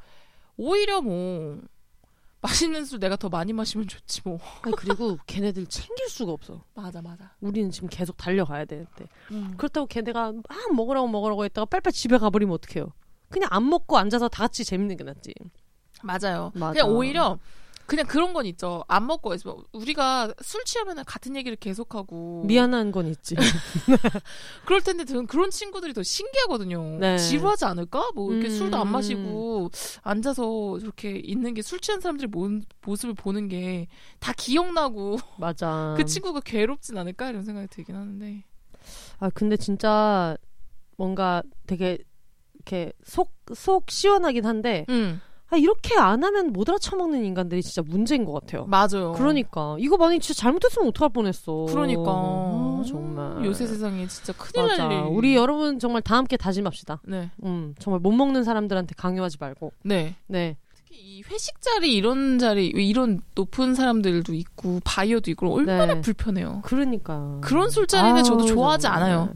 [0.57, 1.61] 오히려 뭐
[2.41, 4.41] 맛있는 술 내가 더 많이 마시면 좋지 뭐.
[4.63, 6.65] 아니, 그리고 걔네들 챙길 수가 없어.
[6.75, 7.31] 맞아 맞아.
[7.41, 9.07] 우리는 지금 계속 달려가야 되는데.
[9.31, 9.55] 음.
[9.57, 10.43] 그렇다고 걔네가 막
[10.75, 12.93] 먹으라고 먹으라고 했다가 빨리빨리 집에 가버리면 어떡해요.
[13.33, 15.35] 그냥 안 먹고 앉아서 다 같이 재밌는 게 낫지.
[16.03, 16.53] 맞아요.
[16.55, 16.73] 맞아.
[16.73, 17.39] 그냥 오히려
[17.87, 18.85] 그냥 그런 건 있죠.
[18.89, 23.35] 안 먹고 있으면 우리가 술 취하면 같은 얘기를 계속하고 미안한 건 있지.
[24.65, 26.99] 그럴 텐데 저는 그런 친구들이 더 신기하거든요.
[27.01, 27.19] 네.
[27.19, 28.11] 지루하지 않을까?
[28.15, 28.51] 뭐 이렇게 음.
[28.57, 29.71] 술도 안 마시고
[30.03, 32.49] 앉아서 저렇게 있는 게 술 취한 사람들의 모,
[32.85, 33.89] 모습을 보는 게
[34.21, 35.95] 다 기억나고 맞아.
[35.99, 38.45] 그 친구가 괴롭진 않을까 이런 생각이 들긴 하는데.
[39.19, 40.37] 아 근데 진짜
[40.97, 41.99] 뭔가 되게
[42.65, 48.25] 이렇게 속 속 시원하긴 한데 음 아, 이렇게 안 하면 못 알아쳐먹는 인간들이 진짜 문제인
[48.25, 48.65] 것 같아요.
[48.65, 49.13] 맞아요.
[49.13, 51.67] 그러니까 이거 만약 진짜 잘못했으면 어떡할 뻔했어.
[51.69, 54.85] 그러니까 아, 정말 요새 세상에 진짜 큰일 맞아.
[54.89, 54.99] 날 일.
[55.11, 57.03] 우리 여러분 정말 다 함께 다짐합시다.
[57.07, 59.73] 네 음 정말 못 먹는 사람들한테 강요하지 말고.
[59.85, 60.15] 네.
[60.27, 60.57] 네.
[60.75, 66.01] 특히 이 회식 자리 이런 자리 이런 높은 사람들도 있고 바이어도 있고 얼마나 네.
[66.01, 66.63] 불편해요.
[66.65, 69.03] 그러니까 그런 술자리는 저도 아우, 좋아하지 정말.
[69.03, 69.35] 않아요.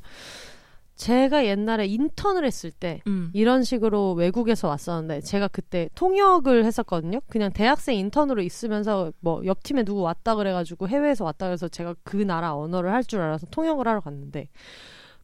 [0.97, 3.31] 제가 옛날에 인턴을 했을 때 음.
[3.35, 7.21] 이런 식으로 외국에서 왔었는데 제가 그때 통역을 했었거든요.
[7.29, 12.17] 그냥 대학생 인턴으로 있으면서 뭐 옆 팀에 누구 왔다 그래가지고 해외에서 왔다 그래서 제가 그
[12.17, 14.49] 나라 언어를 할 줄 알아서 통역을 하러 갔는데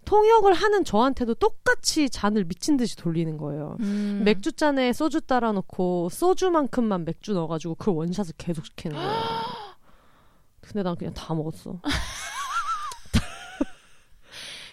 [0.04, 3.76] 통역을 하는 저한테도 똑같이 잔을 미친 듯이 돌리는 거예요.
[3.80, 4.22] 음.
[4.24, 9.10] 맥주 잔에 소주 따라 놓고 소주만큼만 맥주 넣어가지고 그걸 원샷을 계속 시키는 거예요.
[10.60, 11.80] 근데 난 그냥 다 먹었어.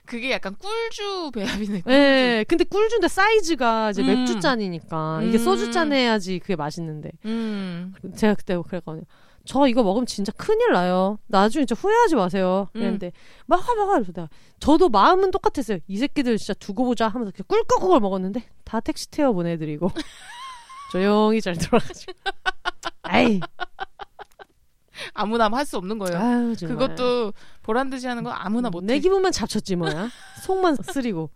[0.09, 1.83] 그게 약간 꿀주 배합이네.
[1.87, 4.07] 예, 근데 꿀주인데 사이즈가 이제 음.
[4.07, 5.43] 맥주 잔이니까 이게 음.
[5.43, 7.93] 소주 잔 해야지 그게 맛있는데 음.
[8.17, 9.03] 제가 그때 그랬거든요.
[9.45, 11.19] 저 이거 먹으면 진짜 큰일 나요.
[11.27, 12.67] 나중에 진짜 후회하지 마세요.
[12.75, 12.79] 음.
[12.79, 13.11] 그랬는데
[13.45, 14.29] 막아 막아 이러서 내가
[14.59, 15.77] 저도 마음은 똑같았어요.
[15.87, 19.91] 이 새끼들 진짜 두고 보자 하면서 그냥 꿀꺽꿀꺽 먹었는데 다 택시 태워 보내드리고
[20.91, 22.13] 조용히 잘 돌아가지고.
[23.03, 23.39] 아이,
[25.13, 26.17] 아무나 할 수 없는 거예요.
[26.17, 26.77] 아유 정말.
[26.77, 28.85] 그것도 보란 듯이 하는 거 아무나 못해.
[28.87, 30.09] 내 기분만 잡쳤지 뭐야.
[30.43, 31.29] 속만 쓰리고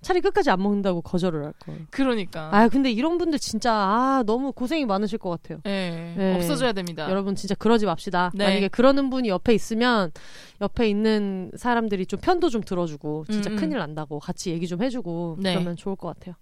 [0.00, 1.86] 차라리 끝까지 안 먹는다고 거절을 할 걸.
[1.90, 2.50] 그러니까.
[2.52, 5.60] 아 근데 이런 분들 진짜 아 너무 고생이 많으실 것 같아요.
[5.66, 6.14] 예.
[6.16, 6.36] 네.
[6.36, 7.08] 없어져야 됩니다.
[7.10, 8.30] 여러분 진짜 그러지 맙시다.
[8.34, 8.44] 네.
[8.44, 10.12] 만약에 그러는 분이 옆에 있으면
[10.60, 13.60] 옆에 있는 사람들이 좀 편도 좀 들어주고 진짜 음, 음.
[13.60, 15.54] 큰일 난다고 같이 얘기 좀 해주고 네.
[15.54, 16.34] 그러면 좋을 것 같아요.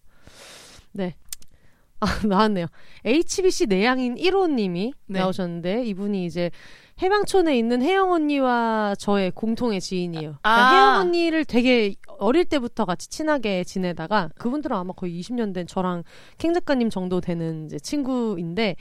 [0.93, 1.15] 네.
[2.01, 2.67] 아 나왔네요.
[3.05, 5.19] HBC 내향인 1호님이 네.
[5.19, 6.51] 나오셨는데 이분이 이제
[7.03, 10.37] 해방촌에 있는 혜영 언니와 저의 공통의 지인이에요.
[10.43, 10.55] 아.
[10.55, 16.05] 그러니까 혜영 언니를 되게 어릴 때부터 같이 친하게 지내다가 그분들은 아마 거의 20년 된 저랑
[16.39, 18.77] 캥 작가님 정도 되는 이제 친구인데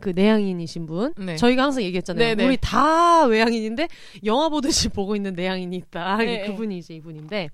[0.00, 1.14] 그 내향인이신 분.
[1.16, 1.36] 네.
[1.36, 2.34] 저희가 항상 얘기했잖아요.
[2.34, 2.44] 네네.
[2.44, 3.88] 우리 다 외향인인데
[4.24, 6.16] 영화 보듯이 보고 있는 내향인이 있다.
[6.18, 6.46] 네.
[6.48, 7.48] 그분이 이제 이분인데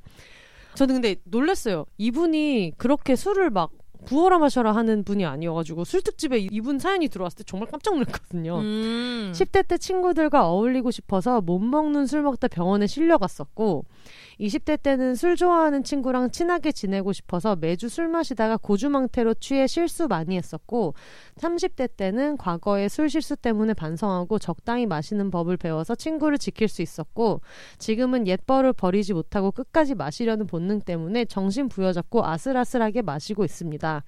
[0.74, 1.84] 저는 근데 놀랐어요.
[1.98, 3.70] 이분이 그렇게 술을 막
[4.09, 8.59] 부어라 마셔라 하는 분이 아니어가지고 술특집에 이분 사연이 들어왔을 때 정말 깜짝 놀랐거든요.
[8.59, 9.32] 음.
[9.34, 13.84] 10대 때 친구들과 어울리고 싶어서 못 먹는 술 먹다 병원에 실려갔었고
[14.41, 20.36] 20대 때는 술 좋아하는 친구랑 친하게 지내고 싶어서 매주 술 마시다가 고주망태로 취해 실수 많이
[20.36, 20.95] 했었고
[21.36, 27.41] 30대 때는 과거의 술 실수 때문에 반성하고 적당히 마시는 법을 배워서 친구를 지킬 수 있었고
[27.78, 34.05] 지금은 옛버를 버리지 못하고 끝까지 마시려는 본능 때문에 정신 부여잡고 아슬아슬하게 마시고 있습니다.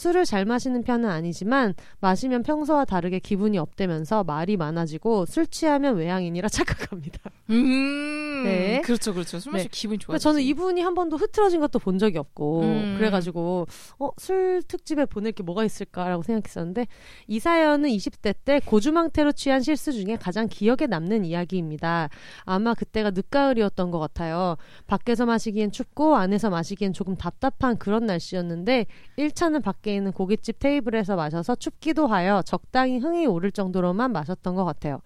[0.00, 6.48] 술을 잘 마시는 편은 아니지만 마시면 평소와 다르게 기분이 업되면서 말이 많아지고 술 취하면 외향인이라
[6.48, 7.30] 착각합니다.
[7.50, 8.42] 음.
[8.44, 8.80] 네.
[8.82, 9.38] 그렇죠, 그렇죠.
[9.38, 9.78] 술 마시면 네.
[9.78, 10.06] 기분이 좋아.
[10.06, 12.94] 그러니까 저는 이분이 한 번도 흐트러진 것도 본 적이 없고 음.
[12.96, 13.66] 그래가지고
[13.98, 16.86] 어, 술 특집에 보낼 게 뭐가 있을까라고 생각했었는데
[17.26, 22.08] 이 사연은 20대 때 고주망태로 취한 실수 중에 가장 기억에 남는 이야기입니다.
[22.44, 24.56] 아마 그때가 늦가을이었던 것 같아요.
[24.86, 28.86] 밖에서 마시기엔 춥고 안에서 마시기엔 조금 답답한 그런 날씨였는데
[29.18, 35.00] 1차는 밖에 있는 고깃집 테이블에서 마셔서 춥기도 하여 적당히 흥이 오를 정도로만 마셨던 것 같아요.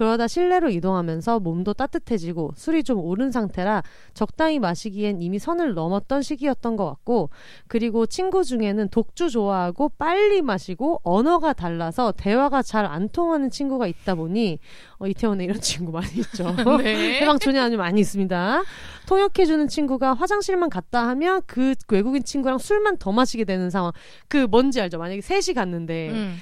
[0.00, 3.82] 그러다 실내로 이동하면서 몸도 따뜻해지고 술이 좀 오른 상태라
[4.14, 7.28] 적당히 마시기엔 이미 선을 넘었던 시기였던 것 같고
[7.68, 14.14] 그리고 친구 중에는 독주 좋아하고 빨리 마시고 언어가 달라서 대화가 잘 안 통하는 친구가 있다
[14.14, 14.58] 보니
[14.98, 16.56] 어, 이태원에 이런 친구 많이 있죠.
[16.82, 17.20] 네.
[17.20, 18.62] 해방촌이 아주 많이 있습니다.
[19.06, 23.92] 통역해주는 친구가 화장실만 갔다 하면 그 외국인 친구랑 술만 더 마시게 되는 상황.
[24.28, 24.96] 그 뭔지 알죠?
[24.96, 26.36] 만약에 셋이 갔는데 음.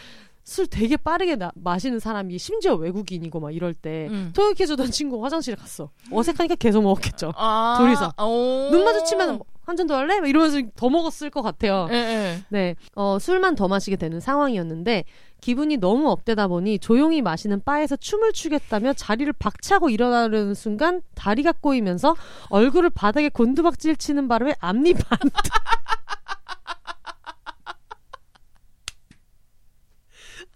[0.48, 4.30] 술 되게 빠르게 나- 마시는 사람이 심지어 외국인이고 막 이럴 때 음.
[4.34, 5.90] 통역해주던 친구 화장실에 갔어.
[6.10, 7.34] 어색하니까 계속 먹었겠죠.
[7.36, 7.76] 아.
[7.78, 8.14] 둘이서.
[8.24, 8.70] 오.
[8.70, 10.18] 눈 마주치면 한 잔 더 할래?
[10.20, 11.88] 막 이러면서 더 먹었을 것 같아요.
[11.90, 12.42] 예, 예.
[12.48, 15.04] 네, 어, 술만 더 마시게 되는 상황이었는데
[15.42, 22.16] 기분이 너무 업되다 보니 조용히 마시는 바에서 춤을 추겠다며 자리를 박차고 일어나려는 순간 다리가 꼬이면서
[22.48, 25.18] 얼굴을 바닥에 곤두박질 치는 바람에 앞니 반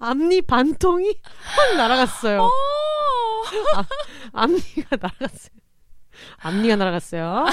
[0.02, 2.42] 앞니 반통이 확 날아갔어요.
[2.42, 2.50] 어.
[3.76, 3.84] 아,
[4.32, 5.52] 앞니가 날아갔어요.
[6.38, 7.46] 앞니가 날아갔어요.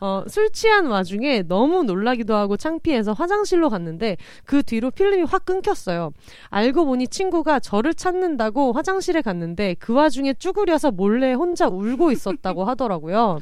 [0.00, 6.12] 어, 술 취한 와중에 너무 놀라기도 하고 창피해서 화장실로 갔는데 그 뒤로 필름이 확 끊겼어요.
[6.48, 13.40] 알고 보니 친구가 저를 찾는다고 화장실에 갔는데 그 와중에 쭈그려서 몰래 혼자 울고 있었다고 하더라고요.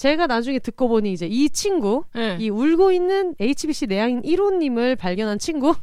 [0.00, 2.38] 제가 나중에 듣고 보니 이제 이 친구, 네.
[2.40, 5.74] 이 울고 있는 HBC 내향인 1호님을 발견한 친구,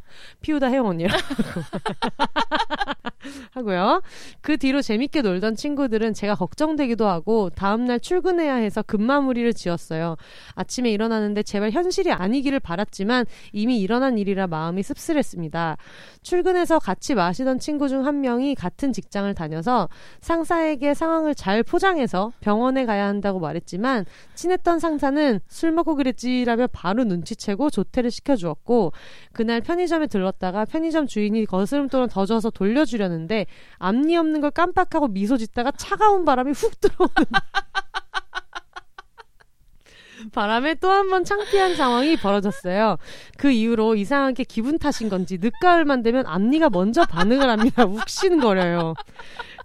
[0.41, 1.21] 피우다 혜영 언니라고
[3.53, 4.01] 하고요.
[4.41, 10.15] 그 뒤로 재밌게 놀던 친구들은 제가 걱정되기도 하고 다음날 출근해야 해서 급마무리를 지었어요.
[10.55, 15.77] 아침에 일어나는데 제발 현실이 아니기를 바랐지만 이미 일어난 일이라 마음이 씁쓸했습니다.
[16.23, 19.89] 출근해서 같이 마시던 친구 중 한 명이 같은 직장을 다녀서
[20.21, 27.69] 상사에게 상황을 잘 포장해서 병원에 가야 한다고 말했지만 친했던 상사는 술 먹고 그랬지라며 바로 눈치채고
[27.69, 28.91] 조퇴를 시켜주었고
[29.33, 33.45] 그날 편의점에 들렀다가 편의점 주인이 거스름돈을 더 줘서 돌려주려는데
[33.77, 37.15] 앞니 없는 걸 깜빡하고 미소 짓다가 차가운 바람이 훅 들어오는
[40.33, 42.97] 바람에 또 한 번 창피한 상황이 벌어졌어요.
[43.37, 47.85] 그 이후로 이상하게 기분 탓인 건지 늦가을만 되면 앞니가 먼저 반응을 합니다.
[47.85, 48.95] 욱신거려요.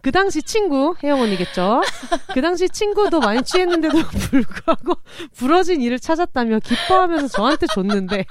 [0.03, 1.83] 그 당시 친구 혜영 언니겠죠.
[2.35, 3.99] 그 당시 친구도 많이 취했는데도
[4.31, 4.95] 불구하고
[5.37, 8.27] 부러진 이를 찾았다며 기뻐하면서 저한테 줬는데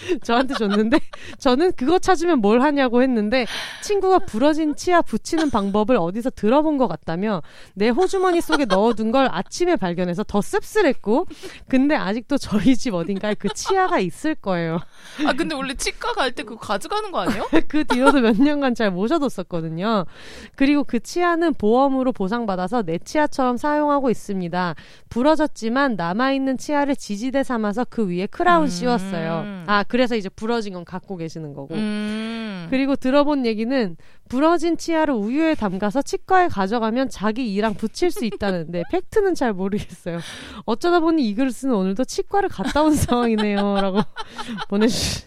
[0.24, 0.98] 저한테 줬는데
[1.38, 3.46] 저는 그거 찾으면 뭘 하냐고 했는데
[3.82, 7.42] 친구가 부러진 치아 붙이는 방법을 어디서 들어본 것 같다며
[7.74, 11.26] 내 호주머니 속에 넣어둔 걸 아침에 발견해서 더 씁쓸했고
[11.68, 14.78] 근데 아직도 저희 집 어딘가에 그 치아가 있을 거예요.
[15.26, 17.48] 아 근데 원래 치과 갈 때 그거 가져가는 거 아니에요?
[17.68, 20.06] 그 뒤로도 몇 년간 잘 모셔뒀었거든요.
[20.54, 24.74] 그리고 그 치아는 보험으로 보상받아서 내 치아처럼 사용하고 있습니다.
[25.08, 28.68] 부러졌지만 남아있는 치아를 지지대 삼아서 그 위에 크라운 음.
[28.68, 29.64] 씌웠어요.
[29.66, 31.74] 아, 그래서 이제 부러진 건 갖고 계시는 거고.
[31.74, 32.68] 음.
[32.70, 33.96] 그리고 들어본 얘기는
[34.28, 40.20] 부러진 치아를 우유에 담가서 치과에 가져가면 자기 이랑 붙일 수 있다는데 팩트는 잘 모르겠어요.
[40.64, 43.98] 어쩌다 보니 이 글을 쓰는 오늘도 치과를 갔다 온 상황이네요라고
[44.70, 45.22] 보내주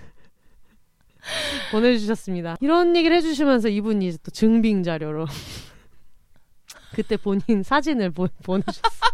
[1.72, 2.56] 보내주셨습니다.
[2.62, 5.26] 이런 얘기를 해주시면서 이분이 이제 또 증빙 자료로
[6.96, 9.12] 그때 본인 사진을 보, 보내주셨어요.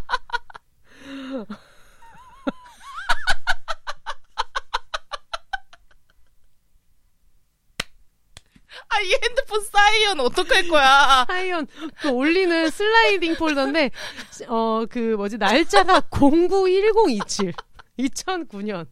[8.92, 11.24] 아, 이 핸드폰 사이언 어떡할 거야?
[11.28, 11.66] 하이온
[12.00, 13.90] 그 올리는 슬라이딩 폴더인데
[14.48, 17.52] 어 그 뭐지 날짜가 091027
[17.98, 18.86] 2009년.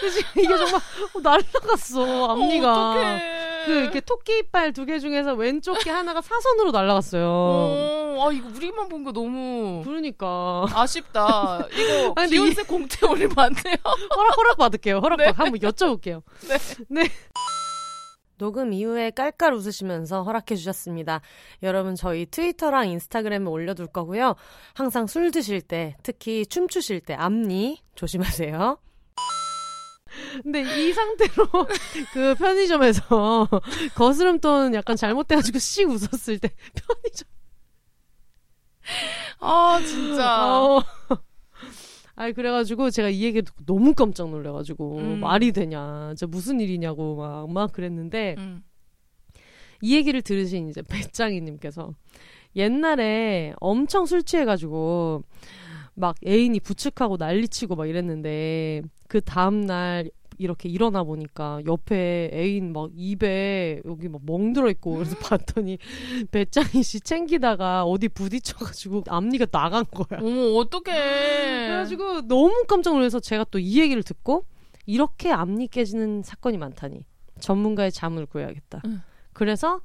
[0.00, 0.74] 그래서 이게 정말
[1.14, 2.72] 어, 날라갔어 앞니가.
[2.92, 3.18] 어.
[3.64, 7.24] 그 이렇게 토끼 이빨 두 개 중에서 왼쪽 게 하나가 사선으로 날라갔어요.
[7.26, 11.66] 어, 아, 이거 우리만 본 거 너무 그러니까 아쉽다.
[11.72, 13.76] 이거 아니, 비욘세 공태 올리면 안 돼요?
[14.16, 14.98] 허락 허락 받을게요.
[14.98, 15.26] 허락 네.
[15.32, 16.22] 받 한번 여쭤볼게요.
[16.48, 16.58] 네.
[16.88, 17.08] 네.
[18.42, 21.20] 녹음 이후에 깔깔 웃으시면서 허락해 주셨습니다.
[21.62, 24.34] 여러분 저희 트위터랑 인스타그램에 올려둘 거고요.
[24.74, 28.78] 항상 술 드실 때, 특히 춤추실 때 앞니 조심하세요.
[30.42, 31.46] 근데 이 상태로
[32.12, 33.48] 그 편의점에서
[33.94, 37.28] 거스름돈 약간 잘못돼가지고 씩 웃었을 때 편의점
[39.38, 40.48] 아, 진짜.
[40.48, 40.82] 어.
[42.14, 45.20] 아니 그래가지고 제가 이 얘기 듣고 너무 깜짝 놀래가지고 음.
[45.20, 48.62] 말이 되냐, 진짜 무슨 일이냐고 막막 그랬는데 음.
[49.80, 51.92] 이 얘기를 들으신 이제 배짱이님께서
[52.56, 55.24] 옛날에 엄청 술 취해가지고
[55.94, 60.10] 막 애인이 부축하고 난리치고 막 이랬는데 그 다음날
[60.42, 65.78] 이렇게 일어나 보니까 옆에 애인 막 입에 여기 막 멍들어 있고 그래서 봤더니
[66.30, 70.20] 배짱이 씨 챙기다가 어디 부딪혀가지고 앞니가 나간 거야.
[70.20, 70.92] 어머, 어떡해.
[71.66, 74.44] 그래가지고 너무 깜짝 놀라서 제가 또 이 얘기를 듣고
[74.86, 77.04] 이렇게 앞니 깨지는 사건이 많다니
[77.40, 78.82] 전문가의 자문을 구해야겠다.
[78.86, 79.00] 응.
[79.32, 79.80] 그래서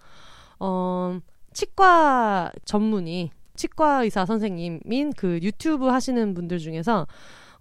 [0.60, 1.20] 어
[1.54, 7.08] 치과 전문의 치과 의사 선생님인 그 유튜브 하시는 분들 중에서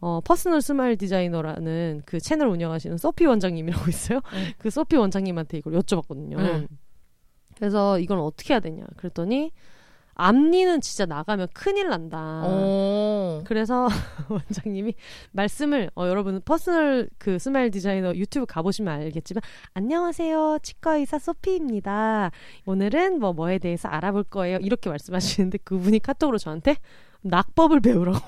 [0.01, 4.21] 어 personal smile designer라는 그 채널 운영하시는 소피 원장님이라고 있어요.
[4.33, 4.45] 응.
[4.59, 6.39] 그 소피 원장님한테 이걸 여쭤봤거든요.
[6.39, 6.69] 응.
[7.57, 9.53] 그래서 이건 어떻게 해야 되냐 그랬더니
[10.17, 12.43] 앞니는 진짜 나가면 큰일 난다.
[12.45, 13.43] 어.
[13.45, 13.87] 그래서
[14.29, 14.95] 원장님이
[15.33, 19.43] 말씀을 어, 여러분 Personal 그 Smile Designer 유튜브 가보시면 알겠지만
[19.75, 22.31] 안녕하세요 치과 의사 소피입니다.
[22.65, 24.59] 오늘은 뭐 뭐에 대해서 알아볼 거예요.
[24.63, 26.77] 이렇게 말씀하시는데 그분이 카톡으로 저한테
[27.21, 28.19] 낙법을 배우라고.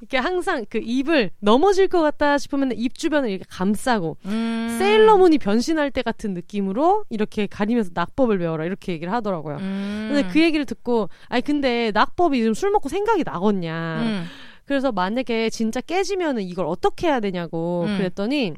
[0.00, 4.76] 이렇게 항상 그 입을 넘어질 것 같다 싶으면 입 주변을 이렇게 감싸고 음.
[4.78, 9.56] 세일러문이 변신할 때 같은 느낌으로 이렇게 가리면서 낙법을 배워라 이렇게 얘기를 하더라고요.
[9.56, 10.10] 음.
[10.12, 14.24] 근데 그 얘기를 듣고 아니 근데 낙법이 요즘 술 먹고 생각이 나겠냐 음.
[14.64, 17.98] 그래서 만약에 진짜 깨지면은 이걸 어떻게 해야 되냐고 음.
[17.98, 18.54] 그랬더니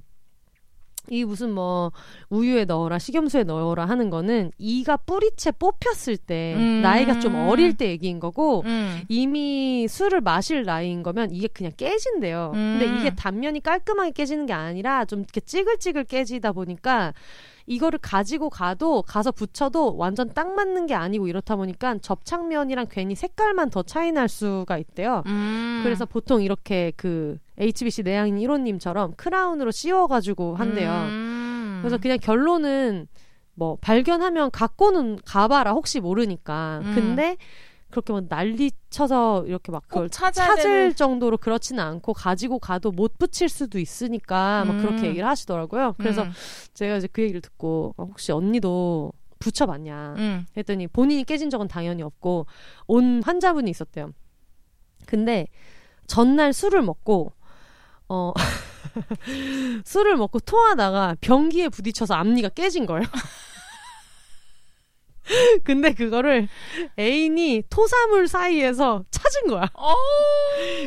[1.10, 1.92] 이 무슨 뭐
[2.30, 6.82] 우유에 넣어라 식염수에 넣어라 하는 거는 이가 뿌리채 뽑혔을 때 음.
[6.82, 9.02] 나이가 좀 어릴 때 얘기인 거고 음.
[9.08, 12.52] 이미 술을 마실 나이인 거면 이게 그냥 깨진대요.
[12.54, 12.78] 음.
[12.78, 17.12] 근데 이게 단면이 깔끔하게 깨지는 게 아니라 좀 이렇게 찌글찌글 깨지다 보니까
[17.66, 23.70] 이거를 가지고 가도 가서 붙여도 완전 딱 맞는 게 아니고 이렇다 보니까 접착면이랑 괜히 색깔만
[23.70, 25.22] 더 차이 날 수가 있대요.
[25.26, 25.80] 음.
[25.82, 30.90] 그래서 보통 이렇게 그 HBC 내향인 1호님처럼 크라운으로 씌워가지고 한대요.
[30.90, 31.78] 음.
[31.80, 33.08] 그래서 그냥 결론은
[33.54, 36.80] 뭐 발견하면 갖고는 가봐라 혹시 모르니까.
[36.84, 36.94] 음.
[36.94, 37.36] 근데
[37.90, 43.16] 그렇게 뭐 난리 쳐서 이렇게 막 그걸 찾을 되는 정도로 그렇지는 않고 가지고 가도 못
[43.16, 44.82] 붙일 수도 있으니까 막 음.
[44.82, 45.94] 그렇게 얘기를 하시더라고요.
[45.96, 46.32] 그래서 음.
[46.74, 50.46] 제가 이제 그 얘기를 듣고 어, 혹시 언니도 붙여봤냐 음.
[50.56, 52.46] 했더니 본인이 깨진 적은 당연히 없고
[52.86, 54.10] 온 환자분이 있었대요.
[55.06, 55.46] 근데
[56.06, 57.32] 전날 술을 먹고
[58.08, 58.32] 어
[59.84, 63.02] 술을 먹고 토하다가 변기에 부딪혀서 앞니가 깨진 거예요.
[65.64, 66.48] 근데 그거를
[66.98, 69.68] 애인이 토사물 사이에서 찾은 거야.
[69.74, 69.94] 어.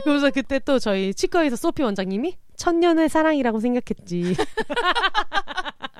[0.05, 4.35] 그래서 그때 또 저희 치과에서 소피 원장님이 천년의 사랑이라고 생각했지.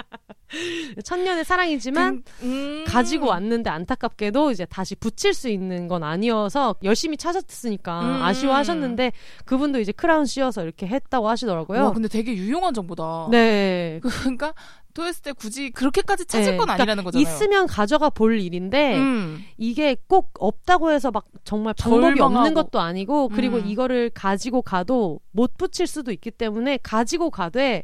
[1.04, 2.84] 천년의 사랑이지만 음.
[2.88, 8.24] 가지고 왔는데 안타깝게도 이제 다시 붙일 수 있는 건 아니어서 열심히 찾았으니까 음.
[8.24, 9.12] 아쉬워하셨는데
[9.46, 11.84] 그분도 이제 크라운 씌워서 이렇게 했다고 하시더라고요.
[11.86, 13.28] 와, 근데 되게 유용한 정보다.
[13.32, 14.00] 네.
[14.04, 14.54] 그러니까
[14.94, 17.22] 토했을 때 굳이 그렇게까지 찾을 네, 건 그러니까 아니라는 거잖아요.
[17.22, 19.44] 있으면 가져가 볼 일인데 음.
[19.58, 22.40] 이게 꼭 없다고 해서 막 정말 방법이 절망하고.
[22.40, 23.68] 없는 것도 아니고 그리고 음.
[23.68, 27.84] 이거를 가지고 가도 못 붙일 수도 있기 때문에 가지고 가되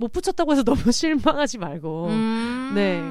[0.00, 2.72] 못 붙였다고 해서 너무 실망하지 말고 음.
[2.74, 3.02] 네.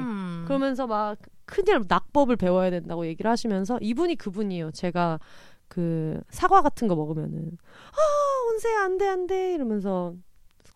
[0.46, 4.72] 그러면서 막 큰일 낙법을 배워야 된다고 얘기를 하시면서 이분이 그분이에요.
[4.72, 5.20] 제가
[5.68, 7.56] 그 사과 같은 거 먹으면은
[7.92, 10.14] 아 온세 안돼 안돼 이러면서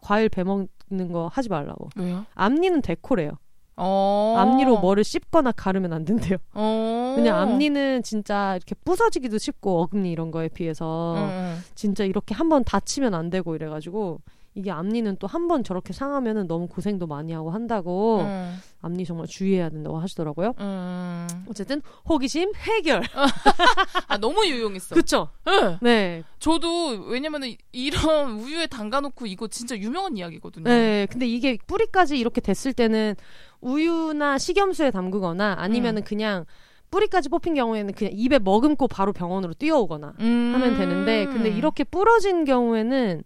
[0.00, 1.88] 과일 베먹는 거 하지 말라고.
[1.96, 2.24] 왜요?
[2.34, 3.32] 앞니는 데코래요.
[3.76, 4.36] 어.
[4.38, 6.38] 앞니로 뭐를 씹거나 가르면 안 된대요.
[6.54, 7.14] 어.
[7.16, 11.60] 왜냐 앞니는 진짜 이렇게 부서지기도 쉽고 어금니 이런 거에 비해서 음.
[11.74, 14.20] 진짜 이렇게 한번 다치면 안 되고 이래가지고
[14.56, 18.56] 이게 앞니는 또 한 번 저렇게 상하면은 너무 고생도 많이 하고 한다고 음.
[18.82, 20.52] 앞니 정말 주의해야 된다고 하시더라고요.
[20.60, 21.26] 음.
[21.48, 23.02] 어쨌든 호기심 해결.
[24.08, 24.94] 아 너무 유용했어.
[24.94, 25.28] 그쵸?
[25.44, 25.78] 네.
[25.82, 26.22] 네.
[26.38, 30.64] 저도 왜냐면은 이런 우유에 담가놓고 이거 진짜 유명한 이야기거든요.
[30.64, 31.06] 네.
[31.10, 33.16] 근데 이게 뿌리까지 이렇게 됐을 때는
[33.60, 36.04] 우유나 식염수에 담그거나 아니면은 음.
[36.04, 36.44] 그냥
[36.90, 40.52] 뿌리까지 뽑힌 경우에는 그냥 입에 머금고 바로 병원으로 뛰어오거나 음.
[40.54, 43.24] 하면 되는데 근데 이렇게 부러진 경우에는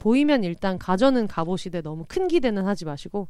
[0.00, 3.28] 보이면 일단 가져는 가보시되 너무 큰 기대는 하지 마시고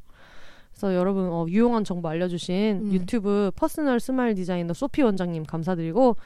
[0.71, 2.93] 그래서 여러분 어, 유용한 정보 알려주신 음.
[2.93, 6.17] 유튜브 Personal Smile Designer 소피 원장님 감사드리고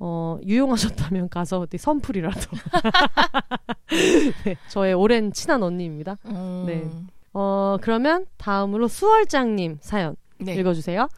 [0.00, 2.40] 어, 유용하셨다면 가서 어디 선풀이라도
[4.44, 6.16] 네, 저의 오랜 친한 언니입니다.
[6.24, 6.64] 음.
[6.66, 6.90] 네.
[7.34, 10.54] 어, 그러면 다음으로 수월장님 사연 네.
[10.54, 11.08] 읽어주세요.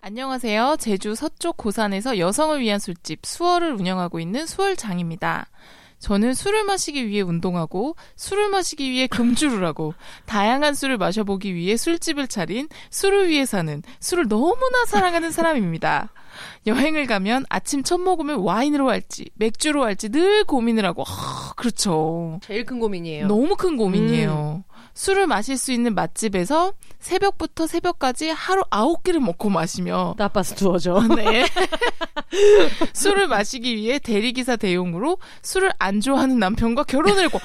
[0.00, 0.76] 안녕하세요.
[0.80, 5.46] 제주 서쪽 고산에서 여성을 위한 술집 수월을 운영하고 있는 수월장입니다.
[6.04, 9.94] 저는 술을 마시기 위해 운동하고 술을 마시기 위해 금주를 하고
[10.26, 16.10] 다양한 술을 마셔보기 위해 술집을 차린 술을 위해 사는 술을 너무나 사랑하는 사람입니다.
[16.66, 22.38] 여행을 가면 아침 첫 모금을 와인으로 할지 맥주로 할지 늘 고민을 하고 아, 그렇죠.
[22.42, 23.26] 제일 큰 고민이에요.
[23.26, 24.62] 너무 큰 고민이에요.
[24.94, 31.02] 술을 마실 수 있는 맛집에서 새벽부터 새벽까지 하루 아홉 개를 먹고 마시며 나빠서 두어져.
[31.16, 31.46] 네.
[32.92, 37.40] 술을 마시기 위해 대리기사 대용으로 술을 안 좋아하는 남편과 결혼을 했고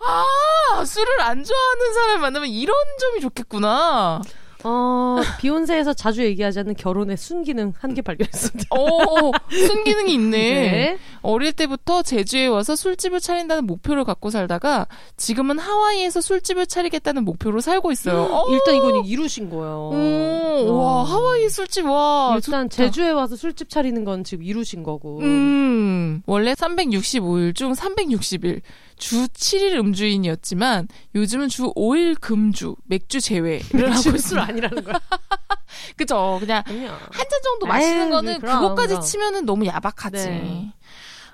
[0.00, 4.22] 아 술을 안 좋아하는 사람을 만나면 이런 점이 좋겠구나.
[4.62, 8.68] 어, 비욘세에서 자주 얘기하지 않는 결혼의 순기능 한 개 발견했습니다.
[8.78, 10.38] 오 순기능이 있네.
[10.70, 10.98] 네.
[11.22, 17.90] 어릴 때부터 제주에 와서 술집을 차린다는 목표를 갖고 살다가 지금은 하와이에서 술집을 차리겠다는 목표로 살고
[17.92, 18.22] 있어요.
[18.22, 19.90] 어, 일단 이건 이루신 거예요.
[19.92, 22.84] 오, 와 하와이 술집 와 일단 좋다.
[22.84, 25.18] 제주에 와서 술집 차리는 건 지금 이루신 거고.
[25.20, 28.60] 음, 원래 365일 중 360일,
[29.00, 34.38] 주 7일 음주인이었지만, 요즘은 주 5일 금주, 맥주 제외를 하고 술.
[34.38, 35.00] 아니라는 거야.
[35.96, 36.36] 그죠?
[36.40, 36.62] 그냥.
[36.66, 39.02] 한 잔 정도 마시는 아유, 거는 그럼, 그것까지 그럼.
[39.02, 40.16] 치면은 너무 야박하지.
[40.28, 40.72] 네.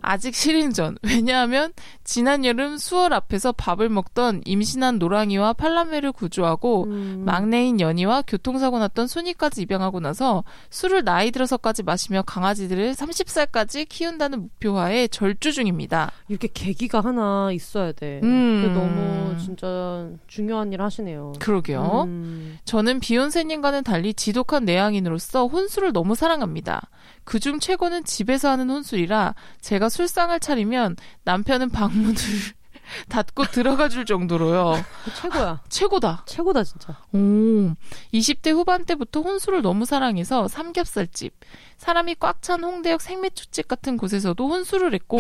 [0.07, 0.97] 아직 실행 전.
[1.03, 1.73] 왜냐하면
[2.05, 7.23] 지난 여름 수월 앞에서 밥을 먹던 임신한 노랑이와 팔남매를 구조하고 음.
[7.27, 15.09] 막내인 연희와 교통사고 났던 순이까지 입양하고 나서 술을 나이 들어서까지 마시며 강아지들을 30살까지 키운다는 목표하에
[15.09, 16.13] 절주 중입니다.
[16.29, 18.21] 이렇게 계기가 하나 있어야 돼.
[18.23, 18.73] 음.
[18.75, 21.33] 너무 진짜 중요한 일 하시네요.
[21.41, 22.05] 그러게요.
[22.07, 22.59] 음.
[22.65, 26.89] 저는 비욘세님과는 달리 지독한 내향인으로서 혼술을 너무 사랑합니다.
[27.27, 32.15] 그중 최고는 집에서 하는 혼술이라 제가 술상을 차리면 남편은 방문을
[33.09, 34.75] 닫고 들어가 줄 정도로요.
[35.21, 35.61] 최고야.
[35.69, 36.23] 최고다.
[36.25, 36.97] 최고다 진짜.
[37.13, 37.73] 오,
[38.15, 41.35] 20대 후반 때부터 혼술을 너무 사랑해서 삼겹살집,
[41.79, 45.19] 사람이 꽉 찬 홍대역 생맥주집 같은 곳에서도 혼술을 했고,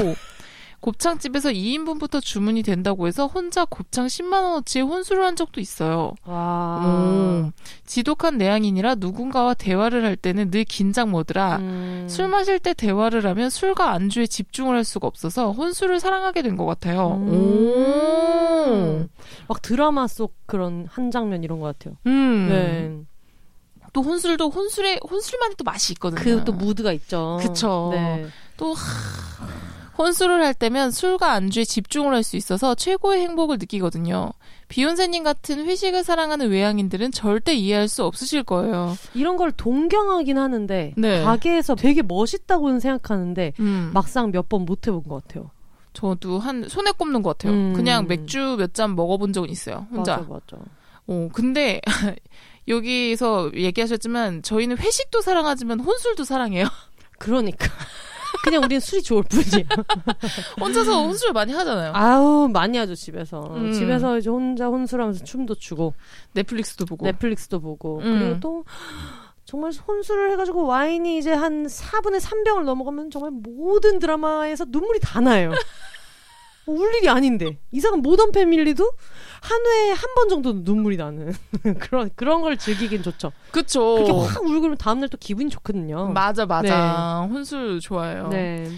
[0.80, 6.14] 곱창집에서 2인분부터 주문이 된다고 해서 혼자 곱창 10만원어치에 혼술을 한 적도 있어요.
[6.24, 6.82] 와.
[6.84, 7.50] 오,
[7.86, 12.06] 지독한 내향인이라 누군가와 대화를 할 때는 늘 긴장 모드라 음.
[12.08, 16.64] 술 마실 때 대화를 하면 술과 안주에 집중을 할 수가 없어서 혼술을 사랑하게 된 것
[16.66, 17.14] 같아요.
[17.16, 17.28] 음.
[17.32, 19.08] 오.
[19.48, 21.96] 막 드라마 속 그런 한 장면 이런 것 같아요.
[22.06, 22.46] 음.
[22.48, 23.06] 네.
[23.92, 26.20] 또 혼술도 혼술에 혼술만이 또 맛이 있거든요.
[26.22, 27.38] 그 또 무드가 있죠.
[27.40, 27.90] 그쵸.
[27.92, 28.26] 네.
[28.56, 28.82] 또 하,
[29.98, 34.32] 혼술을 할 때면 술과 안주에 집중을 할 수 있어서 최고의 행복을 느끼거든요.
[34.68, 38.96] 비욘세님 같은 회식을 사랑하는 외향인들은 절대 이해할 수 없으실 거예요.
[39.14, 41.22] 이런 걸 동경하긴 하는데 네.
[41.22, 45.50] 가게에서 되게 멋있다고는 생각하는데 음, 막상 몇 번 못 해본 것 같아요.
[45.92, 47.52] 저도 한 손에 꼽는 것 같아요.
[47.56, 47.72] 음.
[47.74, 49.86] 그냥 맥주 몇 잔 먹어본 적은 있어요.
[49.90, 50.16] 혼자.
[50.18, 50.56] 맞아 맞아.
[51.06, 51.80] 어, 근데
[52.68, 56.66] 여기서 얘기하셨지만 저희는 회식도 사랑하지만 혼술도 사랑해요.
[57.18, 57.68] 그러니까
[58.42, 59.66] 그냥 우린 술이 좋을 뿐이야.
[60.60, 61.92] 혼자서 혼술 많이 하잖아요.
[61.94, 63.40] 아우 많이 하죠 집에서.
[63.54, 63.72] 음.
[63.72, 65.94] 집에서 이제 혼자 혼술하면서 춤도 추고
[66.32, 67.06] 넷플릭스도 보고.
[67.06, 68.18] 넷플릭스도 보고 음.
[68.18, 68.64] 그리고 또
[69.44, 75.52] 정말 혼술을 해가지고 와인이 이제 한 4분의 3병을 넘어가면 정말 모든 드라마에서 눈물이 다 나요.
[76.66, 78.90] 울 일이 아닌데 이상한 모던 패밀리도
[79.40, 81.32] 한 회에 한 번 정도는 눈물이 나는
[81.78, 83.32] 그런 그런 걸 즐기긴 좋죠.
[83.52, 83.94] 그쵸.
[83.94, 86.08] 그렇게 확 울고 그러면 다음 날 또 기분이 좋거든요.
[86.08, 87.28] 맞아, 맞아.
[87.30, 88.28] 혼술 좋아해요.
[88.28, 88.70] 네.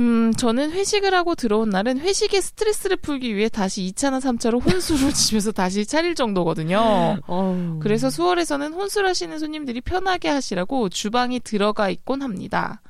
[0.00, 5.52] 음, 저는 회식을 하고 들어온 날은 회식의 스트레스를 풀기 위해 다시 2차나 3차로 혼술을 집에서
[5.52, 7.18] 다시 차릴 정도거든요.
[7.80, 12.80] 그래서 수월에서는 혼술하시는 손님들이 편하게 하시라고 주방이 들어가 있곤 합니다.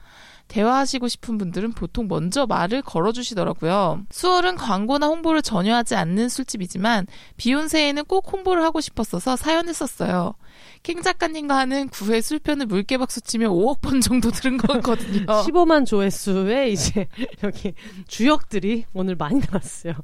[0.53, 4.03] 대화하시고 싶은 분들은 보통 먼저 말을 걸어주시더라고요.
[4.11, 7.07] 수월은 광고나 홍보를 전혀 하지 않는 술집이지만
[7.39, 10.35] 비욘세에는 꼭 홍보를 하고 싶었어서 사연을 썼어요.
[10.83, 15.25] 킹 작가님과 하는 9회 술편을 물개박수 치며 5억 번 정도 들은 거거든요.
[15.47, 17.07] 15만 조회수에 이제
[17.43, 17.73] 여기
[18.09, 19.95] 주역들이 오늘 많이 나왔어요.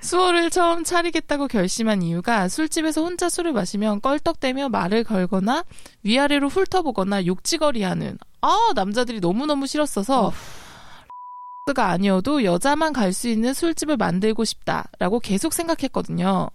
[0.00, 5.64] 수호를 처음 차리겠다고 결심한 이유가 술집에서 혼자 술을 마시면 껄떡대며 말을 걸거나
[6.02, 10.32] 위아래로 훑어보거나 욕지거리하는 아 남자들이 너무너무 싫었어서
[11.74, 16.50] 가 아니어도 여자만 갈 수 있는 술집을 만들고 싶다라고 계속 생각했거든요.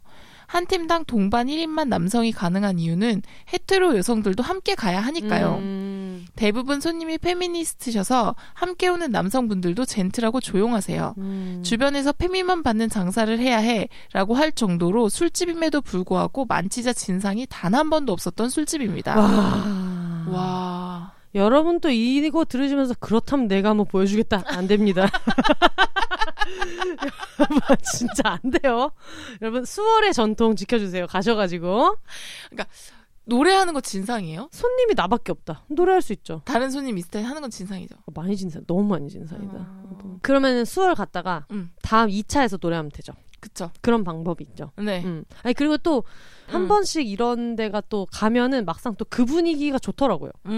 [0.45, 3.21] 한 팀당 동반 1인만 남성이 가능한 이유는
[3.53, 5.57] 헤테로 여성들도 함께 가야 하니까요.
[5.59, 11.15] 음, 대부분 손님이 페미니스트셔서 함께 오는 남성분들도 젠틀하고 조용하세요.
[11.17, 11.61] 음.
[11.63, 18.11] 주변에서 페미만 받는 장사를 해야 해라고 할 정도로 술집임에도 불구하고 만취자 진상이 단 한 번도
[18.13, 19.15] 없었던 술집입니다.
[19.19, 20.25] 와.
[20.29, 21.18] 와.
[21.35, 24.43] 여러분 또 이거 들으시면서 그렇다면 내가 한번 보여주겠다.
[24.47, 25.09] 안 됩니다.
[27.39, 28.91] 여러분 진짜 안 돼요.
[29.41, 31.07] 여러분 수월의 전통 지켜주세요.
[31.07, 31.95] 가셔가지고
[33.25, 34.49] 노래하는 거 진상이에요?
[34.51, 35.65] 손님이 나밖에 없다.
[35.67, 36.41] 노래할 수 있죠.
[36.45, 37.95] 다른 손님 있을 때 하는 건 진상이죠.
[38.13, 39.53] 많이 진상, 너무 많이 진상이다.
[39.55, 40.17] 아.
[40.23, 41.71] 그러면 수월 갔다가 음.
[41.83, 43.13] 다음 2차에서 노래하면 되죠.
[43.39, 43.71] 그쵸.
[43.81, 44.71] 그런 방법이 있죠.
[44.77, 45.03] 네.
[45.05, 45.23] 음.
[45.43, 46.03] 아니 그리고 또
[46.49, 46.67] 한 음.
[46.67, 50.31] 번씩 이런 데가 또 가면은 막상 또 그 분위기가 좋더라고요.
[50.45, 50.51] 음.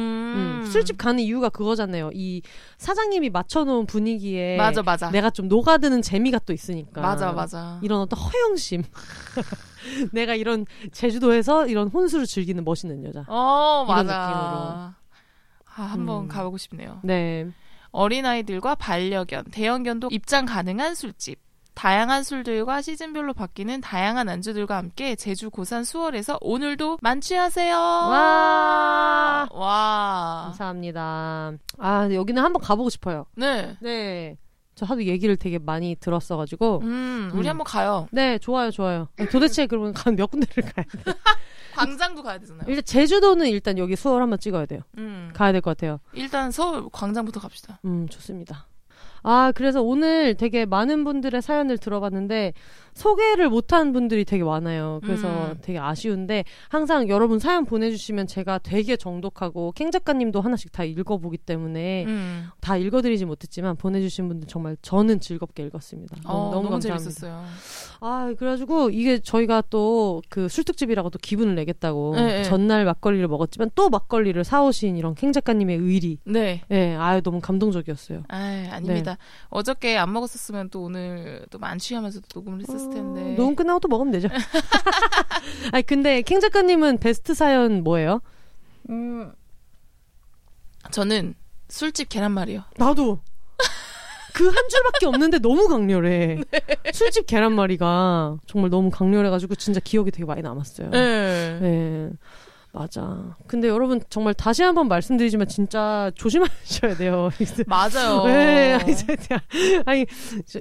[0.63, 0.65] 음.
[0.65, 2.11] 술집 가는 이유가 그거잖아요.
[2.13, 2.41] 이
[2.77, 5.09] 사장님이 맞춰놓은 분위기에 맞아, 맞아.
[5.09, 7.01] 내가 좀 녹아드는 재미가 또 있으니까.
[7.01, 7.79] 맞아, 맞아.
[7.81, 8.83] 이런 어떤 허영심.
[10.13, 13.25] 내가 이런 제주도에서 이런 혼술을 즐기는 멋있는 여자.
[13.27, 14.95] 어, 이런 맞아.
[15.75, 16.27] 아, 한번 음.
[16.27, 16.99] 가보고 싶네요.
[17.03, 17.49] 네.
[17.91, 21.39] 어린아이들과 반려견, 대형견도 입장 가능한 술집.
[21.85, 27.75] 다양한 술들과 시즌별로 바뀌는 다양한 안주들과 함께 제주 고산 수월에서 오늘도 만취하세요.
[27.75, 29.47] 와.
[29.51, 30.43] 와.
[30.45, 31.53] 감사합니다.
[31.79, 33.25] 아, 여기는 한번 가보고 싶어요.
[33.35, 33.75] 네.
[33.81, 34.37] 네.
[34.75, 36.81] 저 하도 얘기를 되게 많이 들었어가지고.
[36.83, 37.49] 음, 우리 음.
[37.49, 38.07] 한번 가요.
[38.11, 39.07] 네, 좋아요, 좋아요.
[39.31, 40.91] 도대체 그러면 간몇 군데를 가야 돼?
[41.73, 42.65] 광장도 가야 되잖아요.
[42.67, 44.81] 일단 제주도는 일단 여기 수월 한번 찍어야 돼요.
[44.99, 45.31] 음.
[45.33, 45.99] 가야 될 것 같아요.
[46.13, 47.79] 일단 서울 광장부터 갑시다.
[47.85, 48.67] 음, 좋습니다.
[49.23, 52.53] 아, 그래서 오늘 되게 많은 분들의 사연을 들어봤는데
[52.93, 54.99] 소개를 못한 분들이 되게 많아요.
[55.03, 55.57] 그래서 음.
[55.61, 62.05] 되게 아쉬운데 항상 여러분 사연 보내주시면 제가 되게 정독하고 캥 작가님도 하나씩 다 읽어보기 때문에
[62.05, 62.47] 음.
[62.59, 66.17] 다 읽어드리지 못했지만 보내주신 분들 정말 저는 즐겁게 읽었습니다.
[66.25, 66.97] 어, 너무, 너무, 감사합니다.
[66.97, 67.45] 재밌었어요.
[68.01, 72.43] 아, 그래가지고 이게 저희가 또 그 술특집이라고 또 기분을 내겠다고 네, 네.
[72.43, 76.19] 전날 막걸리를 먹었지만 또 막걸리를 사오신 이런 캥 작가님의 의리.
[76.25, 76.61] 네.
[76.71, 78.23] 예, 아유 너무 감동적이었어요.
[78.27, 78.69] 아, 네.
[78.69, 79.17] 아닙니다.
[79.49, 83.33] 어저께 안 먹었었으면 또 오늘 또 만취하면서 또 녹음을 했었을 텐데.
[83.33, 84.27] 어, 녹음 끝나고 또 먹으면 되죠.
[85.71, 88.21] 아니 근데 캥 작가님은 베스트 사연 뭐예요?
[88.89, 89.31] 음.
[90.91, 91.35] 저는
[91.69, 92.63] 술집 계란말이요.
[92.77, 93.19] 나도.
[94.33, 96.39] 그 한 줄밖에 없는데 너무 강렬해.
[96.93, 100.89] 술집 계란말이가 정말 너무 강렬해가지고 진짜 기억이 되게 많이 남았어요.
[100.89, 101.59] 네.
[101.59, 102.09] 네.
[102.73, 103.35] 맞아.
[103.47, 107.29] 근데 여러분 정말 다시 한번 말씀드리지만 진짜 조심하셔야 돼요.
[107.67, 108.23] 맞아요.
[108.25, 108.77] 네,
[109.85, 110.05] 아니,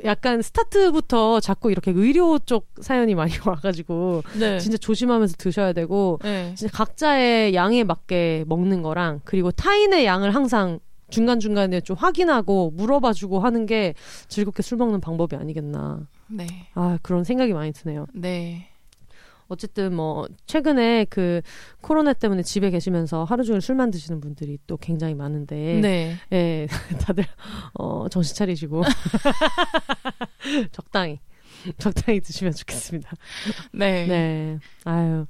[0.04, 4.58] 약간 스타트부터 자꾸 이렇게 의료 쪽 사연이 많이 와가지고 네.
[4.58, 6.52] 진짜 조심하면서 드셔야 되고 네.
[6.56, 10.80] 진짜 각자의 양에 맞게 먹는 거랑 그리고 타인의 양을 항상
[11.10, 13.94] 중간 중간에 좀 확인하고 물어봐주고 하는 게
[14.28, 16.06] 즐겁게 술 먹는 방법이 아니겠나.
[16.28, 16.46] 네.
[16.74, 18.06] 아, 그런 생각이 많이 드네요.
[18.14, 18.69] 네.
[19.50, 21.42] 어쨌든 뭐, 최근에 그
[21.80, 25.80] 코로나 때문에 집에 계시면서 하루 종일 술만 드시는 분들이 또 굉장히 많은데.
[25.80, 26.16] 네.
[26.32, 26.66] 예,
[27.02, 27.24] 다들,
[27.74, 28.82] 어, 정신 차리시고.
[30.72, 31.18] 적당히.
[31.78, 33.10] 적당히 드시면 좋겠습니다.
[33.72, 34.06] 네.
[34.06, 34.58] 네.
[34.84, 35.26] 아유.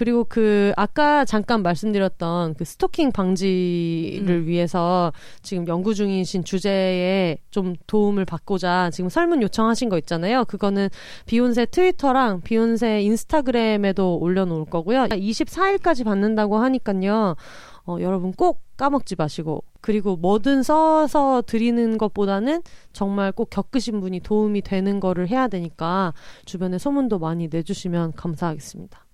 [0.00, 4.46] 그리고 그 아까 잠깐 말씀드렸던 그 스토킹 방지를 음.
[4.46, 5.12] 위해서
[5.42, 10.46] 지금 연구 중이신 주제에 좀 도움을 받고자 지금 설문 요청하신 거 있잖아요.
[10.46, 10.88] 그거는
[11.26, 15.00] 비욘세 트위터랑 비욘세 인스타그램에도 올려놓을 거고요.
[15.02, 17.36] 24일까지 받는다고 하니까요.
[17.84, 22.62] 어, 여러분 꼭 까먹지 마시고 그리고 뭐든 써서 드리는 것보다는
[22.94, 26.14] 정말 꼭 겪으신 분이 도움이 되는 거를 해야 되니까
[26.46, 29.04] 주변에 소문도 많이 내주시면 감사하겠습니다.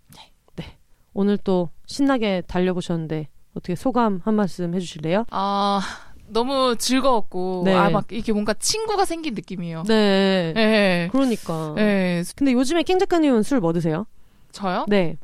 [1.17, 1.21] 네.
[1.21, 5.25] 오늘 또 신나게 달려보셨는데 어떻게 소감 한 말씀 해주실래요?
[5.31, 5.81] 아,
[6.29, 7.75] 너무 즐거웠고, 네.
[7.75, 9.85] 아, 막 이렇게 뭔가 친구가 생긴 느낌이에요.
[9.85, 10.53] 네.
[10.55, 11.09] 네.
[11.13, 11.73] 그러니까.
[11.77, 12.23] 네.
[12.37, 14.07] 근데 요즘에 킹 작가님은 술 뭐 드세요?
[14.53, 14.85] 저요?
[14.89, 15.17] 네.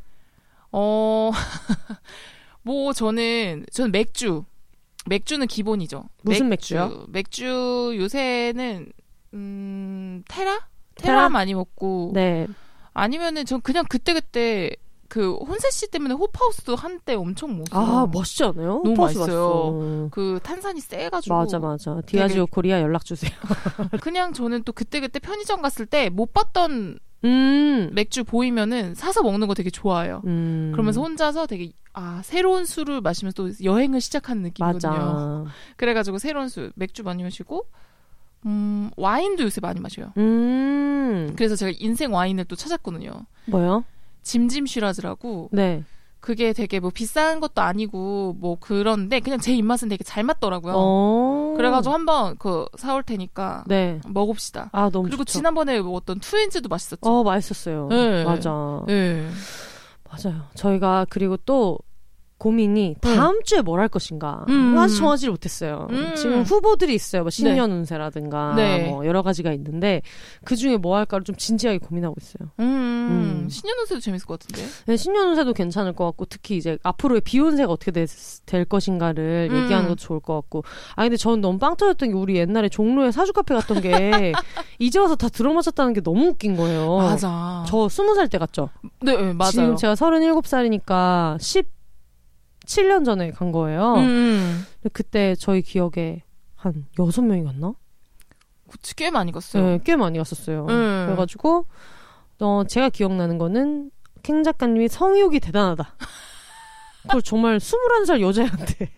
[0.71, 1.31] 어,
[2.63, 4.45] 뭐, 저는, 저는 맥주.
[5.07, 6.05] 맥주는 기본이죠.
[6.23, 6.75] 무슨 맥주.
[6.75, 7.07] 맥주요?
[7.09, 8.93] 맥주 요새는,
[9.35, 10.61] 음, 테라?
[10.95, 11.29] 테라, 테라?
[11.29, 12.13] 많이 먹고.
[12.15, 12.47] 네.
[12.95, 14.71] 아니면은 전 그냥 그때 그때
[15.13, 17.99] 그 혼세 씨 때문에 Hop House도 한때 엄청 먹었어요.
[17.99, 18.81] 아, 멋있지 않아요?
[18.83, 20.09] 너무 맛있어요.
[20.11, 21.35] 그 탄산이 세가지고.
[21.37, 22.01] 맞아, 맞아.
[22.07, 23.31] 디아지오 코리아 연락 주세요.
[24.01, 27.91] 그냥 저는 또 그때 그때 편의점 갔을 때 못 봤던 음.
[27.93, 30.23] 맥주 보이면은 사서 먹는 거 되게 좋아해요.
[30.25, 30.71] 음.
[30.73, 34.93] 그러면서 혼자서 되게 아 새로운 술을 마시면서 또 여행을 시작하는 느낌이거든요.
[34.93, 35.45] 맞아.
[35.77, 37.67] 그래가지고 새로운 술 맥주 많이 마시고
[38.47, 40.15] 음 와인도 요새 많이 마셔요.
[40.17, 41.35] 음.
[41.37, 43.11] 그래서 제가 인생 와인을 또 찾았거든요.
[43.45, 43.85] 뭐요?
[44.23, 45.85] 짐짐 쉬라즈라고 네.
[46.21, 50.75] 그게 되게 뭐 비싼 것도 아니고 뭐 그런데 그냥 제 입맛은 되게 잘 맞더라고요.
[50.77, 51.55] 어.
[51.57, 54.01] 그래가지고 한번 그 사올 테니까 네.
[54.07, 54.71] 먹읍시다.
[54.73, 55.39] 아, 너무 그리고 좋죠.
[55.39, 57.01] 지난번에 먹었던 투엔즈도 맛있었죠.
[57.03, 57.89] 어, 맛있었어요.
[57.89, 58.25] 네.
[58.25, 58.83] 맞아.
[58.87, 59.29] 네.
[60.09, 60.43] 맞아요.
[60.55, 61.79] 저희가 그리고 또
[62.43, 64.77] 고민이 다음 주에 뭘 할 것인가 음.
[64.79, 65.87] 아직 정하지 못했어요.
[65.91, 66.15] 음.
[66.17, 67.23] 지금 후보들이 있어요.
[67.23, 68.89] 뭐 신년 운세라든가 네.
[68.89, 70.03] 뭐 여러 가지가 있는데
[70.45, 72.51] 그 중에 뭐 할까를 좀 진지하게 고민하고 있어요.
[72.61, 72.65] 음,
[73.45, 73.49] 음.
[73.49, 74.69] 신년 운세도 재밌을 것 같은데.
[74.87, 78.07] 네, 신년 운세도 괜찮을 것 같고 특히 이제 앞으로의 비혼세가 어떻게 될,
[78.47, 79.63] 될 것인가를 음.
[79.63, 80.65] 얘기하는 것도 좋을 것 같고
[80.97, 84.33] 아 근데 저는 너무 빵 터졌던 게 우리 옛날에 종로에 사주 카페 갔던 게
[84.79, 86.99] 이제 와서 다 들어맞았다는 게 너무 웃긴 거예요.
[86.99, 87.65] 맞아.
[87.69, 88.69] 저 스무 살 때 갔죠.
[89.01, 89.51] 네, 네, 맞아요.
[89.51, 91.37] 지금 제가 서른일곱 살이니까
[92.73, 93.95] 17년 전에 간 거예요.
[93.95, 96.23] 음, 근데 그때 저희 기억에
[96.57, 97.75] 한 여섯 명이 갔나?
[98.71, 99.63] 그치, 꽤 많이 갔어요.
[99.65, 100.67] 네, 꽤 많이 갔었어요.
[100.69, 101.05] 음.
[101.07, 101.67] 그래가지고
[102.41, 103.91] 어, 제가 기억나는 거는
[104.23, 105.97] 캥 작가님이 성욕이 대단하다.
[107.03, 108.93] 그걸 정말 21살 여자한테.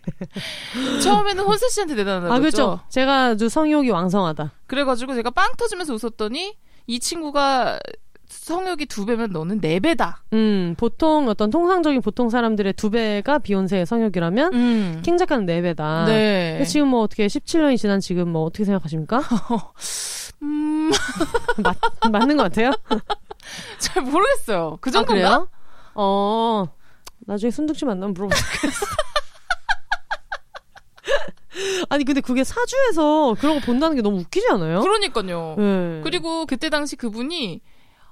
[1.03, 2.39] 처음에는 혼세 씨한테 대단하다고 아.
[2.39, 2.79] 그렇죠.
[2.89, 4.51] 제가 아주 성욕이 왕성하다.
[4.67, 6.55] 그래가지고 제가 빵 터지면서 웃었더니
[6.87, 7.79] 이 친구가
[8.27, 10.23] 성욕이 두 배면 너는 네 배다.
[10.33, 15.01] 음, 보통 어떤 통상적인 보통 사람들의 두 배가 비욘세의 성욕이라면 음.
[15.03, 16.05] 킹 작가는 네 배다.
[16.05, 16.63] 네.
[16.65, 19.21] 지금 뭐 어떻게 17년이 지난 지금 뭐 어떻게 생각하십니까?
[20.41, 20.91] 음,
[21.63, 21.77] 맞,
[22.11, 22.71] 맞는 것 같아요?
[23.79, 24.77] 잘 모르겠어요.
[24.81, 25.29] 그 아, 정도인가?
[25.29, 25.49] 그래요?
[25.95, 26.65] 어,
[27.19, 28.41] 나중에 순둥씨 만나면 물어보자.
[31.89, 34.81] 아니, 근데 그게 사주에서 그런 거 본다는 게 너무 웃기지 않아요?
[34.81, 35.55] 그러니까요.
[35.57, 36.01] 네.
[36.03, 37.61] 그리고 그때 당시 그분이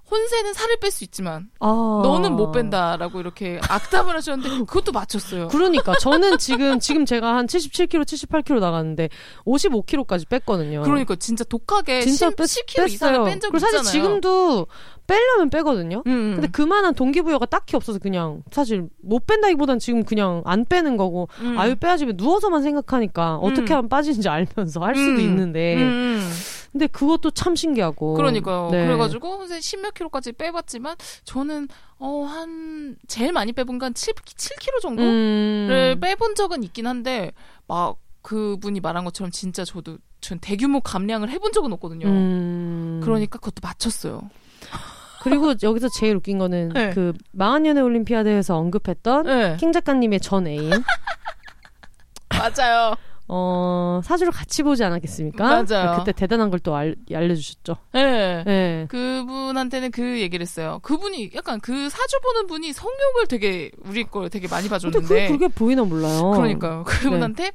[0.09, 2.01] 혼세는 살을 뺄 수 있지만 아.
[2.03, 5.47] 너는 못 뺀다라고 이렇게 악담을 하셨는데 그것도 맞췄어요.
[5.47, 9.09] 그러니까 저는 지금 지금 제가 한 77kg, 78kg 나갔는데
[9.45, 10.83] 55kg까지 뺐거든요.
[10.83, 13.91] 그러니까 진짜 독하게 진짜 10, 뺐, 10kg 이상을 뺀 적이 그리고 사실 있잖아요.
[13.91, 14.67] 지금도
[15.07, 16.03] 빼려면 빼거든요.
[16.05, 16.31] 음, 음.
[16.35, 21.57] 근데 그만한 동기부여가 딱히 없어서 그냥 사실 못 뺀다기보단 지금 그냥 안 빼는 거고 음.
[21.57, 23.77] 아유 빼야지 왜 누워서만 생각하니까 어떻게 음.
[23.77, 25.19] 하면 빠지는지 알면서 할 수도 음.
[25.19, 26.29] 있는데 음, 음.
[26.73, 28.69] 근데 그것도 참 신기하고 그러니까요.
[28.71, 28.85] 네.
[28.85, 31.67] 그래가지고 선생 10몇 킬로까지 빼봤지만 저는
[31.99, 35.99] 어 한 제일 많이 빼본 건 7, 7kg 정도를 음.
[36.01, 37.31] 빼본 적은 있긴 한데
[37.67, 42.07] 막 그분이 말한 것처럼 진짜 저도 전 대규모 감량을 해본 적은 없거든요.
[42.07, 43.01] 음.
[43.03, 44.21] 그러니까 그것도 맞췄어요.
[45.21, 46.89] 그리고 여기서 제일 웃긴 거는 네.
[46.93, 49.57] 그 망한연애 올림피아드에서 언급했던 네.
[49.59, 50.71] 킹 작가님의 전 애인
[52.29, 52.95] 맞아요.
[53.27, 55.63] 어, 사주를 같이 보지 않았겠습니까?
[55.63, 55.97] 맞아요.
[55.99, 57.75] 그때 대단한 걸 또 알려주셨죠.
[57.93, 58.43] 네.
[58.45, 58.85] 네.
[58.89, 60.79] 그분한테는 그 얘기를 했어요.
[60.83, 65.07] 그분이 약간 그 사주 보는 분이 성욕을 되게 우리 걸 되게 많이 근데 봐줬는데.
[65.07, 66.31] 그게 그렇게 보이나 몰라요.
[66.31, 66.83] 그러니까요.
[66.85, 67.51] 그분한테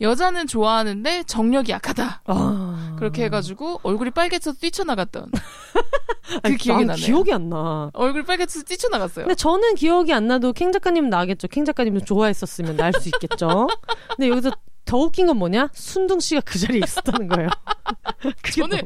[0.00, 2.22] 여자는 좋아하는데 정력이 약하다.
[2.24, 2.96] 아.
[2.98, 7.06] 그렇게 해가지고 얼굴이 빨개져서 뛰쳐나갔던 그 아니, 기억이 난 나네요.
[7.06, 7.90] 기억이 안 나.
[7.92, 9.26] 얼굴 빨개져서 뛰쳐나갔어요.
[9.26, 11.46] 근데 저는 기억이 안 나도 캥 작가님은 나겠죠.
[11.48, 13.68] 캥 작가님도 좋아했었으면 날 수 있겠죠.
[14.16, 14.50] 근데 여기서
[14.84, 15.70] 더 웃긴 건 뭐냐?
[15.72, 17.48] 순둥 씨가 그 자리에 있었다는 거예요.
[18.54, 18.80] 저는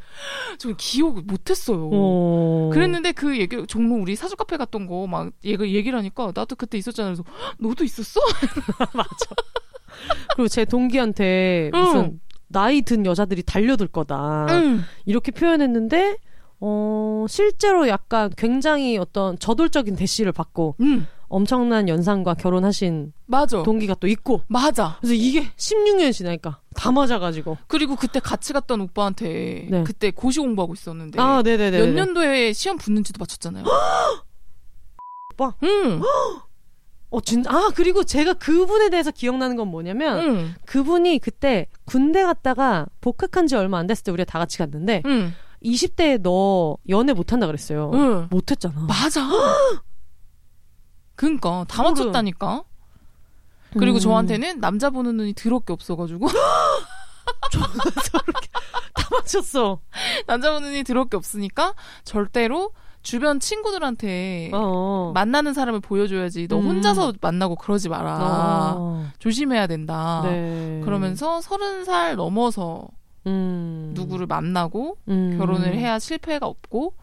[0.59, 1.90] 저 기억을 못했어요.
[1.93, 2.70] 어...
[2.73, 6.78] 그랬는데 그 얘기 종로 우리 사주 카페 갔던 거 막 얘가 얘기를 하니까 나도 그때
[6.78, 7.09] 있었잖아.
[7.09, 8.20] 그래서 "헉, 너도 있었어?
[10.36, 11.81] 그리고 제 동기한테 응.
[11.81, 14.47] 무슨 나이 든 여자들이 달려들 거다.
[14.51, 14.82] 응.
[15.05, 16.18] 이렇게 표현했는데
[16.60, 21.06] 어, 실제로 약간 굉장히 어떤 저돌적인 대시를 받고 응.
[21.28, 23.62] 엄청난 연상과 결혼하신 맞아.
[23.62, 24.97] 동기가 또 있고 맞아.
[25.01, 29.85] 그래서 이게 16년이 지나니까 다 맞아가지고 그리고 그때 같이 갔던 오빠한테 네.
[29.85, 33.65] 그때 고시 공부하고 있었는데 아 네네네 몇 년도에 시험 붙는지도 맞췄잖아요.
[35.35, 35.55] 오빠?
[35.62, 36.01] 응.
[37.09, 40.55] 어, 진, 아, 그리고 제가 그분에 대해서 기억나는 건 뭐냐면, 응.
[40.66, 45.32] 그분이 그때 군대 갔다가 복학한 지 얼마 안 됐을 때 우리가 다 같이 갔는데, 응.
[45.65, 47.90] 20대에 너 연애 못한다 그랬어요.
[47.94, 48.28] 응.
[48.31, 48.86] 못했잖아.
[48.89, 49.23] 맞아.
[51.16, 52.62] 그니까 다 그거를- 맞췄다니까.
[53.78, 54.01] 그리고 음.
[54.01, 56.28] 저한테는 남자 보는 눈이 더럽게 없어가지고
[58.94, 59.80] 다 맞췄어.
[60.26, 61.74] 남자 보는 눈이 더럽게 없으니까
[62.05, 62.72] 절대로
[63.02, 65.12] 주변 친구들한테 어.
[65.14, 66.48] 만나는 사람을 보여줘야지.
[66.48, 66.66] 너 음.
[66.66, 68.74] 혼자서 만나고 그러지 마라.
[68.76, 69.06] 어.
[69.18, 70.22] 조심해야 된다.
[70.24, 70.80] 네.
[70.84, 72.88] 그러면서 서른 살 넘어서
[73.26, 73.93] 음.
[73.94, 75.36] 누구를 만나고 음.
[75.38, 76.94] 결혼을 해야 실패가 없고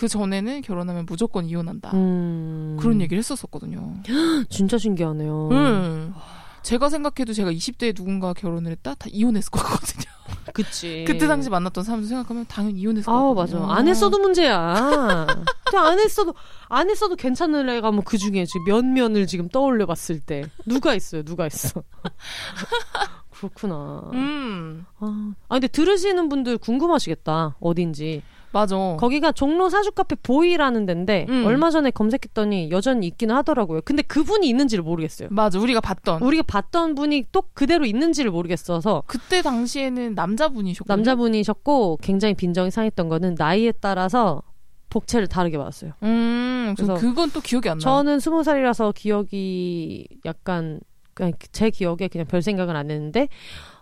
[0.00, 1.90] 그 전에는 결혼하면 무조건 이혼한다.
[1.92, 2.78] 음.
[2.80, 3.96] 그런 얘기를 했었었거든요.
[4.48, 5.50] 진짜 신기하네요.
[5.50, 6.14] 음.
[6.62, 8.94] 제가 생각해도 제가 20대에 누군가 결혼을 했다?
[8.94, 10.04] 다 이혼했을 것 같거든요.
[10.54, 11.04] 그치.
[11.06, 13.60] 그때 당시 만났던 사람들 생각하면 당연히 이혼했을 것 같거든요.
[13.66, 13.74] 맞아.
[13.74, 15.26] 안 했어도 문제야.
[15.76, 16.34] 안 했어도
[16.70, 20.94] 안 했어도 괜찮을 애가 뭐 그 중에 지금 몇 면을 지금 떠올려 봤을 때 누가
[20.94, 21.24] 있어요?
[21.24, 21.82] 누가 있어?
[23.36, 24.08] 그렇구나.
[24.14, 27.56] 음, 아, 아, 근데 들으시는 분들 궁금하시겠다.
[27.60, 28.22] 어딘지.
[28.52, 28.76] 맞아.
[28.98, 31.44] 거기가 종로 사주 카페 보이라는 데인데 음.
[31.46, 33.80] 얼마 전에 검색했더니 여전히 있기는 하더라고요.
[33.84, 35.28] 근데 그분이 있는지를 모르겠어요.
[35.30, 35.58] 맞아.
[35.58, 36.22] 우리가 봤던.
[36.22, 40.92] 우리가 봤던 분이 또 그대로 있는지를 모르겠어서 그때 당시에는 남자분이셨고.
[40.92, 44.42] 남자분이셨고 굉장히 빈정이 상했던 거는 나이에 따라서
[44.90, 45.92] 복채를 다르게 받았어요.
[46.02, 47.80] 음, 그래서 그건 또 기억이 안 나.
[47.80, 50.80] 저는 스무 살이라서 기억이 약간
[51.14, 53.28] 그냥 제 기억에 그냥 별 생각은 안 했는데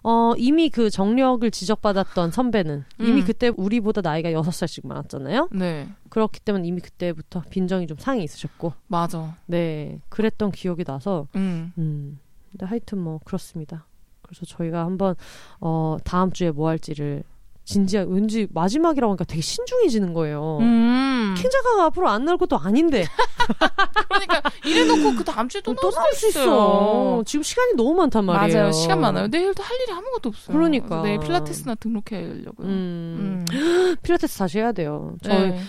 [0.03, 3.25] 어 이미 그 정력을 지적받았던 선배는 이미 음.
[3.27, 5.49] 그때 우리보다 나이가 여섯 살씩 많았잖아요.
[5.53, 5.89] 네.
[6.09, 9.37] 그렇기 때문에 이미 그때부터 빈정이 좀 상이 있으셨고 맞아.
[9.47, 11.73] 네 그랬던 기억이 나서 음.
[11.79, 12.19] 음
[12.51, 13.87] 근데 하여튼 뭐 그렇습니다.
[14.23, 15.15] 그래서 저희가 한번
[15.61, 17.25] 어 다음 주에 뭐 할지를
[17.69, 20.57] 진지하게 왠지 마지막이라고 하니까 되게 신중해지는 거예요.
[20.63, 21.35] 음.
[21.37, 23.05] 킹 작가가 앞으로 안 나올 것도 아닌데
[24.09, 27.23] 그러니까 이래놓고 그 다음 주에 또 또 나올 수 있어.
[27.27, 28.59] 지금 시간이 너무 많단 말이에요.
[28.59, 28.73] 맞아요.
[28.73, 29.29] 시간 많아요.
[29.29, 30.57] 내일도 할 일이 아무것도 없어요.
[30.57, 31.03] 그러니까.
[31.03, 32.67] 내일 필라테스나 등록하려고요.
[32.67, 33.97] 음, 음.
[34.03, 35.15] 필라테스 다시 해야 돼요.
[35.23, 35.61] 저희 네.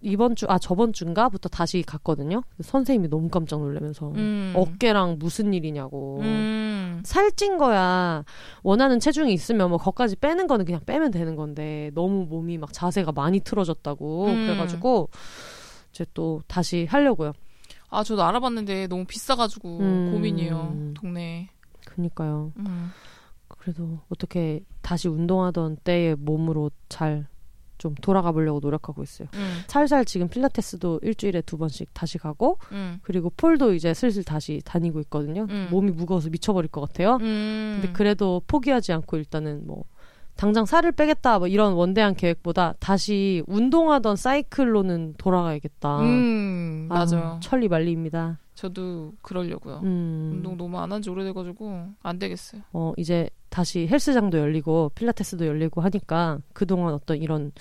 [0.00, 2.42] 이번 주, 아, 저번 주인가부터 다시 갔거든요.
[2.60, 4.12] 선생님이 너무 깜짝 놀라면서.
[4.14, 4.52] 음.
[4.54, 6.20] 어깨랑 무슨 일이냐고.
[6.22, 7.02] 음.
[7.04, 8.24] 살찐 거야.
[8.62, 13.12] 원하는 체중이 있으면 뭐 거기까지 빼는 거는 그냥 빼면 되는 건데 너무 몸이 막 자세가
[13.12, 14.26] 많이 틀어졌다고.
[14.26, 14.46] 음.
[14.46, 15.08] 그래가지고
[15.90, 17.32] 이제 또 다시 하려고요.
[17.90, 20.12] 아, 저도 알아봤는데 너무 비싸가지고 음.
[20.12, 20.92] 고민이에요.
[20.94, 21.50] 동네.
[21.86, 22.52] 그니까요.
[22.58, 22.90] 음.
[23.48, 27.26] 그래도 어떻게 다시 운동하던 때의 몸으로 잘
[27.78, 29.28] 좀 돌아가 보려고 노력하고 있어요.
[29.34, 29.60] 음.
[29.66, 32.98] 살살 지금 필라테스도 일주일에 두 번씩 다시 가고 음.
[33.02, 35.46] 그리고 폴도 이제 슬슬 다시 다니고 있거든요.
[35.48, 35.68] 음.
[35.70, 37.18] 몸이 무거워서 미쳐버릴 것 같아요.
[37.20, 37.78] 음.
[37.80, 39.84] 근데 그래도 포기하지 않고 일단은 뭐
[40.36, 46.00] 당장 살을 빼겠다 뭐 이런 원대한 계획보다 다시 운동하던 사이클로는 돌아가야겠다.
[46.00, 47.40] 음, 아유, 맞아요.
[47.42, 48.38] 천리 말리입니다.
[48.58, 49.80] 저도 그러려고요.
[49.84, 50.30] 음.
[50.34, 52.62] 운동 너무 안 한 지 오래돼가지고 안 되겠어요.
[52.72, 57.52] 어, 이제 다시 헬스장도 열리고 필라테스도 열리고 하니까 그동안 어떤 이런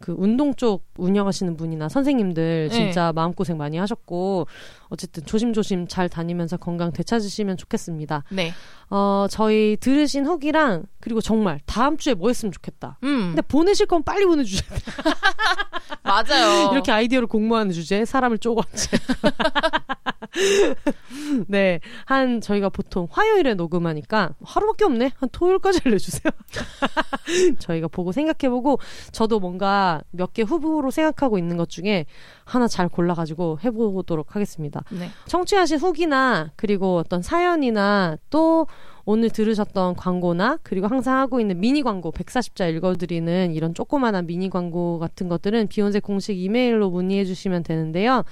[0.00, 2.74] 그 운동 쪽 운영하시는 분이나 선생님들 네.
[2.74, 4.46] 진짜 마음고생 많이 하셨고
[4.90, 8.24] 어쨌든 조심조심 잘 다니면서 건강 되찾으시면 좋겠습니다.
[8.30, 8.52] 네.
[8.90, 12.98] 어, 저희 들으신 후기랑 그리고 정말 다음 주에 뭐 했으면 좋겠다.
[13.04, 13.28] 음.
[13.28, 14.68] 근데 보내실 건 빨리 보내주세요.
[16.04, 16.70] 맞아요.
[16.72, 18.90] 이렇게 아이디어를 공모하는 주제에 사람을 쪼갰지.
[21.48, 21.80] 네.
[22.06, 25.12] 한 저희가 보통 화요일에 녹음하니까 하루밖에 없네.
[25.16, 26.30] 한 토요일까지 알려주세요.
[27.58, 28.78] 저희가 보고 생각해보고
[29.12, 32.06] 저도 뭔가 몇 개 후보로 생각하고 있는 것 중에
[32.44, 34.82] 하나 잘 골라가지고 해보도록 하겠습니다.
[34.90, 35.08] 네.
[35.26, 38.66] 청취하신 후기나 그리고 어떤 사연이나 또
[39.04, 44.98] 오늘 들으셨던 광고나 그리고 항상 하고 있는 미니 광고 140자 읽어드리는 이런 조그마한 미니 광고
[44.98, 48.24] 같은 것들은 비욘세 공식 이메일로 문의해 주시면 되는데요.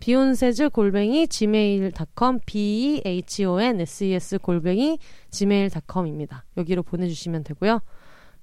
[0.00, 4.98] 비혼세즈 골뱅이 gmail.com b e h o n s e s 골뱅이
[5.30, 6.44] gmail.com입니다.
[6.56, 7.80] 여기로 보내주시면 되고요.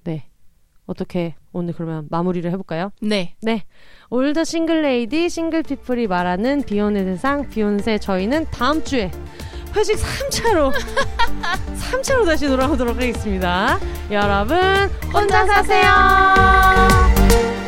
[0.04, 0.28] 네.
[0.86, 2.90] 어떻게 오늘 그러면 마무리를 해볼까요?
[3.00, 3.36] 네.
[3.40, 3.64] 네.
[4.10, 9.10] All the single ladies single people이 말하는 비혼의 세상 비혼세 저희는 다음 주에
[9.74, 10.72] 회식 3차로
[11.90, 13.78] 3차로 다시 돌아오도록 하겠습니다.
[14.10, 14.58] 여러분
[15.12, 17.63] 혼자 사세요.